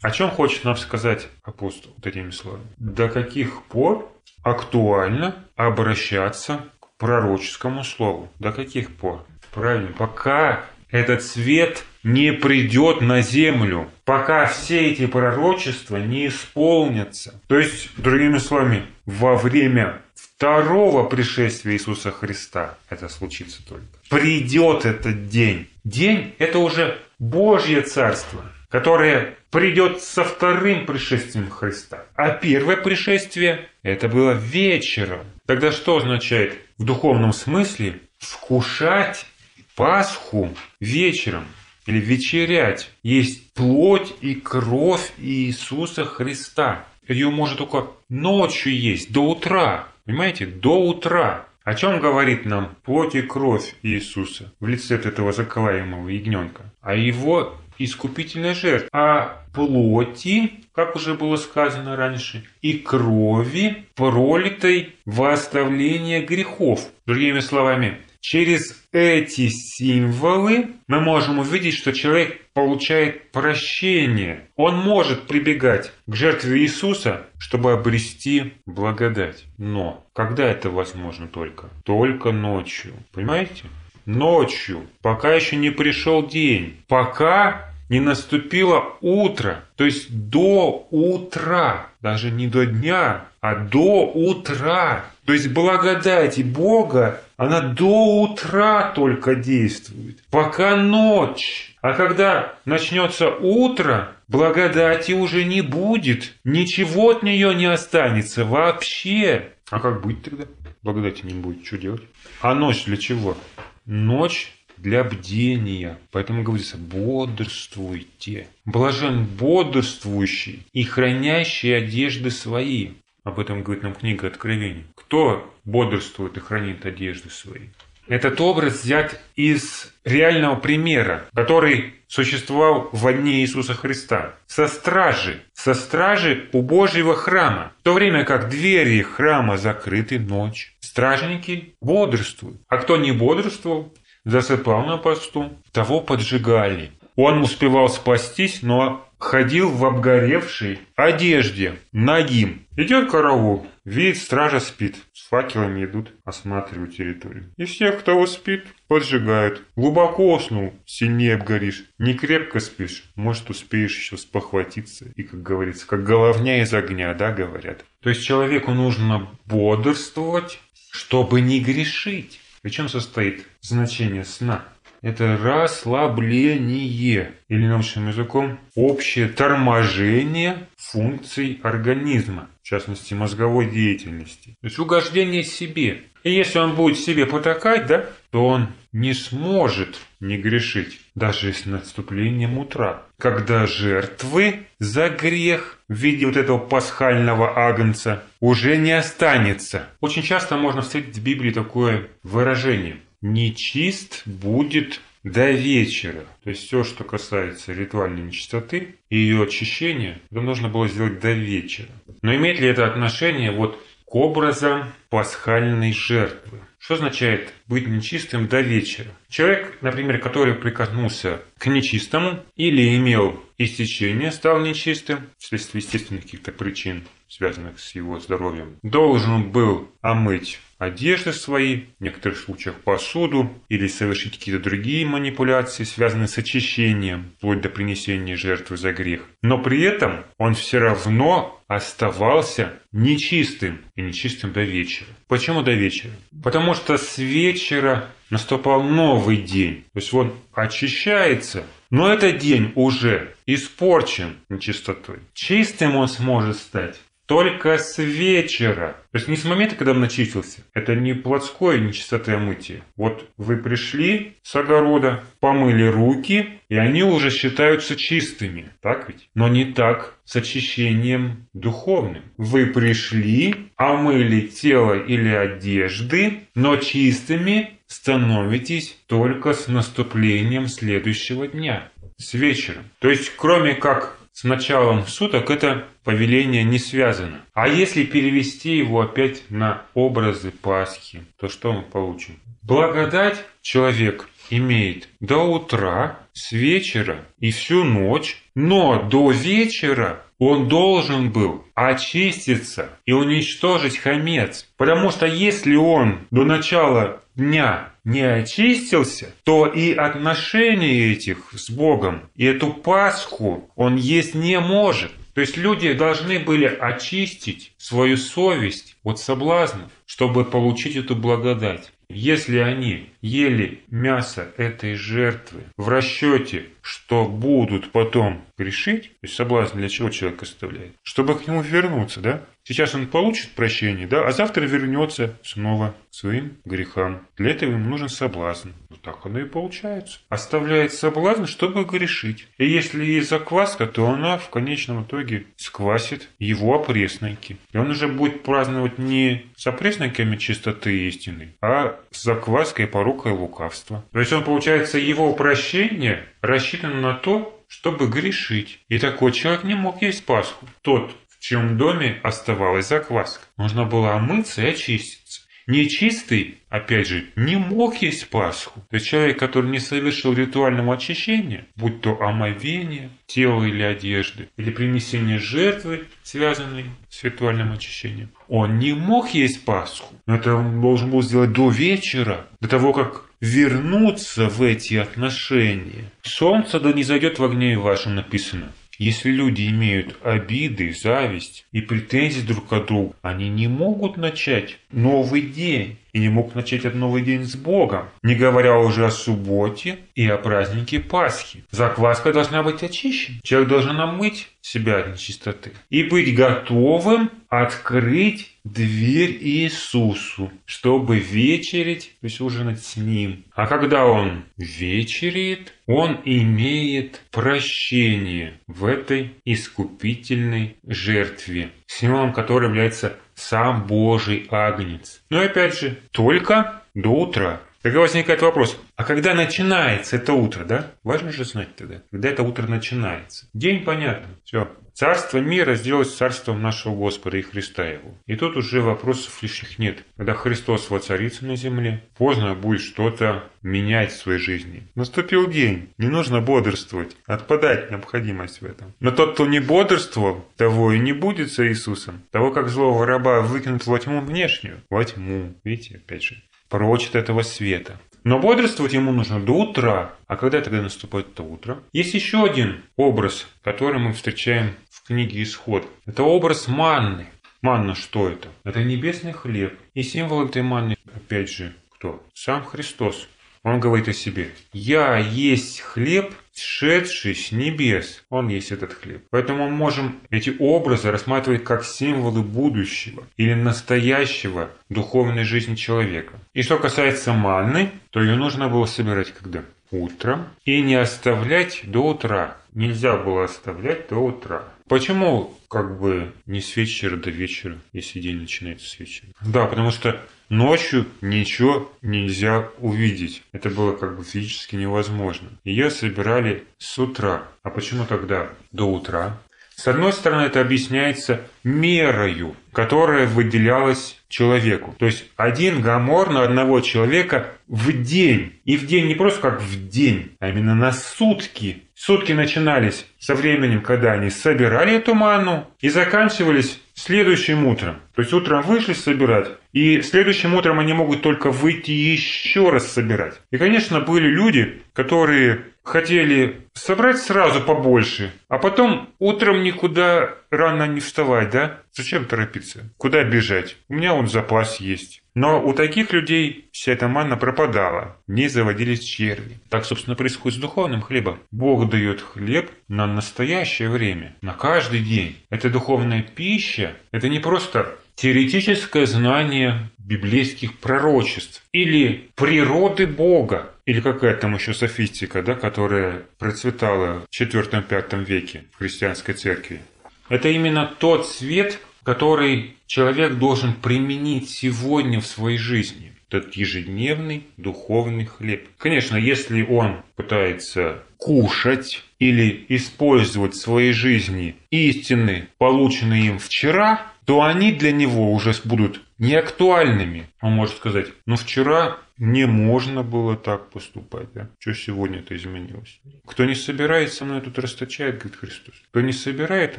О 0.00 0.10
чем 0.10 0.30
хочет 0.30 0.64
нам 0.64 0.76
сказать 0.76 1.28
апостол 1.42 1.92
вот 1.96 2.06
этими 2.06 2.30
словами? 2.30 2.66
До 2.78 3.08
каких 3.08 3.64
пор 3.64 4.12
актуально 4.42 5.44
обращаться 5.56 6.64
пророческому 6.98 7.84
слову? 7.84 8.30
До 8.38 8.52
каких 8.52 8.94
пор? 8.94 9.24
Правильно, 9.52 9.92
пока 9.96 10.64
этот 10.90 11.22
свет 11.22 11.84
не 12.02 12.32
придет 12.32 13.00
на 13.00 13.22
землю, 13.22 13.88
пока 14.04 14.46
все 14.46 14.90
эти 14.90 15.06
пророчества 15.06 15.96
не 15.96 16.28
исполнятся. 16.28 17.40
То 17.46 17.58
есть, 17.58 17.90
другими 17.96 18.38
словами, 18.38 18.84
во 19.06 19.36
время 19.36 20.00
второго 20.14 21.04
пришествия 21.04 21.74
Иисуса 21.74 22.10
Христа 22.10 22.78
это 22.88 23.08
случится 23.08 23.66
только. 23.66 23.84
Придет 24.08 24.84
этот 24.84 25.28
день. 25.28 25.68
День– 25.84 26.34
это 26.38 26.58
уже 26.58 26.98
Божье 27.18 27.82
Царство, 27.82 28.42
которое 28.68 29.36
придет 29.50 30.02
со 30.02 30.24
вторым 30.24 30.86
пришествием 30.86 31.50
Христа. 31.50 32.04
А 32.14 32.30
первое 32.30 32.76
пришествие– 32.76 33.68
это 33.82 34.08
было 34.08 34.32
вечером. 34.32 35.20
Тогда 35.46 35.72
что 35.72 35.96
означает 35.96 36.58
в 36.76 36.84
духовном 36.84 37.32
смысле 37.32 38.00
вкушать 38.18 39.26
Пасху 39.74 40.54
вечером? 40.80 41.44
или 41.88 42.00
вечерять, 42.00 42.90
есть 43.02 43.54
плоть 43.54 44.14
и 44.20 44.34
кровь 44.34 45.10
Иисуса 45.16 46.04
Христа. 46.04 46.84
Ее 47.08 47.30
можно 47.30 47.56
только 47.56 47.86
ночью 48.10 48.78
есть, 48.78 49.10
до 49.10 49.22
утра. 49.22 49.88
Понимаете? 50.04 50.44
До 50.44 50.78
утра. 50.78 51.46
О 51.68 51.74
чем 51.74 52.00
говорит 52.00 52.46
нам 52.46 52.76
плоть 52.82 53.14
и 53.14 53.20
кровь 53.20 53.74
Иисуса 53.82 54.54
в 54.58 54.66
лице 54.66 54.94
этого 54.94 55.32
заколаемого 55.32 56.08
ягненка? 56.08 56.72
О 56.80 56.94
его 56.94 57.58
искупительной 57.76 58.54
жертве. 58.54 58.88
О 58.90 59.36
плоти, 59.52 60.64
как 60.72 60.96
уже 60.96 61.12
было 61.12 61.36
сказано 61.36 61.94
раньше, 61.94 62.42
и 62.62 62.78
крови, 62.78 63.84
пролитой 63.96 64.96
во 65.04 65.34
оставление 65.34 66.22
грехов. 66.22 66.88
Другими 67.04 67.40
словами, 67.40 67.98
Через 68.20 68.84
эти 68.92 69.48
символы 69.48 70.70
мы 70.86 71.00
можем 71.00 71.38
увидеть, 71.38 71.74
что 71.74 71.92
человек 71.92 72.40
получает 72.52 73.30
прощение. 73.30 74.48
Он 74.56 74.76
может 74.76 75.28
прибегать 75.28 75.92
к 76.06 76.14
жертве 76.14 76.60
Иисуса, 76.60 77.26
чтобы 77.38 77.72
обрести 77.72 78.54
благодать. 78.66 79.44
Но 79.56 80.04
когда 80.12 80.44
это 80.44 80.68
возможно 80.68 81.28
только? 81.28 81.70
Только 81.84 82.32
ночью. 82.32 82.94
Понимаете? 83.12 83.64
Ночью, 84.04 84.86
пока 85.02 85.34
еще 85.34 85.56
не 85.56 85.70
пришел 85.70 86.26
день, 86.26 86.76
пока 86.88 87.68
не 87.88 88.00
наступило 88.00 88.96
утро, 89.00 89.64
то 89.76 89.84
есть 89.84 90.28
до 90.28 90.86
утра, 90.90 91.86
даже 92.02 92.30
не 92.30 92.46
до 92.46 92.66
дня, 92.66 93.26
а 93.40 93.54
до 93.54 94.06
утра. 94.06 95.04
То 95.28 95.34
есть 95.34 95.48
благодать 95.48 96.42
Бога, 96.42 97.20
она 97.36 97.60
до 97.60 98.22
утра 98.22 98.92
только 98.92 99.34
действует, 99.34 100.24
пока 100.30 100.74
ночь. 100.74 101.76
А 101.82 101.92
когда 101.92 102.54
начнется 102.64 103.28
утро, 103.28 104.16
благодати 104.28 105.12
уже 105.12 105.44
не 105.44 105.60
будет, 105.60 106.32
ничего 106.44 107.10
от 107.10 107.22
нее 107.22 107.54
не 107.54 107.66
останется 107.66 108.46
вообще. 108.46 109.50
А 109.68 109.80
как 109.80 110.00
быть 110.00 110.22
тогда? 110.22 110.46
Благодати 110.82 111.26
не 111.26 111.34
будет, 111.34 111.66
что 111.66 111.76
делать? 111.76 112.04
А 112.40 112.54
ночь 112.54 112.86
для 112.86 112.96
чего? 112.96 113.36
Ночь 113.84 114.54
для 114.78 115.04
бдения. 115.04 115.98
Поэтому 116.10 116.42
говорится, 116.42 116.78
бодрствуйте. 116.78 118.48
Блажен 118.64 119.26
бодрствующий 119.26 120.62
и 120.72 120.84
хранящий 120.84 121.76
одежды 121.76 122.30
свои. 122.30 122.92
Об 123.24 123.38
этом 123.40 123.62
говорит 123.62 123.82
нам 123.82 123.94
книга 123.94 124.26
Откровений. 124.26 124.86
Кто 124.94 125.54
бодрствует 125.64 126.36
и 126.36 126.40
хранит 126.40 126.86
одежды 126.86 127.30
свои? 127.30 127.68
Этот 128.08 128.40
образ 128.40 128.82
взят 128.82 129.20
из 129.36 129.92
реального 130.04 130.56
примера, 130.56 131.26
который 131.34 131.94
существовал 132.06 132.88
в 132.92 133.12
дне 133.12 133.40
Иисуса 133.40 133.74
Христа. 133.74 134.34
Со 134.46 134.66
стражи, 134.66 135.42
со 135.52 135.74
стражи 135.74 136.48
у 136.52 136.62
Божьего 136.62 137.14
храма. 137.14 137.72
В 137.80 137.82
то 137.82 137.92
время 137.92 138.24
как 138.24 138.48
двери 138.48 139.02
храма 139.02 139.58
закрыты 139.58 140.18
ночь, 140.18 140.74
стражники 140.80 141.74
бодрствуют. 141.82 142.62
А 142.68 142.78
кто 142.78 142.96
не 142.96 143.12
бодрствовал, 143.12 143.94
засыпал 144.24 144.86
на 144.86 144.96
посту, 144.96 145.58
того 145.72 146.00
поджигали. 146.00 146.92
Он 147.14 147.42
успевал 147.42 147.90
спастись, 147.90 148.62
но 148.62 149.06
ходил 149.18 149.70
в 149.70 149.84
обгоревшей 149.84 150.78
одежде, 150.96 151.74
нагим. 151.92 152.64
Идет 152.78 153.10
караул, 153.10 153.66
видит, 153.84 154.18
стража 154.18 154.60
спит. 154.60 154.98
С 155.12 155.26
факелами 155.26 155.84
идут, 155.84 156.12
осматривают 156.24 156.94
территорию. 156.94 157.52
И 157.56 157.64
всех, 157.64 157.98
кто 157.98 158.24
спит, 158.26 158.66
поджигают. 158.86 159.64
Глубоко 159.74 160.32
уснул, 160.32 160.72
сильнее 160.86 161.34
обгоришь. 161.34 161.86
Не 161.98 162.14
крепко 162.14 162.60
спишь, 162.60 163.10
может 163.16 163.50
успеешь 163.50 163.98
еще 163.98 164.16
спохватиться. 164.16 165.06
И, 165.16 165.24
как 165.24 165.42
говорится, 165.42 165.88
как 165.88 166.04
головня 166.04 166.62
из 166.62 166.72
огня, 166.72 167.12
да, 167.14 167.32
говорят. 167.32 167.84
То 168.00 168.10
есть 168.10 168.22
человеку 168.22 168.70
нужно 168.70 169.28
бодрствовать, 169.46 170.60
чтобы 170.92 171.40
не 171.40 171.58
грешить. 171.58 172.38
В 172.62 172.70
чем 172.70 172.88
состоит 172.88 173.44
значение 173.60 174.24
сна? 174.24 174.64
Это 175.00 175.36
расслабление, 175.36 177.32
или 177.48 177.66
научным 177.66 178.08
языком 178.08 178.58
общее 178.74 179.28
торможение 179.28 180.66
функций 180.76 181.60
организма, 181.62 182.48
в 182.62 182.66
частности 182.66 183.14
мозговой 183.14 183.70
деятельности. 183.70 184.56
То 184.60 184.66
есть 184.66 184.78
угождение 184.78 185.44
себе. 185.44 186.02
И 186.24 186.32
если 186.32 186.58
он 186.58 186.74
будет 186.74 186.98
себе 186.98 187.26
потакать, 187.26 187.86
да, 187.86 188.06
то 188.30 188.44
он 188.44 188.68
не 188.92 189.14
сможет 189.14 190.00
не 190.20 190.36
грешить, 190.36 191.00
даже 191.14 191.52
с 191.52 191.64
наступлением 191.64 192.58
утра, 192.58 193.02
когда 193.18 193.66
жертвы 193.66 194.66
за 194.78 195.10
грех 195.10 195.78
в 195.88 195.94
виде 195.94 196.26
вот 196.26 196.36
этого 196.36 196.58
пасхального 196.58 197.56
агнца 197.58 198.24
уже 198.40 198.76
не 198.76 198.92
останется. 198.92 199.86
Очень 200.00 200.22
часто 200.22 200.56
можно 200.56 200.82
встретить 200.82 201.18
в 201.18 201.22
Библии 201.22 201.52
такое 201.52 202.08
выражение 202.22 202.96
«нечист 203.20 204.22
будет 204.26 205.00
до 205.24 205.50
вечера. 205.50 206.24
То 206.44 206.50
есть 206.50 206.66
все, 206.66 206.84
что 206.84 207.04
касается 207.04 207.72
ритуальной 207.72 208.22
нечистоты 208.22 208.96
и 209.10 209.16
ее 209.16 209.42
очищения, 209.42 210.20
это 210.30 210.40
нужно 210.40 210.68
было 210.68 210.88
сделать 210.88 211.20
до 211.20 211.32
вечера. 211.32 211.88
Но 212.22 212.34
имеет 212.34 212.60
ли 212.60 212.68
это 212.68 212.86
отношение 212.86 213.50
вот 213.50 213.82
к 214.04 214.14
образам 214.14 214.92
пасхальной 215.10 215.92
жертвы? 215.92 216.60
Что 216.78 216.94
означает 216.94 217.52
быть 217.66 217.86
нечистым 217.86 218.46
до 218.46 218.60
вечера? 218.60 219.10
Человек, 219.28 219.78
например, 219.82 220.20
который 220.20 220.54
прикоснулся 220.54 221.42
к 221.58 221.66
нечистому 221.66 222.40
или 222.56 222.96
имел 222.96 223.42
истечение, 223.58 224.30
стал 224.30 224.60
нечистым 224.60 225.28
вследствие 225.38 225.82
естественных 225.82 226.22
каких-то 226.24 226.52
причин, 226.52 227.04
связанных 227.28 227.78
с 227.78 227.94
его 227.94 228.18
здоровьем, 228.18 228.76
должен 228.82 229.50
был 229.50 229.88
омыть 230.00 230.60
одежды 230.78 231.32
свои, 231.32 231.82
в 231.98 232.02
некоторых 232.02 232.38
случаях 232.38 232.76
посуду 232.76 233.50
или 233.68 233.88
совершить 233.88 234.38
какие-то 234.38 234.62
другие 234.62 235.04
манипуляции, 235.04 235.84
связанные 235.84 236.28
с 236.28 236.38
очищением, 236.38 237.32
вплоть 237.38 237.60
до 237.60 237.68
принесения 237.68 238.36
жертвы 238.36 238.76
за 238.76 238.92
грех. 238.92 239.22
Но 239.42 239.58
при 239.58 239.82
этом 239.82 240.24
он 240.38 240.54
все 240.54 240.78
равно 240.78 241.60
оставался 241.66 242.72
нечистым 242.92 243.80
и 243.94 244.02
нечистым 244.02 244.52
до 244.52 244.62
вечера. 244.62 245.08
Почему 245.26 245.62
до 245.62 245.72
вечера? 245.72 246.12
Потому 246.42 246.74
что 246.74 246.96
с 246.96 247.18
вечера 247.18 248.08
наступал 248.30 248.82
новый 248.82 249.38
день. 249.38 249.84
То 249.92 249.98
есть 249.98 250.14
он 250.14 250.34
очищается, 250.54 251.64
но 251.90 252.12
этот 252.12 252.38
день 252.38 252.72
уже 252.74 253.34
испорчен 253.46 254.36
нечистотой. 254.48 255.18
Чистым 255.34 255.96
он 255.96 256.08
сможет 256.08 256.56
стать 256.56 256.98
только 257.28 257.76
с 257.76 257.98
вечера. 257.98 258.96
То 259.12 259.18
есть 259.18 259.28
не 259.28 259.36
с 259.36 259.44
момента, 259.44 259.76
когда 259.76 259.92
он 259.92 260.00
начистился. 260.00 260.62
Это 260.72 260.96
не 260.96 261.12
плотское 261.12 261.78
нечистотое 261.78 262.38
мытье. 262.38 262.82
Вот 262.96 263.28
вы 263.36 263.58
пришли 263.58 264.36
с 264.42 264.56
огорода, 264.56 265.22
помыли 265.38 265.84
руки, 265.84 266.60
и 266.70 266.76
они 266.76 267.02
уже 267.02 267.30
считаются 267.30 267.96
чистыми. 267.96 268.70
Так 268.80 269.08
ведь? 269.08 269.28
Но 269.34 269.46
не 269.46 269.66
так 269.66 270.14
с 270.24 270.36
очищением 270.36 271.46
духовным. 271.52 272.22
Вы 272.38 272.66
пришли, 272.66 273.72
омыли 273.76 274.46
тело 274.46 274.94
или 274.94 275.28
одежды, 275.28 276.40
но 276.54 276.76
чистыми 276.76 277.78
становитесь 277.86 278.96
только 279.06 279.52
с 279.52 279.68
наступлением 279.68 280.66
следующего 280.66 281.46
дня, 281.46 281.90
с 282.16 282.32
вечером. 282.32 282.84
То 283.00 283.10
есть, 283.10 283.32
кроме 283.36 283.74
как 283.74 284.17
с 284.38 284.44
началом 284.44 285.04
суток 285.04 285.50
это 285.50 285.88
повеление 286.04 286.62
не 286.62 286.78
связано. 286.78 287.40
А 287.54 287.66
если 287.66 288.04
перевести 288.04 288.76
его 288.76 289.00
опять 289.00 289.42
на 289.50 289.82
образы 289.94 290.52
Пасхи, 290.52 291.24
то 291.40 291.48
что 291.48 291.72
мы 291.72 291.82
получим? 291.82 292.38
Благодать 292.62 293.44
человек 293.62 294.28
имеет 294.48 295.08
до 295.18 295.38
утра, 295.38 296.20
с 296.34 296.52
вечера 296.52 297.24
и 297.40 297.50
всю 297.50 297.82
ночь, 297.82 298.40
но 298.54 299.02
до 299.02 299.32
вечера 299.32 300.22
он 300.38 300.68
должен 300.68 301.32
был 301.32 301.64
очиститься 301.74 302.90
и 303.06 303.12
уничтожить 303.12 303.98
хамец. 303.98 304.68
Потому 304.76 305.10
что 305.10 305.26
если 305.26 305.74
он 305.74 306.20
до 306.30 306.44
начала 306.44 307.20
дня 307.38 307.92
не 308.04 308.20
очистился, 308.20 309.34
то 309.44 309.66
и 309.66 309.94
отношения 309.94 311.12
этих 311.12 311.52
с 311.52 311.70
Богом, 311.70 312.28
и 312.36 312.44
эту 312.44 312.72
Пасху 312.72 313.70
он 313.76 313.96
есть 313.96 314.34
не 314.34 314.60
может. 314.60 315.12
То 315.34 315.40
есть 315.40 315.56
люди 315.56 315.92
должны 315.92 316.40
были 316.40 316.66
очистить 316.66 317.72
свою 317.78 318.16
совесть 318.16 318.96
от 319.04 319.20
соблазнов, 319.20 319.90
чтобы 320.04 320.44
получить 320.44 320.96
эту 320.96 321.14
благодать. 321.14 321.92
Если 322.10 322.58
они 322.58 323.10
ели 323.20 323.82
мясо 323.88 324.50
этой 324.56 324.94
жертвы 324.94 325.60
в 325.76 325.88
расчете, 325.88 326.64
что 326.80 327.26
будут 327.26 327.92
потом 327.92 328.46
грешить, 328.56 329.10
то 329.10 329.18
есть 329.24 329.34
соблазн 329.34 329.76
для 329.76 329.90
чего 329.90 330.08
человек 330.08 330.42
оставляет? 330.42 330.92
Чтобы 331.02 331.38
к 331.38 331.46
нему 331.46 331.60
вернуться, 331.60 332.20
да? 332.20 332.42
Сейчас 332.68 332.94
он 332.94 333.06
получит 333.06 333.52
прощение, 333.52 334.06
да, 334.06 334.26
а 334.26 334.30
завтра 334.30 334.60
вернется 334.66 335.38
снова 335.42 335.94
к 336.10 336.14
своим 336.14 336.58
грехам. 336.66 337.26
Для 337.38 337.52
этого 337.52 337.70
ему 337.70 337.88
нужен 337.88 338.10
соблазн. 338.10 338.72
Вот 338.90 339.00
так 339.00 339.24
оно 339.24 339.40
и 339.40 339.46
получается. 339.46 340.18
Оставляет 340.28 340.92
соблазн, 340.92 341.46
чтобы 341.46 341.84
грешить. 341.84 342.46
И 342.58 342.66
если 342.66 343.06
есть 343.06 343.30
закваска, 343.30 343.86
то 343.86 344.06
она 344.10 344.36
в 344.36 344.50
конечном 344.50 345.04
итоге 345.04 345.46
сквасит 345.56 346.28
его 346.38 346.74
опресненьки. 346.74 347.56
И 347.72 347.78
он 347.78 347.88
уже 347.88 348.06
будет 348.06 348.42
праздновать 348.42 348.98
не 348.98 349.46
с 349.56 349.66
опресненьками 349.66 350.36
чистоты 350.36 351.08
истины, 351.08 351.54
а 351.62 351.98
с 352.10 352.22
закваской 352.22 352.86
порока 352.86 353.30
и 353.30 353.32
лукавства. 353.32 354.04
То 354.12 354.20
есть 354.20 354.34
он, 354.34 354.44
получается, 354.44 354.98
его 354.98 355.32
прощение 355.32 356.26
рассчитано 356.42 357.00
на 357.00 357.14
то, 357.14 357.58
чтобы 357.66 358.08
грешить. 358.08 358.80
И 358.88 358.98
такой 358.98 359.32
человек 359.32 359.64
не 359.64 359.74
мог 359.74 360.02
есть 360.02 360.26
Пасху. 360.26 360.66
Тот, 360.82 361.14
в 361.38 361.42
чьем 361.42 361.78
доме 361.78 362.20
оставалась 362.22 362.88
закваска. 362.88 363.44
Нужно 363.56 363.84
было 363.84 364.14
омыться 364.14 364.62
и 364.62 364.70
очиститься. 364.70 365.42
Нечистый, 365.68 366.62
опять 366.70 367.08
же, 367.08 367.26
не 367.36 367.56
мог 367.56 367.96
есть 368.00 368.30
Пасху. 368.30 368.80
То 368.88 368.96
есть 368.96 369.06
человек, 369.06 369.38
который 369.38 369.70
не 369.70 369.80
совершил 369.80 370.32
ритуального 370.32 370.94
очищения, 370.94 371.66
будь 371.76 372.00
то 372.00 372.18
омовение 372.22 373.10
тела 373.26 373.64
или 373.64 373.82
одежды, 373.82 374.48
или 374.56 374.70
принесение 374.70 375.38
жертвы, 375.38 376.06
связанной 376.22 376.86
с 377.10 377.22
ритуальным 377.22 377.72
очищением, 377.72 378.30
он 378.48 378.78
не 378.78 378.94
мог 378.94 379.28
есть 379.34 379.66
Пасху. 379.66 380.14
Но 380.24 380.36
это 380.36 380.54
он 380.54 380.80
должен 380.80 381.10
был 381.10 381.20
сделать 381.20 381.52
до 381.52 381.68
вечера, 381.68 382.46
до 382.62 382.68
того, 382.68 382.94
как 382.94 383.26
вернуться 383.42 384.48
в 384.48 384.62
эти 384.62 384.94
отношения. 384.94 386.10
Солнце 386.22 386.80
да 386.80 386.94
не 386.94 387.02
зайдет 387.02 387.38
в 387.38 387.44
огне 387.44 387.78
вашем 387.78 388.14
написано. 388.14 388.72
Если 388.98 389.30
люди 389.30 389.68
имеют 389.68 390.18
обиды, 390.24 390.92
зависть 390.92 391.66
и 391.70 391.80
претензии 391.80 392.40
друг 392.40 392.66
к 392.66 392.86
другу, 392.86 393.14
они 393.22 393.48
не 393.48 393.68
могут 393.68 394.16
начать 394.16 394.78
новый 394.90 395.42
день 395.42 395.98
и 396.12 396.20
не 396.20 396.28
могут 396.28 396.54
начать 396.54 396.80
этот 396.80 396.94
новый 396.94 397.22
день 397.22 397.44
с 397.44 397.56
Богом, 397.56 398.08
не 398.22 398.34
говоря 398.34 398.78
уже 398.78 399.06
о 399.06 399.10
субботе 399.10 399.98
и 400.14 400.26
о 400.26 400.36
празднике 400.38 401.00
Пасхи. 401.00 401.64
Закваска 401.70 402.32
должна 402.32 402.62
быть 402.62 402.82
очищена. 402.82 403.38
Человек 403.42 403.68
должен 403.68 404.00
омыть 404.00 404.48
себя 404.60 404.98
от 404.98 405.12
нечистоты 405.12 405.72
и 405.90 406.02
быть 406.04 406.34
готовым 406.34 407.30
открыть 407.48 408.52
дверь 408.64 409.38
Иисусу, 409.40 410.50
чтобы 410.66 411.18
вечерить, 411.18 412.12
то 412.20 412.26
есть 412.26 412.40
ужинать 412.40 412.82
с 412.82 412.96
Ним. 412.96 413.44
А 413.54 413.66
когда 413.66 414.04
Он 414.04 414.44
вечерит, 414.56 415.72
Он 415.86 416.18
имеет 416.24 417.22
прощение 417.30 418.60
в 418.66 418.84
этой 418.84 419.32
искупительной 419.44 420.76
жертве, 420.86 421.70
символом 421.88 422.32
которой 422.32 422.68
является 422.68 423.16
сам 423.34 423.86
Божий 423.86 424.46
Агнец. 424.50 425.22
Но 425.30 425.40
опять 425.40 425.76
же, 425.76 425.98
только 426.12 426.82
до 426.94 427.08
утра. 427.08 427.60
Тогда 427.82 428.00
возникает 428.00 428.42
вопрос, 428.42 428.76
а 428.96 429.04
когда 429.04 429.34
начинается 429.34 430.16
это 430.16 430.32
утро, 430.32 430.64
да? 430.64 430.92
Важно 431.02 431.32
же 431.32 431.44
знать 431.44 431.74
тогда, 431.76 432.02
когда 432.10 432.28
это 432.28 432.42
утро 432.42 432.66
начинается. 432.66 433.46
День 433.54 433.84
понятно, 433.84 434.28
все. 434.44 434.68
Царство 434.98 435.38
мира 435.38 435.76
сделать 435.76 436.10
царством 436.10 436.60
нашего 436.60 436.92
Господа 436.92 437.36
и 437.36 437.42
Христа 437.42 437.84
Его. 437.84 438.18
И 438.26 438.34
тут 438.34 438.56
уже 438.56 438.80
вопросов 438.80 439.40
лишних 439.44 439.78
нет. 439.78 439.98
Когда 440.16 440.34
Христос 440.34 440.90
воцарится 440.90 441.46
на 441.46 441.54
земле, 441.54 442.02
поздно 442.16 442.56
будет 442.56 442.80
что-то 442.80 443.44
менять 443.62 444.10
в 444.10 444.16
своей 444.16 444.40
жизни. 444.40 444.88
Наступил 444.96 445.48
день, 445.48 445.90
не 445.98 446.08
нужно 446.08 446.40
бодрствовать, 446.40 447.16
отпадать 447.26 447.92
необходимость 447.92 448.60
в 448.60 448.64
этом. 448.64 448.92
Но 448.98 449.12
тот, 449.12 449.34
кто 449.34 449.46
не 449.46 449.60
бодрствовал, 449.60 450.44
того 450.56 450.92
и 450.92 450.98
не 450.98 451.12
будет 451.12 451.52
за 451.52 451.68
Иисусом. 451.68 452.20
Того, 452.32 452.50
как 452.50 452.68
злого 452.68 453.06
раба 453.06 453.40
выкинут 453.40 453.86
во 453.86 454.00
тьму 454.00 454.20
внешнюю, 454.20 454.80
во 454.90 455.04
тьму, 455.04 455.54
видите, 455.62 455.98
опять 456.04 456.24
же, 456.24 456.42
прочит 456.68 457.14
этого 457.14 457.42
света. 457.42 458.00
Но 458.24 458.38
бодрствовать 458.38 458.92
ему 458.92 459.12
нужно 459.12 459.40
до 459.40 459.52
утра. 459.52 460.14
А 460.26 460.36
когда 460.36 460.60
тогда 460.60 460.82
наступает 460.82 461.28
это 461.32 461.42
утро? 461.42 461.78
Есть 461.92 462.14
еще 462.14 462.44
один 462.44 462.82
образ, 462.96 463.46
который 463.62 463.98
мы 463.98 464.12
встречаем 464.12 464.74
в 465.08 465.10
книге 465.10 465.42
Исход. 465.42 465.88
Это 466.04 466.22
образ 466.22 466.68
манны. 466.68 467.28
Манна 467.62 467.94
что 467.94 468.28
это? 468.28 468.48
Это 468.62 468.84
небесный 468.84 469.32
хлеб. 469.32 469.72
И 469.94 470.02
символ 470.02 470.44
этой 470.44 470.60
манны, 470.60 470.98
опять 471.16 471.50
же, 471.50 471.74
кто? 471.94 472.22
Сам 472.34 472.62
Христос. 472.62 473.26
Он 473.62 473.80
говорит 473.80 474.08
о 474.08 474.12
себе. 474.12 474.50
«Я 474.74 475.16
есть 475.16 475.80
хлеб, 475.80 476.34
сшедший 476.54 477.34
с 477.34 477.52
небес». 477.52 478.22
Он 478.28 478.48
есть 478.48 478.70
этот 478.70 478.92
хлеб. 478.92 479.24
Поэтому 479.30 479.70
мы 479.70 479.74
можем 479.74 480.20
эти 480.28 480.54
образы 480.58 481.10
рассматривать 481.10 481.64
как 481.64 481.84
символы 481.84 482.42
будущего 482.42 483.24
или 483.38 483.54
настоящего 483.54 484.68
духовной 484.90 485.44
жизни 485.44 485.74
человека. 485.74 486.34
И 486.52 486.62
что 486.62 486.78
касается 486.78 487.32
манны, 487.32 487.92
то 488.10 488.22
ее 488.22 488.36
нужно 488.36 488.68
было 488.68 488.84
собирать 488.84 489.32
когда? 489.32 489.62
Утром. 489.90 490.48
И 490.66 490.82
не 490.82 490.96
оставлять 490.96 491.80
до 491.84 492.00
утра. 492.00 492.58
Нельзя 492.74 493.16
было 493.16 493.44
оставлять 493.44 494.08
до 494.10 494.16
утра. 494.16 494.64
Почему 494.88 495.54
как 495.68 495.98
бы 496.00 496.32
не 496.46 496.60
с 496.60 496.76
вечера 496.76 497.16
до 497.16 497.30
вечера, 497.30 497.78
если 497.92 498.20
день 498.20 498.40
начинается 498.40 498.88
с 498.88 498.98
вечера? 498.98 499.28
Да, 499.42 499.66
потому 499.66 499.90
что 499.90 500.20
Ночью 500.48 501.06
ничего 501.20 501.92
нельзя 502.00 502.70
увидеть. 502.78 503.42
Это 503.52 503.68
было 503.68 503.94
как 503.94 504.16
бы 504.16 504.24
физически 504.24 504.76
невозможно. 504.76 505.48
Ее 505.64 505.90
собирали 505.90 506.64
с 506.78 506.98
утра. 506.98 507.42
А 507.62 507.70
почему 507.70 508.06
тогда 508.06 508.48
до 508.72 508.84
утра? 508.84 509.38
С 509.74 509.86
одной 509.86 510.12
стороны, 510.12 510.42
это 510.42 510.60
объясняется 510.60 511.42
мерою, 511.62 512.56
которая 512.72 513.26
выделялась 513.26 514.20
человеку. 514.28 514.96
То 514.98 515.06
есть 515.06 515.26
один 515.36 515.82
гамор 515.82 516.30
на 516.30 516.42
одного 516.42 516.80
человека 516.80 517.48
в 517.68 517.92
день. 518.02 518.54
И 518.64 518.76
в 518.76 518.86
день 518.86 519.06
не 519.06 519.14
просто 519.14 519.40
как 519.40 519.62
в 519.62 519.88
день, 519.88 520.32
а 520.40 520.48
именно 520.48 520.74
на 520.74 520.92
сутки. 520.92 521.84
Сутки 521.98 522.30
начинались 522.30 523.06
со 523.18 523.34
временем, 523.34 523.82
когда 523.82 524.12
они 524.12 524.30
собирали 524.30 524.94
эту 524.94 525.14
ману, 525.14 525.66
и 525.80 525.88
заканчивались 525.88 526.80
следующим 526.94 527.66
утром. 527.66 527.96
То 528.14 528.22
есть 528.22 528.32
утром 528.32 528.62
вышли 528.62 528.92
собирать, 528.92 529.48
и 529.72 530.00
следующим 530.02 530.54
утром 530.54 530.78
они 530.78 530.92
могут 530.92 531.22
только 531.22 531.50
выйти 531.50 531.90
еще 531.90 532.70
раз 532.70 532.86
собирать. 532.92 533.40
И, 533.50 533.58
конечно, 533.58 534.00
были 534.00 534.28
люди, 534.28 534.80
которые 534.92 535.64
хотели 535.82 536.60
собрать 536.72 537.18
сразу 537.18 537.60
побольше, 537.62 538.32
а 538.48 538.58
потом 538.58 539.08
утром 539.18 539.64
никуда 539.64 540.34
рано 540.50 540.86
не 540.86 541.00
вставать, 541.00 541.50
да? 541.50 541.80
Зачем 541.92 542.26
торопиться? 542.26 542.92
Куда 542.96 543.24
бежать? 543.24 543.76
У 543.88 543.94
меня 543.94 544.14
он 544.14 544.28
запас 544.28 544.78
есть. 544.78 545.22
Но 545.38 545.64
у 545.64 545.72
таких 545.72 546.12
людей 546.12 546.68
вся 546.72 546.94
эта 546.94 547.06
манна 547.06 547.36
пропадала, 547.36 548.16
не 548.26 548.48
заводились 548.48 549.04
черви. 549.04 549.60
Так, 549.68 549.84
собственно, 549.84 550.16
происходит 550.16 550.58
с 550.58 550.60
духовным 550.60 551.00
хлебом. 551.00 551.38
Бог 551.52 551.88
дает 551.88 552.20
хлеб 552.20 552.68
на 552.88 553.06
настоящее 553.06 553.88
время, 553.88 554.34
на 554.42 554.52
каждый 554.52 554.98
день. 554.98 555.36
Это 555.48 555.70
духовная 555.70 556.22
пища, 556.22 556.96
это 557.12 557.28
не 557.28 557.38
просто 557.38 557.96
теоретическое 558.16 559.06
знание 559.06 559.90
библейских 559.98 560.76
пророчеств 560.80 561.62
или 561.70 562.30
природы 562.34 563.06
Бога, 563.06 563.70
или 563.86 564.00
какая 564.00 564.34
там 564.34 564.56
еще 564.56 564.74
софистика, 564.74 565.44
да, 565.44 565.54
которая 565.54 566.22
процветала 566.40 567.22
в 567.30 567.40
IV-V 567.40 568.24
веке 568.24 568.64
в 568.72 568.78
христианской 568.78 569.34
церкви. 569.34 569.82
Это 570.28 570.48
именно 570.48 570.92
тот 570.98 571.28
свет, 571.28 571.78
который 572.02 572.77
человек 572.88 573.34
должен 573.34 573.74
применить 573.74 574.50
сегодня 574.50 575.20
в 575.20 575.26
своей 575.26 575.58
жизни. 575.58 576.12
Этот 576.30 576.56
ежедневный 576.56 577.46
духовный 577.56 578.24
хлеб. 578.24 578.68
Конечно, 578.76 579.16
если 579.16 579.62
он 579.62 580.02
пытается 580.16 581.02
кушать 581.16 582.02
или 582.18 582.66
использовать 582.68 583.54
в 583.54 583.60
своей 583.60 583.92
жизни 583.92 584.56
истины, 584.70 585.48
полученные 585.58 586.26
им 586.26 586.38
вчера, 586.38 587.12
то 587.24 587.42
они 587.42 587.72
для 587.72 587.92
него 587.92 588.32
уже 588.32 588.52
будут 588.64 589.02
неактуальными. 589.18 590.28
Он 590.40 590.52
может 590.52 590.76
сказать, 590.76 591.08
ну 591.26 591.36
вчера 591.36 591.98
не 592.18 592.46
можно 592.46 593.02
было 593.02 593.36
так 593.36 593.70
поступать, 593.70 594.28
да? 594.34 594.48
Что 594.58 594.74
сегодня-то 594.74 595.36
изменилось? 595.36 596.00
Кто 596.26 596.44
не 596.44 596.54
собирает 596.54 597.12
со 597.12 597.24
мной, 597.24 597.40
тут 597.40 597.58
расточает, 597.58 598.18
говорит 598.18 598.36
Христос. 598.36 598.74
Кто 598.90 599.00
не 599.00 599.12
собирает 599.12 599.78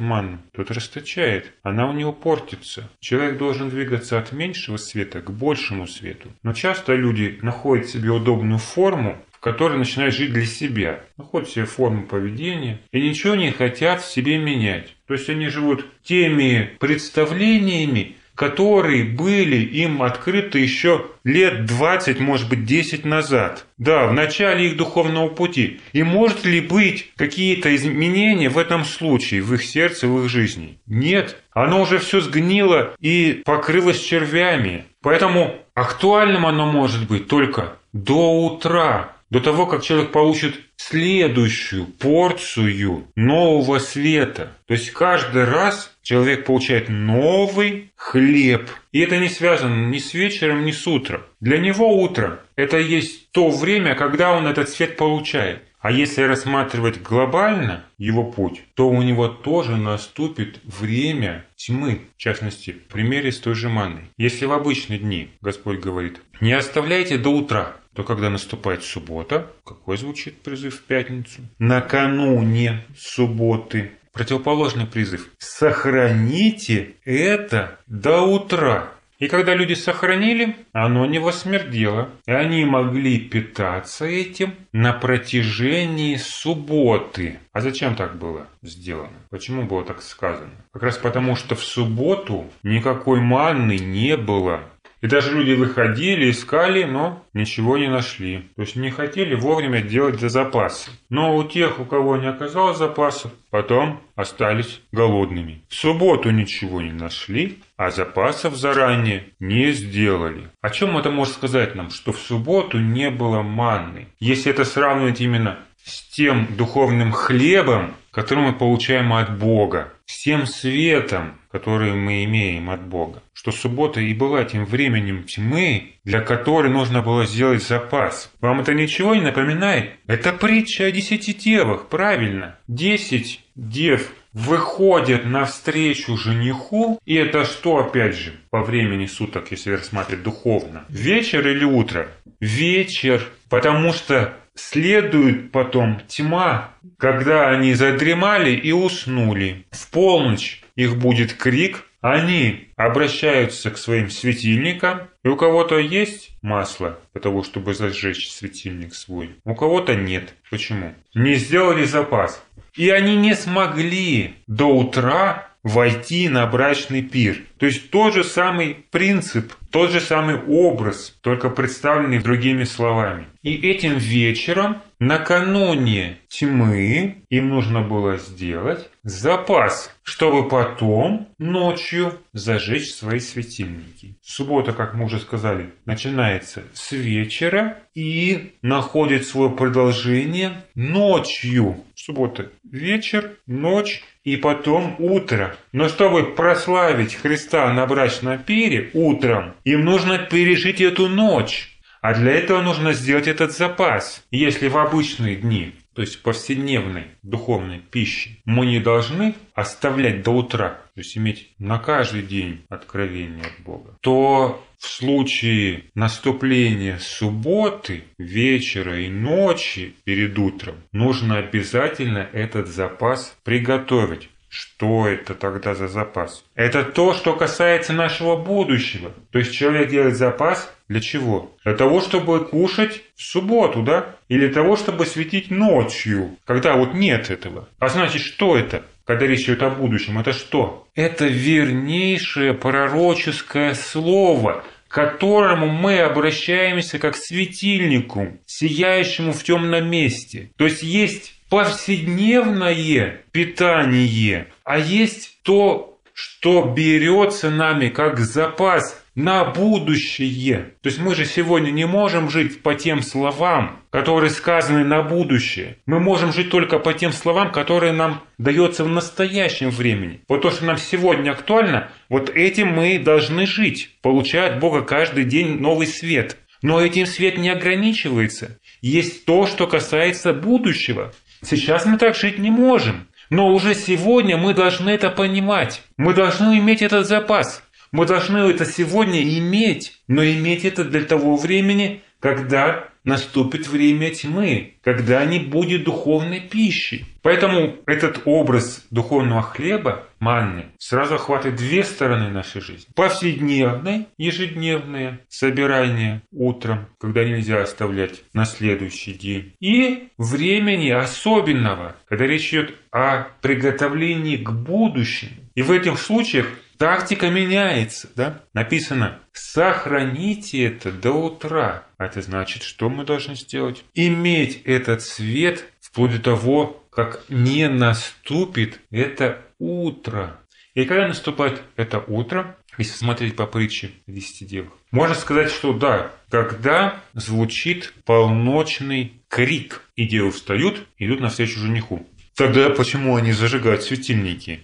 манну, 0.00 0.38
тот 0.52 0.70
расточает. 0.70 1.52
Она 1.62 1.88
у 1.88 1.92
него 1.92 2.12
портится. 2.12 2.88
Человек 3.00 3.38
должен 3.38 3.68
двигаться 3.68 4.18
от 4.18 4.32
меньшего 4.32 4.76
света 4.78 5.20
к 5.20 5.30
большему 5.30 5.86
свету. 5.86 6.28
Но 6.42 6.52
часто 6.52 6.94
люди 6.94 7.38
находят 7.42 7.88
себе 7.88 8.10
удобную 8.10 8.58
форму, 8.58 9.22
в 9.32 9.40
которые 9.40 9.78
начинают 9.78 10.14
жить 10.14 10.32
для 10.32 10.44
себя, 10.44 11.00
находят 11.16 11.48
себе 11.48 11.64
форму 11.64 12.06
поведения 12.06 12.80
и 12.92 13.00
ничего 13.00 13.34
не 13.34 13.50
хотят 13.52 14.02
в 14.02 14.10
себе 14.10 14.38
менять. 14.38 14.94
То 15.06 15.14
есть 15.14 15.30
они 15.30 15.48
живут 15.48 15.86
теми 16.02 16.76
представлениями, 16.78 18.16
которые 18.40 19.04
были 19.04 19.58
им 19.58 20.02
открыты 20.02 20.60
еще 20.60 21.08
лет 21.24 21.66
20, 21.66 22.20
может 22.20 22.48
быть, 22.48 22.64
10 22.64 23.04
назад. 23.04 23.66
Да, 23.76 24.06
в 24.06 24.14
начале 24.14 24.68
их 24.68 24.78
духовного 24.78 25.28
пути. 25.28 25.80
И 25.92 26.02
может 26.02 26.46
ли 26.46 26.62
быть 26.62 27.12
какие-то 27.16 27.76
изменения 27.76 28.48
в 28.48 28.56
этом 28.56 28.86
случае, 28.86 29.42
в 29.42 29.52
их 29.52 29.62
сердце, 29.62 30.08
в 30.08 30.24
их 30.24 30.30
жизни? 30.30 30.78
Нет. 30.86 31.36
Оно 31.52 31.82
уже 31.82 31.98
все 31.98 32.22
сгнило 32.22 32.94
и 32.98 33.42
покрылось 33.44 34.00
червями. 34.00 34.86
Поэтому 35.02 35.56
актуальным 35.74 36.46
оно 36.46 36.64
может 36.64 37.06
быть 37.08 37.28
только 37.28 37.74
до 37.92 38.46
утра, 38.46 39.16
до 39.28 39.40
того, 39.40 39.66
как 39.66 39.82
человек 39.82 40.12
получит 40.12 40.58
следующую 40.88 41.86
порцию 41.86 43.06
нового 43.14 43.78
света. 43.78 44.56
То 44.66 44.74
есть 44.74 44.90
каждый 44.92 45.44
раз 45.44 45.94
человек 46.02 46.46
получает 46.46 46.88
новый 46.88 47.92
хлеб. 47.96 48.68
И 48.92 49.00
это 49.00 49.18
не 49.18 49.28
связано 49.28 49.90
ни 49.90 49.98
с 49.98 50.14
вечером, 50.14 50.64
ни 50.64 50.72
с 50.72 50.86
утром. 50.86 51.22
Для 51.40 51.58
него 51.58 52.02
утро– 52.02 52.40
это 52.56 52.78
есть 52.78 53.30
то 53.30 53.50
время, 53.50 53.94
когда 53.94 54.32
он 54.32 54.46
этот 54.46 54.68
свет 54.70 54.96
получает. 54.96 55.62
А 55.80 55.90
если 55.90 56.22
рассматривать 56.22 57.00
глобально 57.00 57.84
его 57.96 58.22
путь, 58.22 58.60
то 58.74 58.88
у 58.88 59.02
него 59.02 59.28
тоже 59.28 59.76
наступит 59.76 60.60
время 60.64 61.46
тьмы, 61.56 62.02
в 62.16 62.20
частности, 62.20 62.72
в 62.72 62.92
примере 62.92 63.32
с 63.32 63.38
той 63.38 63.54
же 63.54 63.70
маной. 63.70 64.10
Если 64.18 64.44
в 64.44 64.52
обычные 64.52 64.98
дни, 64.98 65.30
Господь 65.40 65.80
говорит, 65.80 66.20
не 66.42 66.52
оставляйте 66.52 67.16
до 67.16 67.30
утра, 67.30 67.76
то 68.00 68.04
когда 68.04 68.30
наступает 68.30 68.82
суббота, 68.82 69.48
какой 69.62 69.98
звучит 69.98 70.40
призыв 70.40 70.76
в 70.76 70.82
пятницу? 70.84 71.42
Накануне 71.58 72.82
субботы. 72.96 73.90
Противоположный 74.14 74.86
призыв. 74.86 75.28
Сохраните 75.36 76.94
это 77.04 77.78
до 77.86 78.22
утра. 78.22 78.94
И 79.18 79.28
когда 79.28 79.54
люди 79.54 79.74
сохранили, 79.74 80.56
оно 80.72 81.04
не 81.04 81.18
восмердело. 81.18 82.08
И 82.26 82.32
они 82.32 82.64
могли 82.64 83.18
питаться 83.18 84.06
этим 84.06 84.54
на 84.72 84.94
протяжении 84.94 86.16
субботы. 86.16 87.38
А 87.52 87.60
зачем 87.60 87.96
так 87.96 88.16
было 88.16 88.46
сделано? 88.62 89.12
Почему 89.28 89.64
было 89.64 89.84
так 89.84 90.00
сказано? 90.00 90.52
Как 90.72 90.84
раз 90.84 90.96
потому, 90.96 91.36
что 91.36 91.54
в 91.54 91.62
субботу 91.62 92.46
никакой 92.62 93.20
манны 93.20 93.76
не 93.76 94.16
было. 94.16 94.60
И 95.00 95.06
даже 95.06 95.34
люди 95.34 95.52
выходили, 95.52 96.30
искали, 96.30 96.84
но 96.84 97.24
ничего 97.32 97.78
не 97.78 97.88
нашли. 97.88 98.50
То 98.56 98.62
есть 98.62 98.76
не 98.76 98.90
хотели 98.90 99.34
вовремя 99.34 99.80
делать 99.80 100.20
за 100.20 100.28
запасы. 100.28 100.90
Но 101.08 101.36
у 101.36 101.44
тех, 101.44 101.80
у 101.80 101.84
кого 101.84 102.16
не 102.18 102.26
оказалось 102.26 102.76
запасов, 102.76 103.32
потом 103.50 104.00
остались 104.14 104.82
голодными. 104.92 105.62
В 105.68 105.74
субботу 105.74 106.30
ничего 106.30 106.82
не 106.82 106.92
нашли, 106.92 107.60
а 107.76 107.90
запасов 107.90 108.56
заранее 108.56 109.24
не 109.40 109.72
сделали. 109.72 110.50
О 110.60 110.68
чем 110.68 110.98
это 110.98 111.10
может 111.10 111.34
сказать 111.34 111.74
нам? 111.74 111.90
Что 111.90 112.12
в 112.12 112.18
субботу 112.18 112.78
не 112.78 113.10
было 113.10 113.42
манны. 113.42 114.08
Если 114.20 114.52
это 114.52 114.64
сравнивать 114.66 115.20
именно 115.22 115.58
с 115.82 116.02
тем 116.10 116.46
духовным 116.56 117.12
хлебом, 117.12 117.94
который 118.10 118.44
мы 118.44 118.52
получаем 118.52 119.12
от 119.12 119.38
Бога, 119.38 119.92
с 120.06 120.22
тем 120.22 120.46
светом, 120.46 121.38
который 121.50 121.92
мы 121.94 122.24
имеем 122.24 122.70
от 122.70 122.82
Бога. 122.82 123.22
Что 123.32 123.52
суббота 123.52 124.00
и 124.00 124.14
была 124.14 124.44
тем 124.44 124.64
временем 124.64 125.24
тьмы, 125.24 125.94
для 126.04 126.20
которой 126.20 126.70
нужно 126.70 127.02
было 127.02 127.26
сделать 127.26 127.62
запас. 127.62 128.32
Вам 128.40 128.60
это 128.60 128.74
ничего 128.74 129.14
не 129.14 129.22
напоминает? 129.22 129.92
Это 130.06 130.32
притча 130.32 130.84
о 130.84 130.90
десяти 130.90 131.34
девах, 131.34 131.88
правильно. 131.88 132.56
Десять 132.68 133.40
дев 133.54 134.12
выходят 134.32 135.24
навстречу 135.24 136.16
жениху, 136.16 137.00
и 137.04 137.14
это 137.14 137.44
что, 137.44 137.78
опять 137.78 138.14
же, 138.16 138.32
по 138.50 138.62
времени 138.62 139.06
суток, 139.06 139.50
если 139.50 139.72
рассматривать 139.72 140.22
духовно? 140.22 140.84
Вечер 140.88 141.46
или 141.48 141.64
утро? 141.64 142.08
Вечер, 142.38 143.26
потому 143.48 143.92
что 143.92 144.34
Следует 144.68 145.52
потом 145.52 146.00
тьма, 146.06 146.74
когда 146.98 147.48
они 147.48 147.74
задремали 147.74 148.50
и 148.50 148.72
уснули. 148.72 149.66
В 149.70 149.90
полночь 149.90 150.62
их 150.76 150.96
будет 150.96 151.32
крик, 151.32 151.84
они 152.00 152.68
обращаются 152.76 153.70
к 153.70 153.78
своим 153.78 154.10
светильникам, 154.10 155.08
и 155.24 155.28
у 155.28 155.36
кого-то 155.36 155.78
есть 155.78 156.36
масло 156.42 156.98
для 157.12 157.20
того, 157.20 157.42
чтобы 157.42 157.74
зажечь 157.74 158.30
светильник 158.30 158.94
свой, 158.94 159.30
у 159.44 159.54
кого-то 159.54 159.94
нет. 159.94 160.34
Почему? 160.50 160.94
Не 161.14 161.34
сделали 161.34 161.84
запас. 161.84 162.42
И 162.74 162.90
они 162.90 163.16
не 163.16 163.34
смогли 163.34 164.34
до 164.46 164.66
утра 164.66 165.48
войти 165.62 166.28
на 166.28 166.46
брачный 166.46 167.02
пир. 167.02 167.42
То 167.58 167.66
есть 167.66 167.90
тот 167.90 168.14
же 168.14 168.24
самый 168.24 168.86
принцип, 168.90 169.52
тот 169.70 169.90
же 169.90 170.00
самый 170.00 170.36
образ, 170.42 171.16
только 171.22 171.48
представленный 171.48 172.18
другими 172.18 172.64
словами. 172.64 173.28
И 173.42 173.54
этим 173.54 173.96
вечером, 173.96 174.82
накануне 175.00 176.18
тьмы, 176.28 177.24
им 177.30 177.48
нужно 177.48 177.80
было 177.80 178.18
сделать 178.18 178.88
запас, 179.02 179.90
чтобы 180.02 180.48
потом 180.48 181.28
ночью 181.38 182.12
зажечь 182.32 182.92
свои 182.92 183.18
светильники. 183.18 184.16
Суббота, 184.22 184.72
как 184.72 184.94
мы 184.94 185.06
уже 185.06 185.18
сказали, 185.18 185.70
начинается 185.86 186.62
с 186.74 186.92
вечера 186.92 187.78
и 187.94 188.52
находит 188.62 189.26
свое 189.26 189.50
продолжение 189.50 190.62
ночью. 190.74 191.82
Суббота– 191.94 192.50
вечер, 192.70 193.36
ночь 193.46 194.02
и 194.24 194.36
потом 194.36 194.96
утро. 194.98 195.56
Но 195.72 195.88
чтобы 195.88 196.34
прославить 196.34 197.14
Христа 197.14 197.72
на 197.72 197.86
брачном 197.86 198.38
пире 198.38 198.90
утром, 198.92 199.54
им 199.64 199.84
нужно 199.84 200.18
пережить 200.18 200.80
эту 200.80 201.08
ночь. 201.08 201.69
А 202.00 202.14
для 202.14 202.32
этого 202.32 202.62
нужно 202.62 202.92
сделать 202.92 203.28
этот 203.28 203.52
запас. 203.52 204.24
Если 204.30 204.68
в 204.68 204.78
обычные 204.78 205.36
дни, 205.36 205.74
то 205.94 206.02
есть 206.02 206.22
повседневной 206.22 207.08
духовной 207.22 207.80
пищи, 207.80 208.40
мы 208.46 208.64
не 208.64 208.80
должны 208.80 209.34
оставлять 209.54 210.22
до 210.22 210.30
утра, 210.30 210.80
то 210.94 211.00
есть 211.00 211.18
иметь 211.18 211.52
на 211.58 211.78
каждый 211.78 212.22
день 212.22 212.64
откровение 212.70 213.44
от 213.44 213.62
Бога, 213.62 213.98
то 214.00 214.64
в 214.78 214.86
случае 214.86 215.84
наступления 215.94 216.96
субботы, 216.98 218.04
вечера 218.16 218.98
и 218.98 219.10
ночи 219.10 219.94
перед 220.04 220.38
утром 220.38 220.76
нужно 220.92 221.36
обязательно 221.36 222.26
этот 222.32 222.68
запас 222.68 223.36
приготовить. 223.44 224.29
Что 224.50 225.06
это 225.06 225.34
тогда 225.34 225.76
за 225.76 225.86
запас? 225.86 226.44
Это 226.56 226.82
то, 226.82 227.14
что 227.14 227.36
касается 227.36 227.92
нашего 227.92 228.34
будущего. 228.34 229.12
То 229.30 229.38
есть 229.38 229.54
человек 229.54 229.90
делает 229.90 230.16
запас 230.16 230.74
для 230.88 231.00
чего? 231.00 231.56
Для 231.64 231.74
того, 231.74 232.00
чтобы 232.00 232.44
кушать 232.44 233.02
в 233.14 233.22
субботу, 233.22 233.82
да? 233.82 234.16
Или 234.28 234.46
для 234.46 234.54
того, 234.54 234.74
чтобы 234.74 235.06
светить 235.06 235.52
ночью, 235.52 236.36
когда 236.44 236.74
вот 236.74 236.94
нет 236.94 237.30
этого. 237.30 237.68
А 237.78 237.88
значит, 237.88 238.22
что 238.22 238.56
это? 238.56 238.82
Когда 239.04 239.24
речь 239.24 239.44
идет 239.44 239.62
о 239.62 239.70
будущем, 239.70 240.18
это 240.18 240.32
что? 240.32 240.88
Это 240.96 241.26
вернейшее 241.26 242.52
пророческое 242.52 243.74
слово, 243.74 244.64
к 244.88 244.92
которому 244.92 245.68
мы 245.68 246.00
обращаемся 246.00 246.98
как 246.98 247.14
к 247.14 247.18
светильнику, 247.18 248.40
сияющему 248.46 249.32
в 249.32 249.44
темном 249.44 249.88
месте. 249.88 250.50
То 250.56 250.64
есть 250.64 250.82
есть 250.82 251.39
повседневное 251.50 253.22
питание, 253.32 254.46
а 254.64 254.78
есть 254.78 255.42
то, 255.42 255.98
что 256.14 256.62
берется 256.62 257.50
нами 257.50 257.88
как 257.88 258.20
запас 258.20 259.02
на 259.16 259.44
будущее. 259.44 260.74
То 260.82 260.88
есть 260.88 261.00
мы 261.00 261.14
же 261.14 261.24
сегодня 261.24 261.70
не 261.70 261.86
можем 261.86 262.30
жить 262.30 262.62
по 262.62 262.74
тем 262.74 263.02
словам, 263.02 263.80
которые 263.90 264.30
сказаны 264.30 264.84
на 264.84 265.02
будущее. 265.02 265.76
Мы 265.86 265.98
можем 265.98 266.32
жить 266.32 266.50
только 266.50 266.78
по 266.78 266.94
тем 266.94 267.12
словам, 267.12 267.50
которые 267.50 267.92
нам 267.92 268.22
дается 268.38 268.84
в 268.84 268.88
настоящем 268.88 269.70
времени. 269.70 270.20
Вот 270.28 270.42
то, 270.42 270.50
что 270.50 270.64
нам 270.64 270.78
сегодня 270.78 271.32
актуально, 271.32 271.90
вот 272.08 272.30
этим 272.30 272.68
мы 272.68 272.98
должны 272.98 273.46
жить, 273.46 273.96
получая 274.02 274.52
от 274.52 274.60
Бога 274.60 274.82
каждый 274.82 275.24
день 275.24 275.58
новый 275.60 275.86
свет. 275.86 276.36
Но 276.62 276.80
этим 276.80 277.06
свет 277.06 277.38
не 277.38 277.48
ограничивается. 277.48 278.58
Есть 278.82 279.24
то, 279.24 279.46
что 279.46 279.66
касается 279.66 280.32
будущего. 280.32 281.12
Сейчас 281.42 281.86
мы 281.86 281.98
так 281.98 282.14
жить 282.14 282.38
не 282.38 282.50
можем. 282.50 283.06
Но 283.30 283.48
уже 283.48 283.74
сегодня 283.74 284.36
мы 284.36 284.54
должны 284.54 284.90
это 284.90 285.08
понимать. 285.08 285.82
Мы 285.96 286.14
должны 286.14 286.58
иметь 286.58 286.82
этот 286.82 287.06
запас. 287.06 287.62
Мы 287.92 288.06
должны 288.06 288.38
это 288.50 288.64
сегодня 288.64 289.22
иметь, 289.22 290.00
но 290.08 290.24
иметь 290.24 290.64
это 290.64 290.84
для 290.84 291.02
того 291.02 291.36
времени, 291.36 292.02
когда 292.20 292.89
наступит 293.04 293.66
время 293.68 294.10
тьмы, 294.10 294.74
когда 294.82 295.24
не 295.24 295.38
будет 295.38 295.84
духовной 295.84 296.40
пищи. 296.40 297.06
Поэтому 297.22 297.76
этот 297.86 298.22
образ 298.24 298.86
духовного 298.90 299.42
хлеба, 299.42 300.04
манны, 300.18 300.66
сразу 300.78 301.16
охватывает 301.16 301.58
две 301.58 301.84
стороны 301.84 302.30
нашей 302.30 302.60
жизни. 302.60 302.90
Повседневное, 302.94 304.06
ежедневное 304.16 305.20
собирание 305.28 306.22
утром, 306.32 306.86
когда 306.98 307.24
нельзя 307.24 307.62
оставлять 307.62 308.22
на 308.32 308.44
следующий 308.44 309.12
день. 309.12 309.54
И 309.60 310.08
времени 310.16 310.90
особенного, 310.90 311.96
когда 312.08 312.26
речь 312.26 312.52
идет 312.52 312.74
о 312.90 313.28
приготовлении 313.42 314.36
к 314.36 314.50
будущему. 314.50 315.32
И 315.54 315.62
в 315.62 315.70
этих 315.70 315.98
случаях 315.98 316.46
Тактика 316.80 317.28
меняется, 317.28 318.08
да? 318.16 318.40
Написано, 318.54 319.18
сохраните 319.34 320.64
это 320.64 320.90
до 320.90 321.12
утра. 321.12 321.84
А 321.98 322.06
это 322.06 322.22
значит, 322.22 322.62
что 322.62 322.88
мы 322.88 323.04
должны 323.04 323.34
сделать? 323.34 323.84
Иметь 323.92 324.62
этот 324.64 325.02
свет 325.02 325.66
вплоть 325.82 326.12
до 326.12 326.22
того, 326.22 326.82
как 326.90 327.22
не 327.28 327.68
наступит 327.68 328.80
это 328.90 329.42
утро. 329.58 330.40
И 330.72 330.86
когда 330.86 331.06
наступает 331.06 331.60
это 331.76 331.98
утро, 331.98 332.56
если 332.78 332.92
смотреть 332.92 333.36
по 333.36 333.46
притче 333.46 333.90
о 334.08 334.12
десяти 334.12 334.46
девах, 334.46 334.72
можно 334.90 335.14
сказать, 335.14 335.50
что 335.50 335.74
да, 335.74 336.12
когда 336.30 337.02
звучит 337.12 337.92
полночный 338.06 339.20
крик, 339.28 339.82
и 339.96 340.06
девы 340.06 340.30
встают, 340.30 340.86
идут 340.96 341.20
навстречу 341.20 341.60
жениху. 341.60 342.06
Тогда 342.36 342.70
почему 342.70 343.16
они 343.16 343.32
зажигают 343.32 343.82
светильники? 343.82 344.60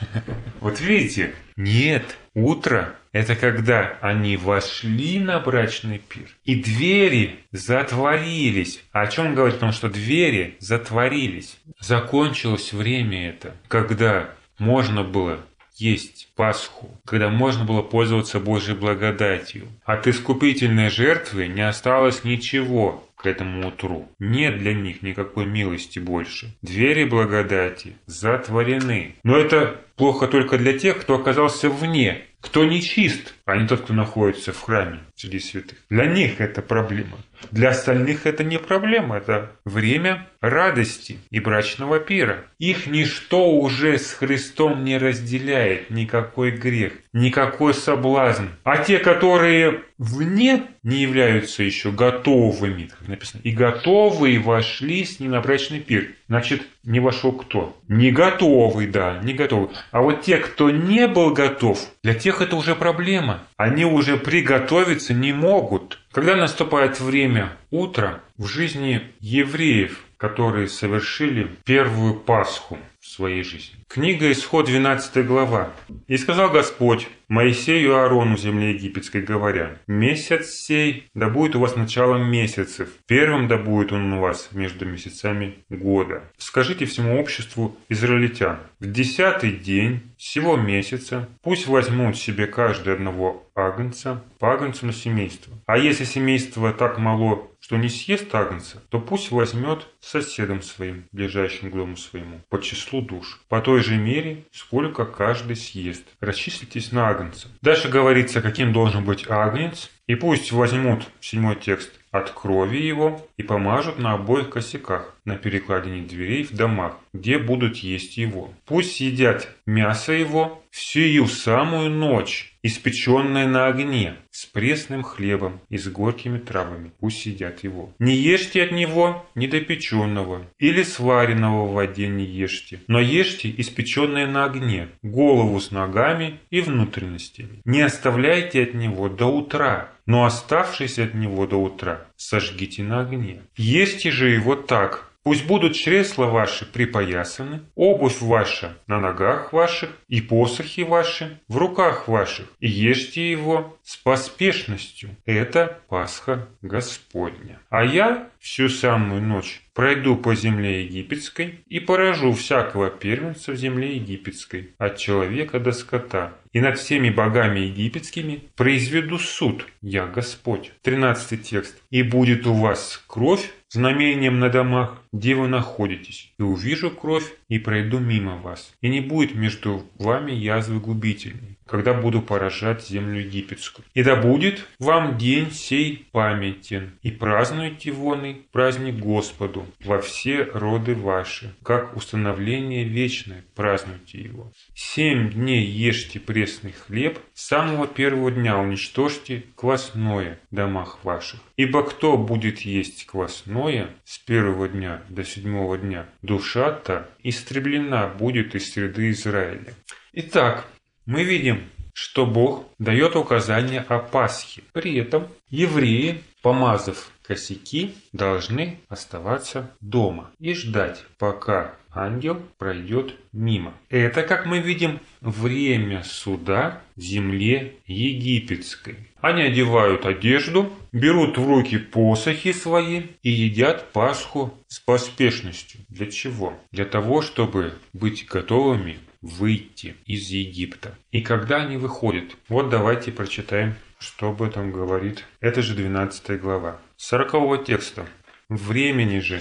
Вот 0.60 0.80
видите, 0.80 1.34
нет, 1.56 2.18
утро– 2.34 2.94
это 3.12 3.34
когда 3.34 3.98
они 4.02 4.36
вошли 4.36 5.18
на 5.18 5.40
брачный 5.40 5.98
пир, 5.98 6.28
и 6.44 6.54
двери 6.54 7.40
затворились. 7.50 8.82
А 8.92 9.02
о 9.02 9.06
чем 9.06 9.34
говорит? 9.34 9.54
Потому 9.54 9.72
что 9.72 9.88
двери 9.88 10.56
затворились. 10.60 11.58
Закончилось 11.80 12.72
время 12.72 13.30
это, 13.30 13.54
когда 13.68 14.30
можно 14.58 15.02
было 15.02 15.40
есть 15.80 16.28
Пасху, 16.36 16.90
когда 17.06 17.30
можно 17.30 17.64
было 17.64 17.80
пользоваться 17.80 18.38
Божьей 18.38 18.74
благодатью. 18.74 19.66
От 19.84 20.06
искупительной 20.06 20.90
жертвы 20.90 21.48
не 21.48 21.66
осталось 21.66 22.22
ничего 22.22 23.08
к 23.22 23.26
этому 23.26 23.68
утру. 23.68 24.08
Нет 24.18 24.58
для 24.58 24.72
них 24.72 25.02
никакой 25.02 25.46
милости 25.46 25.98
больше. 25.98 26.56
Двери 26.62 27.04
благодати 27.04 27.96
затворены. 28.06 29.16
Но 29.22 29.36
это 29.36 29.80
плохо 29.96 30.26
только 30.26 30.56
для 30.56 30.78
тех, 30.78 31.00
кто 31.00 31.16
оказался 31.16 31.68
вне, 31.68 32.22
кто 32.40 32.64
нечист, 32.64 33.34
а 33.50 33.56
не 33.56 33.66
тот, 33.66 33.82
кто 33.82 33.92
находится 33.92 34.52
в 34.52 34.60
храме 34.60 35.00
среди 35.16 35.40
святых. 35.40 35.78
Для 35.88 36.06
них 36.06 36.40
это 36.40 36.62
проблема. 36.62 37.18
Для 37.50 37.70
остальных 37.70 38.26
это 38.26 38.44
не 38.44 38.58
проблема, 38.58 39.16
это 39.16 39.52
время 39.64 40.28
радости 40.40 41.18
и 41.30 41.40
брачного 41.40 41.98
пира. 41.98 42.44
Их 42.58 42.86
ничто 42.86 43.50
уже 43.50 43.98
с 43.98 44.12
Христом 44.12 44.84
не 44.84 44.98
разделяет, 44.98 45.90
никакой 45.90 46.50
грех, 46.52 46.92
никакой 47.12 47.74
соблазн. 47.74 48.46
А 48.64 48.78
те, 48.78 48.98
которые 48.98 49.82
вне 49.98 50.62
не 50.82 50.98
являются 50.98 51.62
еще 51.62 51.92
готовыми, 51.92 52.84
как 52.84 53.08
написано, 53.08 53.40
и 53.42 53.50
готовые 53.50 54.38
вошли 54.38 55.04
с 55.04 55.20
ним 55.20 55.32
на 55.32 55.40
брачный 55.40 55.80
пир. 55.80 56.12
Значит, 56.28 56.62
не 56.84 57.00
вошел 57.00 57.32
кто? 57.32 57.76
Не 57.88 58.10
готовый, 58.10 58.86
да, 58.86 59.20
не 59.22 59.34
готовый. 59.34 59.70
А 59.90 60.00
вот 60.00 60.22
те, 60.22 60.38
кто 60.38 60.70
не 60.70 61.06
был 61.08 61.32
готов, 61.32 61.78
для 62.02 62.14
тех 62.14 62.40
это 62.40 62.56
уже 62.56 62.74
проблема. 62.74 63.39
Они 63.56 63.84
уже 63.84 64.16
приготовиться 64.16 65.14
не 65.14 65.32
могут. 65.32 65.98
Когда 66.12 66.36
наступает 66.36 67.00
время 67.00 67.52
утра 67.70 68.20
в 68.36 68.46
жизни 68.46 69.02
евреев, 69.20 70.04
которые 70.16 70.68
совершили 70.68 71.56
первую 71.64 72.14
Пасху 72.14 72.78
своей 73.10 73.42
жизни. 73.42 73.78
Книга 73.88 74.30
Исход, 74.30 74.66
12 74.66 75.26
глава. 75.26 75.72
«И 76.06 76.16
сказал 76.16 76.50
Господь 76.50 77.08
Моисею 77.28 77.96
Аарону 77.96 78.36
земле 78.36 78.72
египетской, 78.72 79.20
говоря, 79.20 79.78
«Месяц 79.86 80.50
сей 80.50 81.08
да 81.14 81.28
будет 81.28 81.56
у 81.56 81.60
вас 81.60 81.76
началом 81.76 82.30
месяцев, 82.30 82.88
первым 83.06 83.48
да 83.48 83.56
будет 83.56 83.92
он 83.92 84.12
у 84.12 84.20
вас 84.20 84.50
между 84.52 84.86
месяцами 84.86 85.58
года. 85.68 86.22
Скажите 86.38 86.86
всему 86.86 87.20
обществу 87.20 87.76
израильтян, 87.88 88.58
в 88.80 88.90
десятый 88.90 89.52
день 89.52 90.00
всего 90.16 90.56
месяца 90.56 91.28
пусть 91.42 91.66
возьмут 91.66 92.16
себе 92.16 92.46
каждый 92.46 92.94
одного 92.94 93.46
агнца 93.54 94.22
по 94.38 94.52
агнцу 94.52 94.86
на 94.86 94.92
семейство. 94.92 95.52
А 95.66 95.78
если 95.78 96.04
семейство 96.04 96.72
так 96.72 96.98
мало, 96.98 97.48
что 97.70 97.76
не 97.76 97.88
съест 97.88 98.34
агнца, 98.34 98.82
то 98.88 98.98
пусть 98.98 99.30
возьмет 99.30 99.86
соседом 100.00 100.60
своим, 100.60 101.04
ближайшим 101.12 101.70
к 101.70 101.74
дому 101.76 101.96
своему, 101.96 102.40
по 102.48 102.60
числу 102.60 103.00
душ, 103.00 103.40
по 103.48 103.60
той 103.60 103.80
же 103.80 103.96
мере, 103.96 104.44
сколько 104.50 105.04
каждый 105.04 105.54
съест. 105.54 106.02
Расчислитесь 106.18 106.90
на 106.90 107.08
агнца. 107.08 107.46
Дальше 107.62 107.88
говорится, 107.88 108.42
каким 108.42 108.72
должен 108.72 109.04
быть 109.04 109.24
агнец, 109.30 109.88
и 110.08 110.16
пусть 110.16 110.50
возьмут, 110.50 111.04
седьмой 111.20 111.54
текст, 111.54 111.92
от 112.10 112.30
крови 112.30 112.78
его 112.78 113.24
и 113.36 113.44
помажут 113.44 113.98
на 113.98 114.14
обоих 114.14 114.50
косяках, 114.50 115.14
на 115.24 115.36
перекладине 115.36 116.02
дверей 116.02 116.42
в 116.42 116.52
домах, 116.52 116.96
где 117.12 117.38
будут 117.38 117.76
есть 117.76 118.16
его. 118.16 118.52
Пусть 118.66 119.00
едят 119.00 119.48
мясо 119.66 120.12
его 120.12 120.60
всю 120.70 121.26
самую 121.28 121.90
ночь, 121.90 122.52
испеченное 122.62 123.46
на 123.46 123.66
огне, 123.66 124.16
с 124.40 124.46
пресным 124.46 125.02
хлебом 125.02 125.60
и 125.68 125.76
с 125.76 125.86
горькими 125.86 126.38
травами. 126.38 126.92
Пусть 126.98 127.26
едят 127.26 127.62
его. 127.62 127.92
Не 127.98 128.14
ешьте 128.14 128.62
от 128.62 128.72
него 128.72 129.26
недопеченного 129.34 130.46
или 130.58 130.82
сваренного 130.82 131.66
в 131.66 131.74
воде 131.74 132.08
не 132.08 132.24
ешьте, 132.24 132.80
но 132.86 133.00
ешьте 133.00 133.52
испеченное 133.58 134.26
на 134.26 134.46
огне, 134.46 134.88
голову 135.02 135.60
с 135.60 135.72
ногами 135.72 136.40
и 136.48 136.62
внутренностями. 136.62 137.60
Не 137.66 137.82
оставляйте 137.82 138.62
от 138.62 138.72
него 138.72 139.10
до 139.10 139.26
утра, 139.26 139.92
но 140.06 140.24
оставшись 140.24 140.98
от 140.98 141.12
него 141.12 141.46
до 141.46 141.56
утра 141.56 142.06
сожгите 142.16 142.82
на 142.82 143.00
огне. 143.00 143.42
Ешьте 143.56 144.10
же 144.10 144.30
его 144.30 144.56
так, 144.56 145.09
Пусть 145.22 145.46
будут 145.46 145.74
чресла 145.74 146.26
ваши 146.26 146.64
припоясаны, 146.64 147.60
обувь 147.74 148.20
ваша 148.20 148.78
на 148.86 148.98
ногах 148.98 149.52
ваших 149.52 149.90
и 150.08 150.20
посохи 150.20 150.80
ваши 150.80 151.40
в 151.46 151.58
руках 151.58 152.08
ваших, 152.08 152.46
и 152.58 152.68
ешьте 152.68 153.30
его 153.30 153.78
с 153.82 153.96
поспешностью. 153.96 155.16
Это 155.26 155.82
Пасха 155.88 156.48
Господня. 156.62 157.60
А 157.68 157.84
я 157.84 158.30
всю 158.38 158.68
самую 158.70 159.20
ночь 159.20 159.62
пройду 159.74 160.16
по 160.16 160.34
земле 160.34 160.84
египетской 160.84 161.60
и 161.66 161.80
поражу 161.80 162.32
всякого 162.32 162.88
первенца 162.90 163.52
в 163.52 163.56
земле 163.56 163.96
египетской, 163.96 164.74
от 164.78 164.96
человека 164.96 165.60
до 165.60 165.72
скота, 165.72 166.32
и 166.52 166.60
над 166.60 166.78
всеми 166.78 167.10
богами 167.10 167.60
египетскими 167.60 168.44
произведу 168.56 169.18
суд, 169.18 169.66
я 169.82 170.06
Господь. 170.06 170.72
Тринадцатый 170.82 171.38
текст. 171.38 171.80
И 171.90 172.02
будет 172.02 172.46
у 172.46 172.54
вас 172.54 173.02
кровь 173.06 173.50
знамением 173.70 174.40
на 174.40 174.50
домах, 174.50 175.02
где 175.12 175.34
вы 175.34 175.48
находитесь, 175.48 176.32
и 176.38 176.42
увижу 176.42 176.90
кровь, 176.90 177.32
и 177.48 177.58
пройду 177.58 177.98
мимо 177.98 178.36
вас, 178.36 178.74
и 178.80 178.88
не 178.88 179.00
будет 179.00 179.34
между 179.34 179.84
вами 179.98 180.32
язвы 180.32 180.80
губительной, 180.80 181.58
когда 181.70 181.94
буду 181.94 182.20
поражать 182.20 182.84
землю 182.84 183.20
египетскую. 183.20 183.86
И 183.94 184.02
да 184.02 184.16
будет 184.16 184.66
вам 184.80 185.16
день 185.18 185.52
сей 185.52 186.08
памятен, 186.10 186.98
и 187.02 187.12
празднуйте 187.12 187.92
воный 187.92 188.42
праздник 188.50 188.96
Господу 188.96 189.64
во 189.84 190.00
все 190.00 190.42
роды 190.42 190.96
ваши, 190.96 191.54
как 191.62 191.96
установление 191.96 192.82
вечное, 192.82 193.44
празднуйте 193.54 194.18
его. 194.18 194.52
Семь 194.74 195.30
дней 195.30 195.64
ешьте 195.64 196.18
пресный 196.18 196.72
хлеб, 196.72 197.20
с 197.34 197.46
самого 197.46 197.86
первого 197.86 198.32
дня 198.32 198.58
уничтожьте 198.58 199.44
квасное 199.54 200.40
в 200.50 200.54
домах 200.54 201.04
ваших. 201.04 201.38
Ибо 201.56 201.84
кто 201.84 202.18
будет 202.18 202.62
есть 202.62 203.06
квасное 203.06 203.90
с 204.04 204.18
первого 204.18 204.68
дня 204.68 205.02
до 205.08 205.22
седьмого 205.22 205.78
дня, 205.78 206.06
душа-то 206.22 207.08
истреблена 207.22 208.08
будет 208.08 208.56
из 208.56 208.72
среды 208.72 209.10
Израиля. 209.10 209.74
Итак, 210.12 210.66
мы 211.10 211.24
видим, 211.24 211.64
что 211.92 212.24
Бог 212.24 212.66
дает 212.78 213.16
указания 213.16 213.84
о 213.88 213.98
Пасхе. 213.98 214.62
При 214.72 214.96
этом 214.96 215.26
евреи, 215.48 216.22
помазав 216.40 217.10
косяки, 217.26 217.94
должны 218.12 218.78
оставаться 218.88 219.72
дома 219.80 220.30
и 220.38 220.54
ждать, 220.54 221.04
пока 221.18 221.74
ангел 221.92 222.40
пройдет 222.58 223.16
мимо. 223.32 223.74
Это, 223.88 224.22
как 224.22 224.46
мы 224.46 224.60
видим, 224.60 225.00
время 225.20 226.04
суда 226.04 226.80
земле 226.94 227.74
египетской. 227.86 229.08
Они 229.20 229.42
одевают 229.42 230.06
одежду, 230.06 230.72
берут 230.92 231.38
в 231.38 231.44
руки 231.44 231.78
посохи 231.78 232.52
свои 232.52 233.02
и 233.24 233.30
едят 233.30 233.90
Пасху 233.90 234.54
с 234.68 234.78
поспешностью. 234.78 235.80
Для 235.88 236.06
чего? 236.08 236.54
Для 236.70 236.84
того, 236.84 237.20
чтобы 237.20 237.74
быть 237.92 238.26
готовыми 238.26 238.98
выйти 239.22 239.96
из 240.06 240.28
Египта. 240.28 240.96
И 241.12 241.20
когда 241.20 241.62
они 241.62 241.76
выходят? 241.76 242.36
Вот 242.48 242.70
давайте 242.70 243.12
прочитаем 243.12 243.74
что 244.00 244.30
об 244.30 244.42
этом 244.42 244.72
говорит. 244.72 245.24
Это 245.40 245.62
же 245.62 245.74
12 245.74 246.40
глава. 246.40 246.80
40 246.96 247.64
текста. 247.64 248.06
Времени 248.48 249.20
же, 249.20 249.40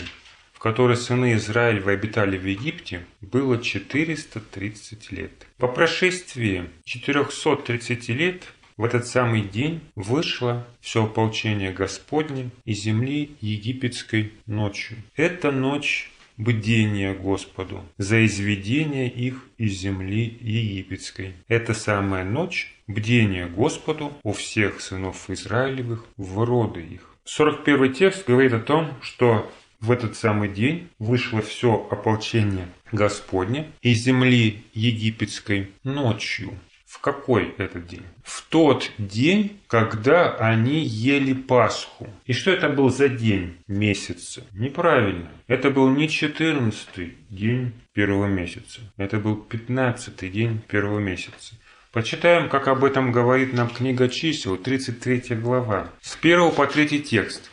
в 0.54 0.60
которое 0.60 0.96
сыны 0.96 1.34
Израилевы 1.34 1.94
обитали 1.94 2.38
в 2.38 2.46
Египте, 2.46 3.06
было 3.22 3.58
430 3.58 5.12
лет. 5.12 5.32
По 5.58 5.68
прошествии 5.68 6.70
430 6.84 8.10
лет 8.10 8.44
в 8.78 8.84
этот 8.84 9.08
самый 9.08 9.42
день 9.42 9.82
вышло 9.96 10.68
все 10.82 11.06
ополчение 11.06 11.72
Господне 11.72 12.50
из 12.66 12.80
земли 12.80 13.36
египетской 13.42 14.34
ночью. 14.46 14.98
Эта 15.16 15.52
ночь 15.52 16.12
бдение 16.40 17.14
Господу 17.14 17.84
за 18.00 18.26
изведение 18.26 19.10
их 19.10 19.46
из 19.58 19.74
земли 19.74 20.38
египетской. 20.42 21.34
Это 21.48 21.76
самая 21.76 22.24
ночь 22.24 22.74
бдение 22.88 23.46
Господу 23.46 24.14
у 24.24 24.32
всех 24.32 24.82
сынов 24.82 25.30
Израилевых 25.30 26.06
в 26.18 26.44
роды 26.44 26.82
их. 26.82 27.14
41 27.26 27.94
текст 27.94 28.26
говорит 28.28 28.54
о 28.54 28.60
том, 28.60 28.88
что 29.02 29.52
в 29.82 29.92
этот 29.92 30.16
самый 30.16 30.50
день 30.50 30.90
вышло 30.98 31.42
все 31.42 31.88
ополчение 31.92 32.68
Господне 32.92 33.72
из 33.82 34.00
земли 34.00 34.64
египетской 34.74 35.70
ночью. 35.84 36.54
В 36.90 37.02
какой 37.02 37.54
этот 37.60 37.86
день? 37.86 38.04
В 38.24 38.42
тот 38.50 38.90
день, 38.98 39.60
когда 39.68 40.34
они 40.38 40.80
ели 40.80 41.34
Пасху. 41.34 42.10
И 42.26 42.34
что 42.34 42.50
это 42.50 42.68
был 42.68 42.90
за 42.90 43.10
день 43.10 43.58
месяца? 43.68 44.44
Неправильно. 44.54 45.30
Это 45.46 45.70
был 45.70 45.88
не 45.92 46.10
14 46.10 46.90
день 47.30 47.74
первого 47.94 48.26
месяца. 48.26 48.82
Это 48.98 49.20
был 49.20 49.36
15 49.36 50.32
день 50.32 50.62
первого 50.68 50.98
месяца. 50.98 51.54
Почитаем, 51.92 52.50
как 52.50 52.68
об 52.68 52.84
этом 52.84 53.12
говорит 53.12 53.54
нам 53.54 53.70
книга 53.70 54.10
чисел, 54.10 54.58
33 54.58 55.36
глава. 55.36 55.92
С 56.02 56.18
1 56.20 56.52
по 56.54 56.66
3 56.66 57.02
текст. 57.02 57.52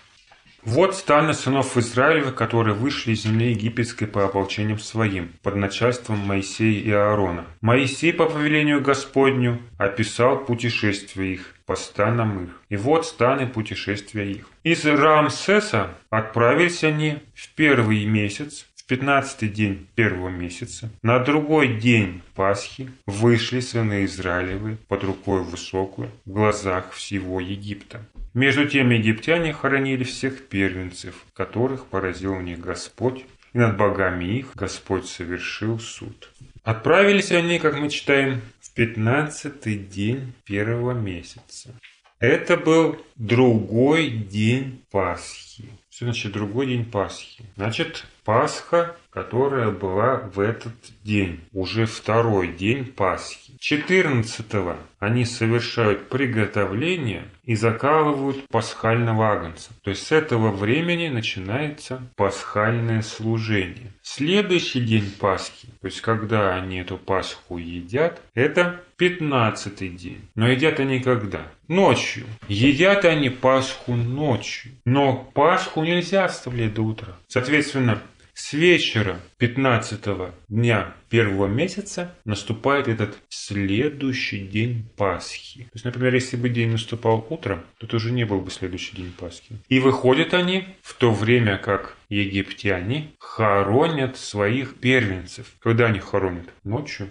Вот 0.66 0.96
станы 0.96 1.32
сынов 1.32 1.76
Израилевых, 1.76 2.34
которые 2.34 2.74
вышли 2.74 3.12
из 3.12 3.22
земли 3.22 3.50
египетской 3.50 4.06
по 4.06 4.24
ополчениям 4.24 4.80
своим, 4.80 5.30
под 5.44 5.54
начальством 5.54 6.18
Моисея 6.18 6.80
и 6.80 6.90
Аарона. 6.90 7.46
Моисей 7.60 8.12
по 8.12 8.26
повелению 8.26 8.82
Господню 8.82 9.60
описал 9.78 10.44
путешествие 10.44 11.34
их 11.34 11.54
по 11.66 11.76
станам 11.76 12.46
их. 12.46 12.50
И 12.68 12.76
вот 12.76 13.06
станы 13.06 13.46
путешествия 13.46 14.28
их. 14.28 14.48
Из 14.64 14.84
Рамсеса 14.84 15.90
отправились 16.10 16.82
они 16.82 17.18
в 17.32 17.48
первый 17.54 18.04
месяц, 18.04 18.66
в 18.74 18.86
пятнадцатый 18.86 19.48
день 19.48 19.86
первого 19.94 20.30
месяца, 20.30 20.90
на 21.00 21.20
другой 21.20 21.76
день 21.76 22.22
Пасхи 22.34 22.90
вышли 23.06 23.60
сыны 23.60 24.04
Израилевы 24.04 24.78
под 24.88 25.04
рукой 25.04 25.42
высокую 25.44 26.10
в 26.24 26.32
глазах 26.32 26.90
всего 26.90 27.38
Египта. 27.40 28.00
Между 28.36 28.68
тем 28.68 28.90
египтяне 28.90 29.54
хоронили 29.54 30.04
всех 30.04 30.46
первенцев, 30.48 31.24
которых 31.32 31.86
поразил 31.86 32.34
у 32.34 32.40
них 32.42 32.60
Господь, 32.60 33.24
и 33.54 33.58
над 33.58 33.78
богами 33.78 34.26
их 34.26 34.54
Господь 34.54 35.06
совершил 35.06 35.78
суд. 35.78 36.30
Отправились 36.62 37.32
они, 37.32 37.58
как 37.58 37.78
мы 37.78 37.88
читаем, 37.88 38.42
в 38.60 38.74
пятнадцатый 38.74 39.78
день 39.78 40.34
первого 40.44 40.92
месяца. 40.92 41.74
Это 42.18 42.58
был 42.58 43.02
другой 43.14 44.10
день 44.10 44.84
Пасхи. 44.90 45.70
Что 45.88 46.04
значит 46.04 46.32
другой 46.32 46.66
день 46.66 46.84
Пасхи? 46.84 47.42
Значит, 47.56 48.04
Пасха, 48.26 48.96
которая 49.10 49.70
была 49.70 50.16
в 50.16 50.40
этот 50.40 50.74
день, 51.04 51.40
уже 51.52 51.86
второй 51.86 52.48
день 52.48 52.84
Пасхи. 52.84 53.52
14-го 53.60 54.76
они 54.98 55.24
совершают 55.24 56.08
приготовление 56.08 57.28
и 57.44 57.54
закалывают 57.54 58.48
пасхального 58.48 59.30
агнца. 59.30 59.70
То 59.82 59.90
есть 59.90 60.06
с 60.06 60.12
этого 60.12 60.50
времени 60.50 61.08
начинается 61.08 62.02
пасхальное 62.16 63.02
служение. 63.02 63.92
Следующий 64.02 64.80
день 64.80 65.12
Пасхи, 65.18 65.68
то 65.80 65.86
есть 65.86 66.00
когда 66.00 66.56
они 66.56 66.78
эту 66.80 66.98
Пасху 66.98 67.58
едят, 67.58 68.20
это 68.34 68.80
15 68.96 69.96
день. 69.96 70.22
Но 70.34 70.48
едят 70.48 70.80
они 70.80 71.00
когда? 71.00 71.42
Ночью. 71.68 72.24
Едят 72.48 73.04
они 73.04 73.30
Пасху 73.30 73.94
ночью. 73.94 74.72
Но 74.84 75.30
Пасху 75.34 75.84
нельзя 75.84 76.24
оставлять 76.24 76.74
до 76.74 76.82
утра. 76.82 77.16
Соответственно, 77.28 78.02
с 78.38 78.52
вечера 78.52 79.18
15 79.38 80.04
дня 80.48 80.94
первого 81.08 81.46
месяца 81.46 82.14
наступает 82.26 82.86
этот 82.86 83.16
следующий 83.30 84.46
день 84.46 84.90
Пасхи. 84.94 85.64
То 85.64 85.70
есть, 85.72 85.86
например, 85.86 86.14
если 86.14 86.36
бы 86.36 86.50
день 86.50 86.70
наступал 86.70 87.26
утром, 87.30 87.62
то 87.78 87.86
это 87.86 87.96
уже 87.96 88.12
не 88.12 88.24
был 88.24 88.42
бы 88.42 88.50
следующий 88.50 88.94
день 88.94 89.10
Пасхи. 89.18 89.56
И 89.70 89.80
выходят 89.80 90.34
они 90.34 90.68
в 90.82 90.92
то 90.94 91.12
время, 91.12 91.56
как 91.56 91.96
египтяне 92.10 93.12
хоронят 93.18 94.18
своих 94.18 94.80
первенцев. 94.80 95.54
Когда 95.58 95.86
они 95.86 95.98
хоронят? 95.98 96.44
Ночью. 96.62 97.08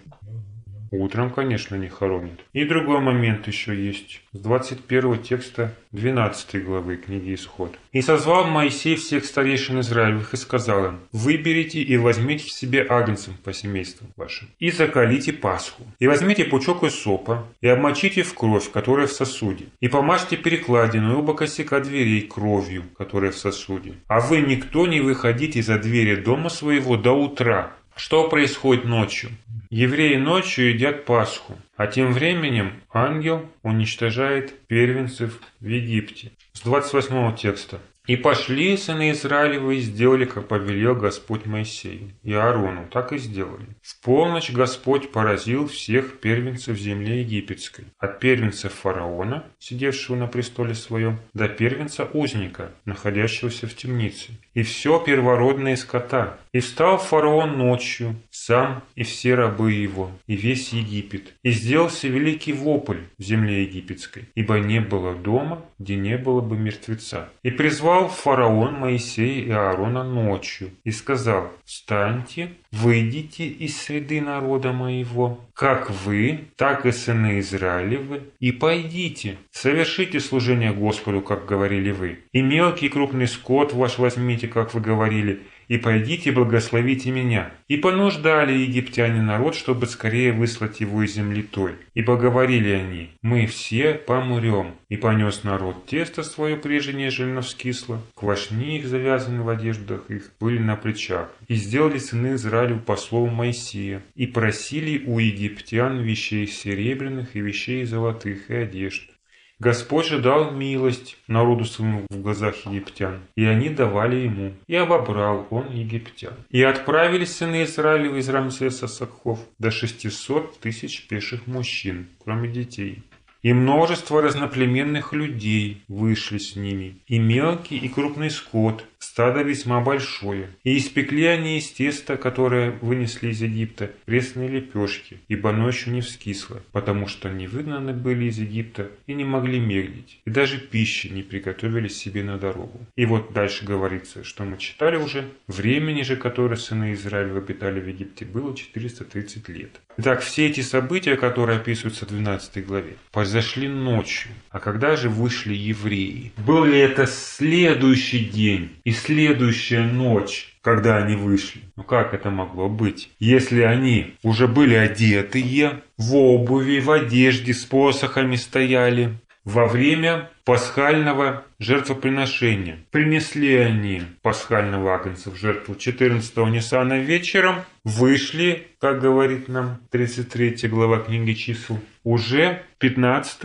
Утром, 0.97 1.29
конечно, 1.29 1.75
не 1.75 1.89
хоронят. 1.89 2.39
И 2.53 2.63
другой 2.63 2.99
момент 3.01 3.47
еще 3.47 3.75
есть. 3.75 4.21
С 4.31 4.39
21 4.39 5.21
текста 5.21 5.73
12 5.91 6.63
главы 6.63 6.95
книги 6.95 7.33
Исход. 7.33 7.77
«И 7.91 8.01
созвал 8.01 8.45
Моисей 8.45 8.95
всех 8.95 9.25
старейшин 9.25 9.81
Израилевых 9.81 10.33
и 10.33 10.37
сказал 10.37 10.85
им, 10.85 10.99
«Выберите 11.11 11.81
и 11.81 11.97
возьмите 11.97 12.45
в 12.45 12.51
себе 12.51 12.81
агнцев 12.81 13.33
по 13.43 13.51
семействам 13.51 14.09
вашим, 14.15 14.47
и 14.59 14.71
закалите 14.71 15.33
Пасху, 15.33 15.83
и 15.99 16.07
возьмите 16.07 16.45
пучок 16.45 16.89
сопа 16.89 17.45
и 17.61 17.67
обмочите 17.67 18.23
в 18.23 18.33
кровь, 18.33 18.71
которая 18.71 19.07
в 19.07 19.11
сосуде, 19.11 19.65
и 19.81 19.87
помажьте 19.87 20.37
перекладину 20.37 21.13
и 21.13 21.15
оба 21.15 21.33
косяка 21.33 21.79
дверей 21.79 22.21
кровью, 22.21 22.83
которая 22.97 23.31
в 23.31 23.37
сосуде. 23.37 23.95
А 24.07 24.19
вы 24.19 24.41
никто 24.41 24.87
не 24.87 25.01
выходите 25.01 25.61
за 25.61 25.77
двери 25.77 26.15
дома 26.15 26.49
своего 26.49 26.97
до 26.97 27.13
утра, 27.13 27.73
что 27.95 28.27
происходит 28.27 28.83
ночью? 28.83 29.29
Евреи 29.77 30.15
ночью 30.15 30.69
едят 30.69 31.03
Пасху, 31.03 31.57
а 31.75 31.87
тем 31.87 32.13
временем 32.13 32.81
ангел 32.93 33.45
уничтожает 33.61 34.57
первенцев 34.67 35.41
в 35.59 35.67
Египте. 35.67 36.31
С 36.53 36.61
28 36.61 37.35
текста. 37.35 37.81
И 38.07 38.15
пошли 38.15 38.77
сыны 38.77 39.11
Израилевы 39.11 39.77
и 39.77 39.81
сделали, 39.81 40.25
как 40.25 40.47
повелел 40.47 40.95
Господь 40.95 41.45
Моисею 41.45 42.11
и 42.23 42.33
Аарону. 42.33 42.87
Так 42.91 43.13
и 43.13 43.17
сделали. 43.17 43.65
В 43.81 44.01
полночь 44.03 44.51
Господь 44.51 45.11
поразил 45.11 45.67
всех 45.67 46.19
первенцев 46.19 46.77
земли 46.77 47.19
египетской. 47.19 47.85
От 47.97 48.19
первенца 48.19 48.69
фараона, 48.69 49.43
сидевшего 49.59 50.15
на 50.15 50.27
престоле 50.27 50.75
своем, 50.75 51.19
до 51.33 51.47
первенца 51.47 52.07
узника, 52.13 52.71
находящегося 52.85 53.67
в 53.67 53.75
темнице. 53.75 54.31
И 54.53 54.63
все 54.63 54.99
первородное 54.99 55.75
скота. 55.75 56.37
И 56.53 56.59
встал 56.59 56.97
фараон 56.97 57.57
ночью, 57.57 58.15
сам 58.29 58.83
и 58.95 59.03
все 59.03 59.35
рабы 59.35 59.73
его, 59.73 60.11
и 60.27 60.35
весь 60.35 60.69
Египет. 60.73 61.33
И 61.43 61.51
сделался 61.51 62.07
великий 62.07 62.53
вопль 62.53 62.99
в 63.17 63.23
земле 63.23 63.63
египетской, 63.63 64.29
ибо 64.35 64.59
не 64.59 64.79
было 64.79 65.15
дома, 65.15 65.65
где 65.79 65.95
не 65.95 66.17
было 66.17 66.41
бы 66.41 66.57
мертвеца. 66.57 67.29
И 67.43 67.51
призвал 67.51 67.94
Послал 67.95 68.09
фараон 68.09 68.73
Моисея 68.73 69.45
и 69.45 69.51
Аарона 69.51 70.03
ночью 70.03 70.71
и 70.83 70.91
сказал, 70.91 71.49
«Встаньте, 71.63 72.49
выйдите 72.73 73.47
из 73.47 73.81
среды 73.81 74.19
народа 74.19 74.73
моего, 74.73 75.39
как 75.53 75.89
вы, 75.89 76.41
так 76.57 76.85
и 76.85 76.91
сыны 76.91 77.39
Израилевы, 77.39 78.23
и 78.41 78.51
пойдите, 78.51 79.37
совершите 79.49 80.19
служение 80.19 80.73
Господу, 80.73 81.21
как 81.21 81.45
говорили 81.45 81.91
вы, 81.91 82.19
и 82.33 82.41
мелкий 82.41 82.87
и 82.87 82.89
крупный 82.89 83.29
скот 83.29 83.71
ваш 83.71 83.97
возьмите, 83.97 84.49
как 84.49 84.73
вы 84.73 84.81
говорили, 84.81 85.43
и 85.67 85.77
пойдите 85.77 86.31
благословите 86.31 87.11
меня. 87.11 87.51
И 87.67 87.77
понуждали 87.77 88.53
египтяне 88.53 89.21
народ, 89.21 89.55
чтобы 89.55 89.87
скорее 89.87 90.31
выслать 90.31 90.79
его 90.81 91.03
из 91.03 91.13
земли 91.13 91.41
той. 91.43 91.73
И 91.93 92.01
поговорили 92.01 92.69
они, 92.69 93.09
мы 93.21 93.47
все 93.47 93.93
помрем. 93.93 94.75
И 94.89 94.97
понес 94.97 95.43
народ 95.43 95.85
тесто 95.87 96.23
свое 96.23 96.57
прежде, 96.57 96.93
нежели 96.93 97.31
навскисло, 97.31 98.01
квашни 98.13 98.77
их, 98.77 98.87
завязаны 98.87 99.41
в 99.41 99.49
одеждах 99.49 100.09
их, 100.09 100.31
были 100.39 100.59
на 100.59 100.75
плечах. 100.75 101.29
И 101.47 101.55
сделали 101.55 101.97
сыны 101.97 102.35
Израилю 102.35 102.79
послов 102.79 103.31
Моисея, 103.31 104.01
и 104.15 104.27
просили 104.27 105.03
у 105.05 105.19
египтян 105.19 105.99
вещей 106.01 106.47
серебряных 106.47 107.35
и 107.35 107.41
вещей 107.41 107.83
золотых 107.85 108.49
и 108.49 108.55
одежд 108.55 109.14
Господь 109.59 110.07
же 110.07 110.19
дал 110.19 110.51
милость 110.51 111.17
народу 111.27 111.63
своему 111.63 112.05
в 112.09 112.21
глазах 112.21 112.55
египтян, 112.65 113.21
и 113.35 113.45
они 113.45 113.69
давали 113.69 114.17
ему, 114.17 114.53
и 114.67 114.75
обобрал 114.75 115.47
он 115.49 115.71
египтян. 115.71 116.33
И 116.49 116.61
отправились 116.61 117.37
сыны 117.37 117.63
Израилевы 117.63 118.19
из 118.19 118.27
Рамсеса 118.27 118.87
Сакхов 118.87 119.39
до 119.57 119.71
шестисот 119.71 120.59
тысяч 120.59 121.07
пеших 121.07 121.47
мужчин, 121.47 122.09
кроме 122.23 122.49
детей. 122.49 123.03
И 123.43 123.53
множество 123.53 124.21
разноплеменных 124.21 125.13
людей 125.13 125.83
вышли 125.87 126.39
с 126.39 126.55
ними, 126.55 126.97
и 127.07 127.19
мелкий 127.19 127.77
и 127.77 127.87
крупный 127.87 128.31
скот, 128.31 128.83
стадо 129.05 129.41
весьма 129.41 129.81
большое. 129.81 130.49
И 130.63 130.77
испекли 130.77 131.25
они 131.25 131.57
из 131.57 131.71
теста, 131.71 132.17
которое 132.17 132.71
вынесли 132.71 133.29
из 133.29 133.41
Египта, 133.41 133.91
пресные 134.05 134.49
лепешки, 134.49 135.19
ибо 135.27 135.51
ночью 135.51 135.93
не 135.93 136.01
вскисло, 136.01 136.61
потому 136.71 137.07
что 137.07 137.29
не 137.29 137.47
выгнаны 137.47 137.93
были 137.93 138.25
из 138.25 138.39
Египта 138.39 138.89
и 139.07 139.13
не 139.13 139.23
могли 139.23 139.59
медлить, 139.59 140.19
и 140.25 140.29
даже 140.29 140.57
пищи 140.57 141.07
не 141.07 141.23
приготовили 141.23 141.87
себе 141.87 142.23
на 142.23 142.37
дорогу. 142.37 142.79
И 142.95 143.05
вот 143.05 143.33
дальше 143.33 143.65
говорится, 143.65 144.23
что 144.23 144.43
мы 144.43 144.57
читали 144.57 144.97
уже, 144.97 145.25
времени 145.47 146.01
же, 146.01 146.15
которое 146.15 146.57
сыны 146.57 146.93
Израиля 146.93 147.37
обитали 147.37 147.79
в 147.79 147.87
Египте, 147.87 148.25
было 148.25 148.55
430 148.55 149.49
лет. 149.49 149.81
Итак, 149.97 150.21
все 150.21 150.47
эти 150.47 150.61
события, 150.61 151.15
которые 151.15 151.59
описываются 151.59 152.05
в 152.05 152.09
12 152.09 152.65
главе, 152.65 152.97
произошли 153.11 153.67
ночью. 153.67 154.31
А 154.49 154.59
когда 154.59 154.95
же 154.95 155.09
вышли 155.09 155.53
евреи? 155.53 156.33
Был 156.37 156.65
ли 156.65 156.77
это 156.77 157.05
следующий 157.07 158.25
день 158.25 158.71
и 158.83 158.91
следующая 158.95 159.83
ночь? 159.83 160.55
когда 160.65 160.97
они 160.97 161.15
вышли. 161.15 161.61
Ну 161.75 161.83
как 161.83 162.15
это 162.15 162.31
могло 162.31 162.67
быть? 162.67 163.11
Если 163.19 163.61
они 163.61 164.15
уже 164.23 164.47
были 164.47 164.73
одетые, 164.73 165.83
в 165.95 166.15
обуви, 166.15 166.79
в 166.79 166.89
одежде, 166.89 167.53
с 167.53 167.65
посохами 167.65 168.35
стояли, 168.35 169.13
во 169.45 169.67
время 169.67 170.31
пасхального 170.43 171.45
жертвоприношения. 171.59 172.79
Принесли 172.91 173.55
они 173.55 174.01
пасхального 174.21 174.95
агнца 174.95 175.31
в 175.31 175.37
жертву 175.37 175.75
14 175.75 176.35
Нисана 176.37 176.99
вечером, 176.99 177.63
вышли, 177.83 178.67
как 178.79 178.99
говорит 178.99 179.47
нам 179.47 179.79
33 179.91 180.67
глава 180.67 180.99
книги 180.99 181.33
чисел, 181.33 181.79
уже 182.03 182.63
15 182.79 183.43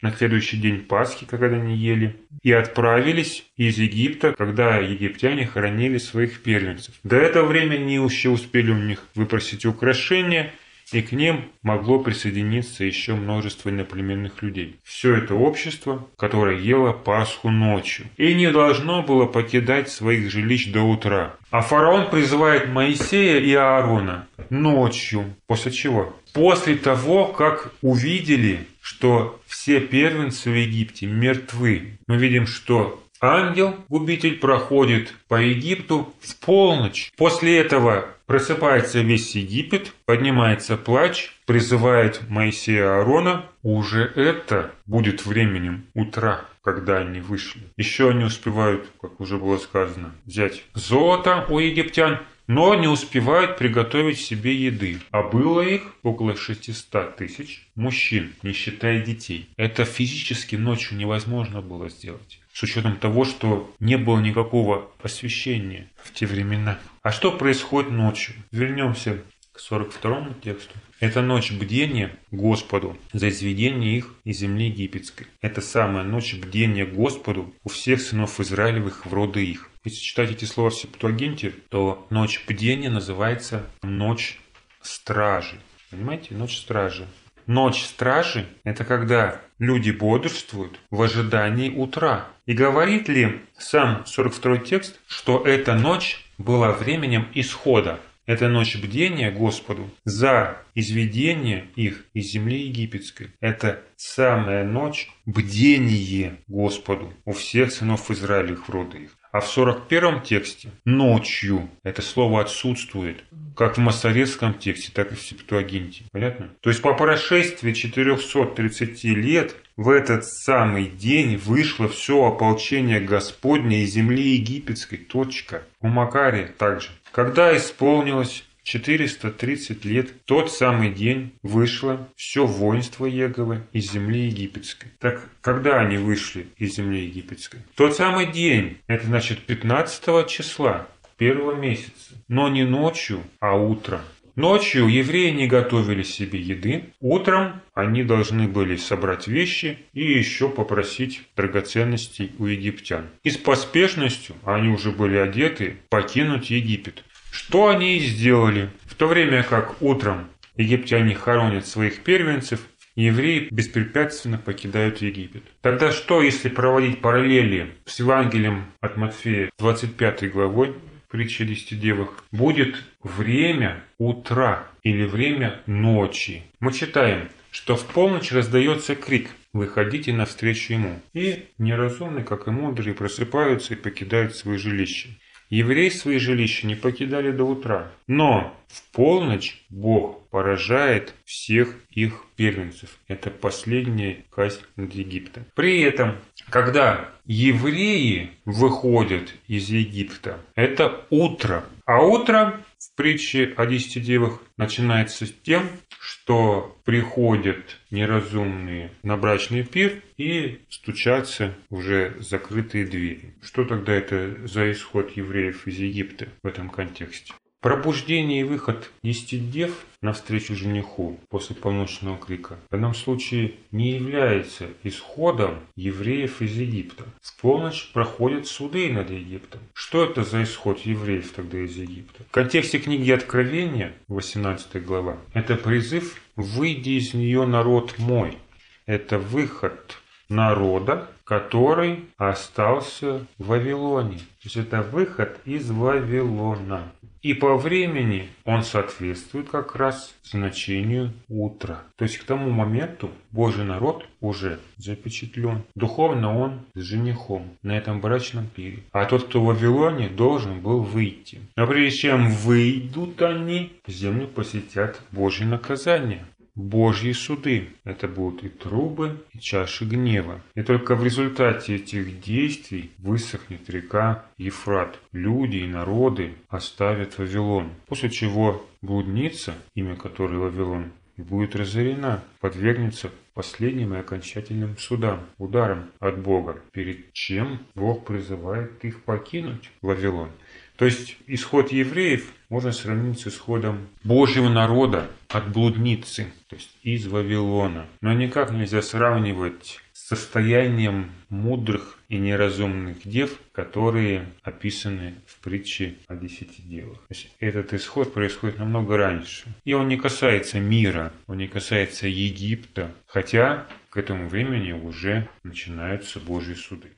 на 0.00 0.10
следующий 0.16 0.56
день 0.56 0.80
Пасхи, 0.80 1.26
когда 1.26 1.56
они 1.56 1.76
ели, 1.76 2.16
и 2.42 2.50
отправились 2.50 3.44
из 3.56 3.78
Египта, 3.78 4.34
когда 4.36 4.78
египтяне 4.78 5.46
хоронили 5.46 5.98
своих 5.98 6.42
первенцев. 6.42 6.94
До 7.04 7.16
этого 7.16 7.46
времени 7.46 7.92
еще 7.92 8.30
успели 8.30 8.70
у 8.70 8.78
них 8.78 9.06
выпросить 9.14 9.64
украшения, 9.64 10.52
и 10.92 11.02
к 11.02 11.12
ним 11.12 11.44
могло 11.62 11.98
присоединиться 11.98 12.84
еще 12.84 13.14
множество 13.14 13.70
иноплеменных 13.70 14.42
людей. 14.42 14.76
Все 14.84 15.16
это 15.16 15.34
общество, 15.34 16.06
которое 16.16 16.58
ело 16.58 16.92
Пасху 16.92 17.50
ночью 17.50 18.06
и 18.16 18.34
не 18.34 18.50
должно 18.50 19.02
было 19.02 19.26
покидать 19.26 19.88
своих 19.88 20.30
жилищ 20.30 20.72
до 20.72 20.82
утра. 20.82 21.34
А 21.50 21.60
фараон 21.60 22.10
призывает 22.10 22.68
Моисея 22.68 23.40
и 23.40 23.52
Аарона 23.54 24.26
ночью. 24.50 25.34
После 25.46 25.72
чего? 25.72 26.16
После 26.32 26.76
того, 26.76 27.26
как 27.26 27.72
увидели, 27.82 28.66
что 28.80 29.40
все 29.46 29.80
первенцы 29.80 30.50
в 30.50 30.54
Египте 30.54 31.06
мертвы. 31.06 31.98
Мы 32.06 32.16
видим, 32.16 32.46
что 32.46 33.01
ангел-губитель 33.22 34.38
проходит 34.38 35.14
по 35.28 35.36
Египту 35.36 36.12
в 36.20 36.36
полночь. 36.44 37.12
После 37.16 37.58
этого 37.58 38.08
Просыпается 38.32 39.00
весь 39.00 39.36
Египет, 39.36 39.92
поднимается 40.06 40.78
плач, 40.78 41.34
призывает 41.44 42.22
Моисея 42.30 42.98
Аарона. 42.98 43.44
Уже 43.62 44.04
это 44.04 44.72
будет 44.86 45.26
временем 45.26 45.84
утра, 45.92 46.46
когда 46.62 46.96
они 46.96 47.20
вышли. 47.20 47.60
Еще 47.76 48.08
они 48.08 48.24
успевают, 48.24 48.88
как 49.02 49.20
уже 49.20 49.36
было 49.36 49.58
сказано, 49.58 50.14
взять 50.24 50.64
золото 50.72 51.44
у 51.50 51.58
египтян, 51.58 52.20
но 52.46 52.74
не 52.74 52.88
успевают 52.88 53.58
приготовить 53.58 54.18
себе 54.18 54.54
еды. 54.54 55.00
А 55.10 55.22
было 55.22 55.60
их 55.60 55.82
около 56.02 56.34
600 56.34 57.16
тысяч 57.16 57.68
мужчин, 57.74 58.32
не 58.42 58.52
считая 58.52 59.04
детей. 59.04 59.50
Это 59.58 59.84
физически 59.84 60.56
ночью 60.56 60.96
невозможно 60.96 61.60
было 61.60 61.90
сделать 61.90 62.41
с 62.52 62.62
учетом 62.62 62.96
того, 62.96 63.24
что 63.24 63.74
не 63.80 63.96
было 63.96 64.20
никакого 64.20 64.90
освещения 65.02 65.88
в 65.96 66.12
те 66.12 66.26
времена. 66.26 66.78
А 67.02 67.10
что 67.10 67.32
происходит 67.32 67.90
ночью? 67.90 68.34
Вернемся 68.50 69.22
к 69.52 69.60
42 69.60 70.34
тексту. 70.42 70.74
Это 71.00 71.20
ночь 71.20 71.52
бдения 71.52 72.16
Господу 72.30 72.96
за 73.12 73.28
изведение 73.28 73.98
их 73.98 74.14
из 74.24 74.38
земли 74.38 74.66
египетской. 74.66 75.26
Это 75.40 75.60
самая 75.60 76.04
ночь 76.04 76.34
бдения 76.34 76.86
Господу 76.86 77.54
у 77.64 77.68
всех 77.68 78.00
сынов 78.00 78.40
Израилевых 78.40 79.06
в 79.06 79.12
роды 79.12 79.44
их. 79.44 79.68
Если 79.84 79.98
читать 80.00 80.30
эти 80.30 80.44
слова 80.44 80.70
в 80.70 80.74
Септуагинте, 80.74 81.54
то 81.68 82.06
ночь 82.08 82.44
бдения 82.46 82.88
называется 82.88 83.66
ночь 83.82 84.38
стражи. 84.80 85.60
Понимаете? 85.90 86.34
Ночь 86.34 86.56
стражи. 86.56 87.06
Ночь 87.46 87.82
стражи– 87.82 88.46
это 88.64 88.84
когда 88.84 89.40
люди 89.58 89.90
бодрствуют 89.90 90.78
в 90.90 91.02
ожидании 91.02 91.70
утра. 91.70 92.28
И 92.44 92.54
говорит 92.54 93.08
ли 93.08 93.40
сам 93.56 94.04
42 94.04 94.58
текст, 94.58 94.98
что 95.06 95.44
эта 95.44 95.74
ночь 95.74 96.24
была 96.38 96.72
временем 96.72 97.28
исхода? 97.34 98.00
Это 98.26 98.48
ночь 98.48 98.76
бдения 98.76 99.30
Господу 99.30 99.90
за 100.04 100.58
изведение 100.74 101.66
их 101.76 102.04
из 102.14 102.32
земли 102.32 102.62
египетской. 102.62 103.30
Это 103.40 103.82
самая 103.96 104.64
ночь 104.64 105.08
бдения 105.24 106.38
Господу 106.48 107.14
у 107.24 107.32
всех 107.32 107.70
сынов 107.72 108.10
Израилевых 108.10 108.68
в 108.68 108.70
роды 108.70 108.98
их. 108.98 109.10
А 109.32 109.40
в 109.40 109.46
41 109.46 110.20
тексте 110.20 110.70
ночью 110.84 111.70
это 111.84 112.02
слово 112.02 112.42
отсутствует, 112.42 113.24
как 113.56 113.76
в 113.76 113.80
Массорецком 113.80 114.54
тексте, 114.54 114.92
так 114.92 115.10
и 115.12 115.14
в 115.14 115.22
Септуагинте. 115.22 116.04
Понятно? 116.12 116.50
То 116.60 116.70
есть 116.70 116.82
по 116.82 116.92
прошествии 116.94 117.72
430 117.72 119.04
лет 119.04 119.56
в 119.76 119.88
этот 119.88 120.24
самый 120.24 120.86
день 120.86 121.36
вышло 121.36 121.88
все 121.88 122.24
ополчение 122.24 123.00
Господне 123.00 123.82
из 123.82 123.92
земли 123.92 124.36
египетской. 124.36 124.96
Точка. 124.96 125.62
У 125.80 125.88
Макария 125.88 126.48
также. 126.58 126.88
Когда 127.10 127.56
исполнилось 127.56 128.44
430 128.64 129.84
лет, 129.84 130.24
тот 130.24 130.52
самый 130.52 130.90
день 130.92 131.32
вышло 131.42 132.08
все 132.16 132.46
воинство 132.46 133.06
Еговы 133.06 133.62
из 133.72 133.90
земли 133.90 134.26
египетской. 134.26 134.88
Так 134.98 135.28
когда 135.40 135.80
они 135.80 135.96
вышли 135.96 136.46
из 136.56 136.74
земли 136.74 137.06
египетской? 137.06 137.60
Тот 137.74 137.96
самый 137.96 138.30
день, 138.30 138.78
это 138.86 139.06
значит 139.06 139.40
15 139.40 140.26
числа 140.28 140.86
первого 141.16 141.54
месяца, 141.54 142.14
но 142.28 142.48
не 142.48 142.64
ночью, 142.64 143.22
а 143.40 143.56
утром. 143.56 144.00
Ночью 144.34 144.88
евреи 144.88 145.30
не 145.30 145.46
готовили 145.46 146.02
себе 146.02 146.40
еды, 146.40 146.94
утром 147.00 147.60
они 147.74 148.02
должны 148.02 148.48
были 148.48 148.76
собрать 148.76 149.28
вещи 149.28 149.78
и 149.92 150.04
еще 150.04 150.48
попросить 150.48 151.22
драгоценностей 151.36 152.32
у 152.38 152.46
египтян. 152.46 153.08
И 153.24 153.30
с 153.30 153.36
поспешностью, 153.36 154.34
они 154.44 154.68
уже 154.68 154.90
были 154.90 155.18
одеты, 155.18 155.76
покинуть 155.90 156.50
Египет. 156.50 157.04
Что 157.30 157.68
они 157.68 157.98
и 157.98 158.00
сделали. 158.00 158.70
В 158.86 158.94
то 158.94 159.06
время 159.06 159.42
как 159.42 159.82
утром 159.82 160.28
египтяне 160.56 161.14
хоронят 161.14 161.66
своих 161.66 162.00
первенцев, 162.00 162.60
евреи 162.94 163.48
беспрепятственно 163.50 164.38
покидают 164.38 165.02
Египет. 165.02 165.42
Тогда 165.60 165.92
что, 165.92 166.22
если 166.22 166.48
проводить 166.48 167.02
параллели 167.02 167.74
с 167.84 167.98
Евангелием 167.98 168.64
от 168.80 168.96
Матфея 168.96 169.50
25 169.58 170.32
главой, 170.32 170.74
притча 171.12 171.44
десяти 171.44 171.76
девах, 171.76 172.24
будет 172.32 172.74
время 173.02 173.84
утра 173.98 174.66
или 174.82 175.04
время 175.04 175.60
ночи. 175.66 176.42
Мы 176.58 176.72
читаем, 176.72 177.28
что 177.50 177.76
в 177.76 177.84
полночь 177.84 178.32
раздается 178.32 178.96
крик 178.96 179.28
«Выходите 179.52 180.14
навстречу 180.14 180.72
ему». 180.72 180.98
И 181.12 181.44
неразумные, 181.58 182.24
как 182.24 182.48
и 182.48 182.50
мудрые, 182.50 182.94
просыпаются 182.94 183.74
и 183.74 183.76
покидают 183.76 184.34
свои 184.34 184.56
жилища. 184.56 185.10
Евреи 185.50 185.90
свои 185.90 186.16
жилища 186.16 186.66
не 186.66 186.76
покидали 186.76 187.30
до 187.30 187.44
утра. 187.44 187.92
Но 188.06 188.58
в 188.68 188.90
полночь 188.92 189.62
Бог 189.68 190.26
поражает 190.30 191.12
всех 191.26 191.76
их 191.90 192.24
первенцев. 192.36 192.88
Это 193.06 193.28
последняя 193.28 194.24
казнь 194.30 194.62
над 194.76 194.94
Египтом. 194.94 195.44
При 195.54 195.82
этом, 195.82 196.16
когда 196.52 197.08
евреи 197.24 198.32
выходят 198.44 199.32
из 199.48 199.70
Египта, 199.70 200.38
это 200.54 201.06
утро. 201.08 201.64
А 201.86 202.02
утро 202.02 202.60
в 202.78 202.94
притче 202.94 203.54
о 203.56 203.64
десяти 203.64 204.00
девах 204.00 204.38
начинается 204.58 205.24
с 205.24 205.32
тем, 205.32 205.62
что 205.98 206.78
приходят 206.84 207.78
неразумные 207.90 208.92
на 209.02 209.16
брачный 209.16 209.64
пир 209.64 210.02
и 210.18 210.60
стучатся 210.68 211.54
уже 211.70 212.16
закрытые 212.20 212.84
двери. 212.84 213.34
Что 213.42 213.64
тогда 213.64 213.94
это 213.94 214.46
за 214.46 214.70
исход 214.72 215.16
евреев 215.16 215.66
из 215.66 215.78
Египта 215.78 216.28
в 216.42 216.46
этом 216.46 216.68
контексте? 216.68 217.32
Пробуждение 217.62 218.40
и 218.40 218.42
выход 218.44 218.90
десяти 219.04 219.38
дев 219.38 219.86
навстречу 220.00 220.56
жениху 220.56 221.20
после 221.28 221.54
полночного 221.54 222.18
крика 222.18 222.56
в 222.68 222.72
данном 222.72 222.92
случае 222.92 223.54
не 223.70 223.92
является 223.92 224.66
исходом 224.82 225.60
евреев 225.76 226.42
из 226.42 226.56
Египта. 226.56 227.04
В 227.22 227.40
полночь 227.40 227.92
проходят 227.92 228.48
суды 228.48 228.90
над 228.90 229.10
Египтом. 229.10 229.60
Что 229.74 230.02
это 230.02 230.24
за 230.24 230.42
исход 230.42 230.80
евреев 230.80 231.30
тогда 231.30 231.60
из 231.60 231.76
Египта? 231.76 232.24
В 232.24 232.32
контексте 232.32 232.80
книги 232.80 233.12
Откровения, 233.12 233.92
18 234.08 234.84
глава, 234.84 235.18
это 235.32 235.54
призыв 235.54 236.20
«Выйди 236.34 236.98
из 236.98 237.14
нее, 237.14 237.46
народ 237.46 237.96
мой». 237.96 238.38
Это 238.86 239.20
выход 239.20 239.98
народа, 240.28 241.08
который 241.24 242.06
остался 242.16 243.24
в 243.38 243.46
Вавилоне. 243.46 244.18
То 244.18 244.44
есть 244.44 244.56
это 244.56 244.82
выход 244.82 245.38
из 245.44 245.70
Вавилона. 245.70 246.92
И 247.22 247.34
по 247.34 247.56
времени 247.56 248.28
он 248.44 248.64
соответствует 248.64 249.48
как 249.48 249.76
раз 249.76 250.12
значению 250.24 251.12
утра. 251.28 251.82
То 251.96 252.04
есть 252.04 252.18
к 252.18 252.24
тому 252.24 252.50
моменту 252.50 253.10
Божий 253.30 253.64
народ 253.64 254.04
уже 254.20 254.58
запечатлен. 254.76 255.62
Духовно 255.76 256.36
он 256.36 256.62
с 256.74 256.80
женихом 256.80 257.56
на 257.62 257.78
этом 257.78 258.00
брачном 258.00 258.48
пире. 258.48 258.80
А 258.90 259.04
тот, 259.04 259.28
кто 259.28 259.40
в 259.40 259.46
Вавилоне, 259.46 260.08
должен 260.08 260.60
был 260.60 260.82
выйти. 260.82 261.40
Но 261.56 261.66
прежде 261.68 261.98
чем 261.98 262.30
выйдут 262.30 263.22
они, 263.22 263.72
землю 263.86 264.26
посетят 264.26 265.00
Божье 265.12 265.46
наказание. 265.46 266.24
Божьи 266.54 267.12
суды. 267.12 267.70
Это 267.84 268.08
будут 268.08 268.44
и 268.44 268.48
трубы, 268.48 269.24
и 269.32 269.38
чаши 269.38 269.84
гнева. 269.84 270.40
И 270.54 270.62
только 270.62 270.94
в 270.94 271.04
результате 271.04 271.76
этих 271.76 272.20
действий 272.20 272.92
высохнет 272.98 273.68
река 273.70 274.26
Ефрат. 274.36 274.98
Люди 275.12 275.56
и 275.56 275.66
народы 275.66 276.34
оставят 276.48 277.18
Вавилон. 277.18 277.70
После 277.86 278.10
чего 278.10 278.66
блудница, 278.82 279.54
имя 279.74 279.96
которой 279.96 280.38
Вавилон, 280.38 280.92
будет 281.16 281.56
разорена, 281.56 282.22
подвергнется 282.40 283.10
последним 283.34 283.94
и 283.94 283.98
окончательным 283.98 284.76
судам, 284.76 285.20
ударом 285.38 285.90
от 286.00 286.18
Бога, 286.18 286.60
перед 286.72 287.12
чем 287.12 287.60
Бог 287.74 288.04
призывает 288.04 288.84
их 288.84 289.02
покинуть 289.04 289.70
Вавилон. 289.80 290.30
То 290.76 290.86
есть 290.86 291.16
исход 291.26 291.70
евреев 291.70 292.32
можно 292.52 292.70
сравнить 292.70 293.18
с 293.18 293.28
исходом 293.28 293.88
Божьего 294.04 294.50
народа 294.50 295.10
от 295.30 295.50
блудницы, 295.50 296.26
то 296.48 296.56
есть 296.56 296.76
из 296.82 297.06
Вавилона. 297.06 297.86
Но 298.02 298.12
никак 298.12 298.50
нельзя 298.50 298.82
сравнивать 298.82 299.80
с 299.94 300.08
состоянием 300.08 301.12
мудрых 301.30 301.98
и 302.10 302.18
неразумных 302.18 303.08
дев, 303.08 303.40
которые 303.52 304.26
описаны 304.42 305.14
в 305.26 305.38
притче 305.38 305.94
о 306.08 306.16
десяти 306.16 306.60
девах. 306.60 306.98
То 306.98 307.14
есть 307.14 307.34
этот 307.40 307.72
исход 307.72 308.12
происходит 308.12 308.58
намного 308.58 308.98
раньше. 308.98 309.46
И 309.64 309.72
он 309.72 309.88
не 309.88 309.96
касается 309.96 310.60
мира, 310.60 311.10
он 311.26 311.38
не 311.38 311.48
касается 311.48 312.06
Египта, 312.06 312.94
хотя 313.06 313.66
к 313.88 313.96
этому 313.96 314.28
времени 314.28 314.72
уже 314.72 315.26
начинаются 315.42 316.20
Божьи 316.20 316.52
суды. 316.52 316.88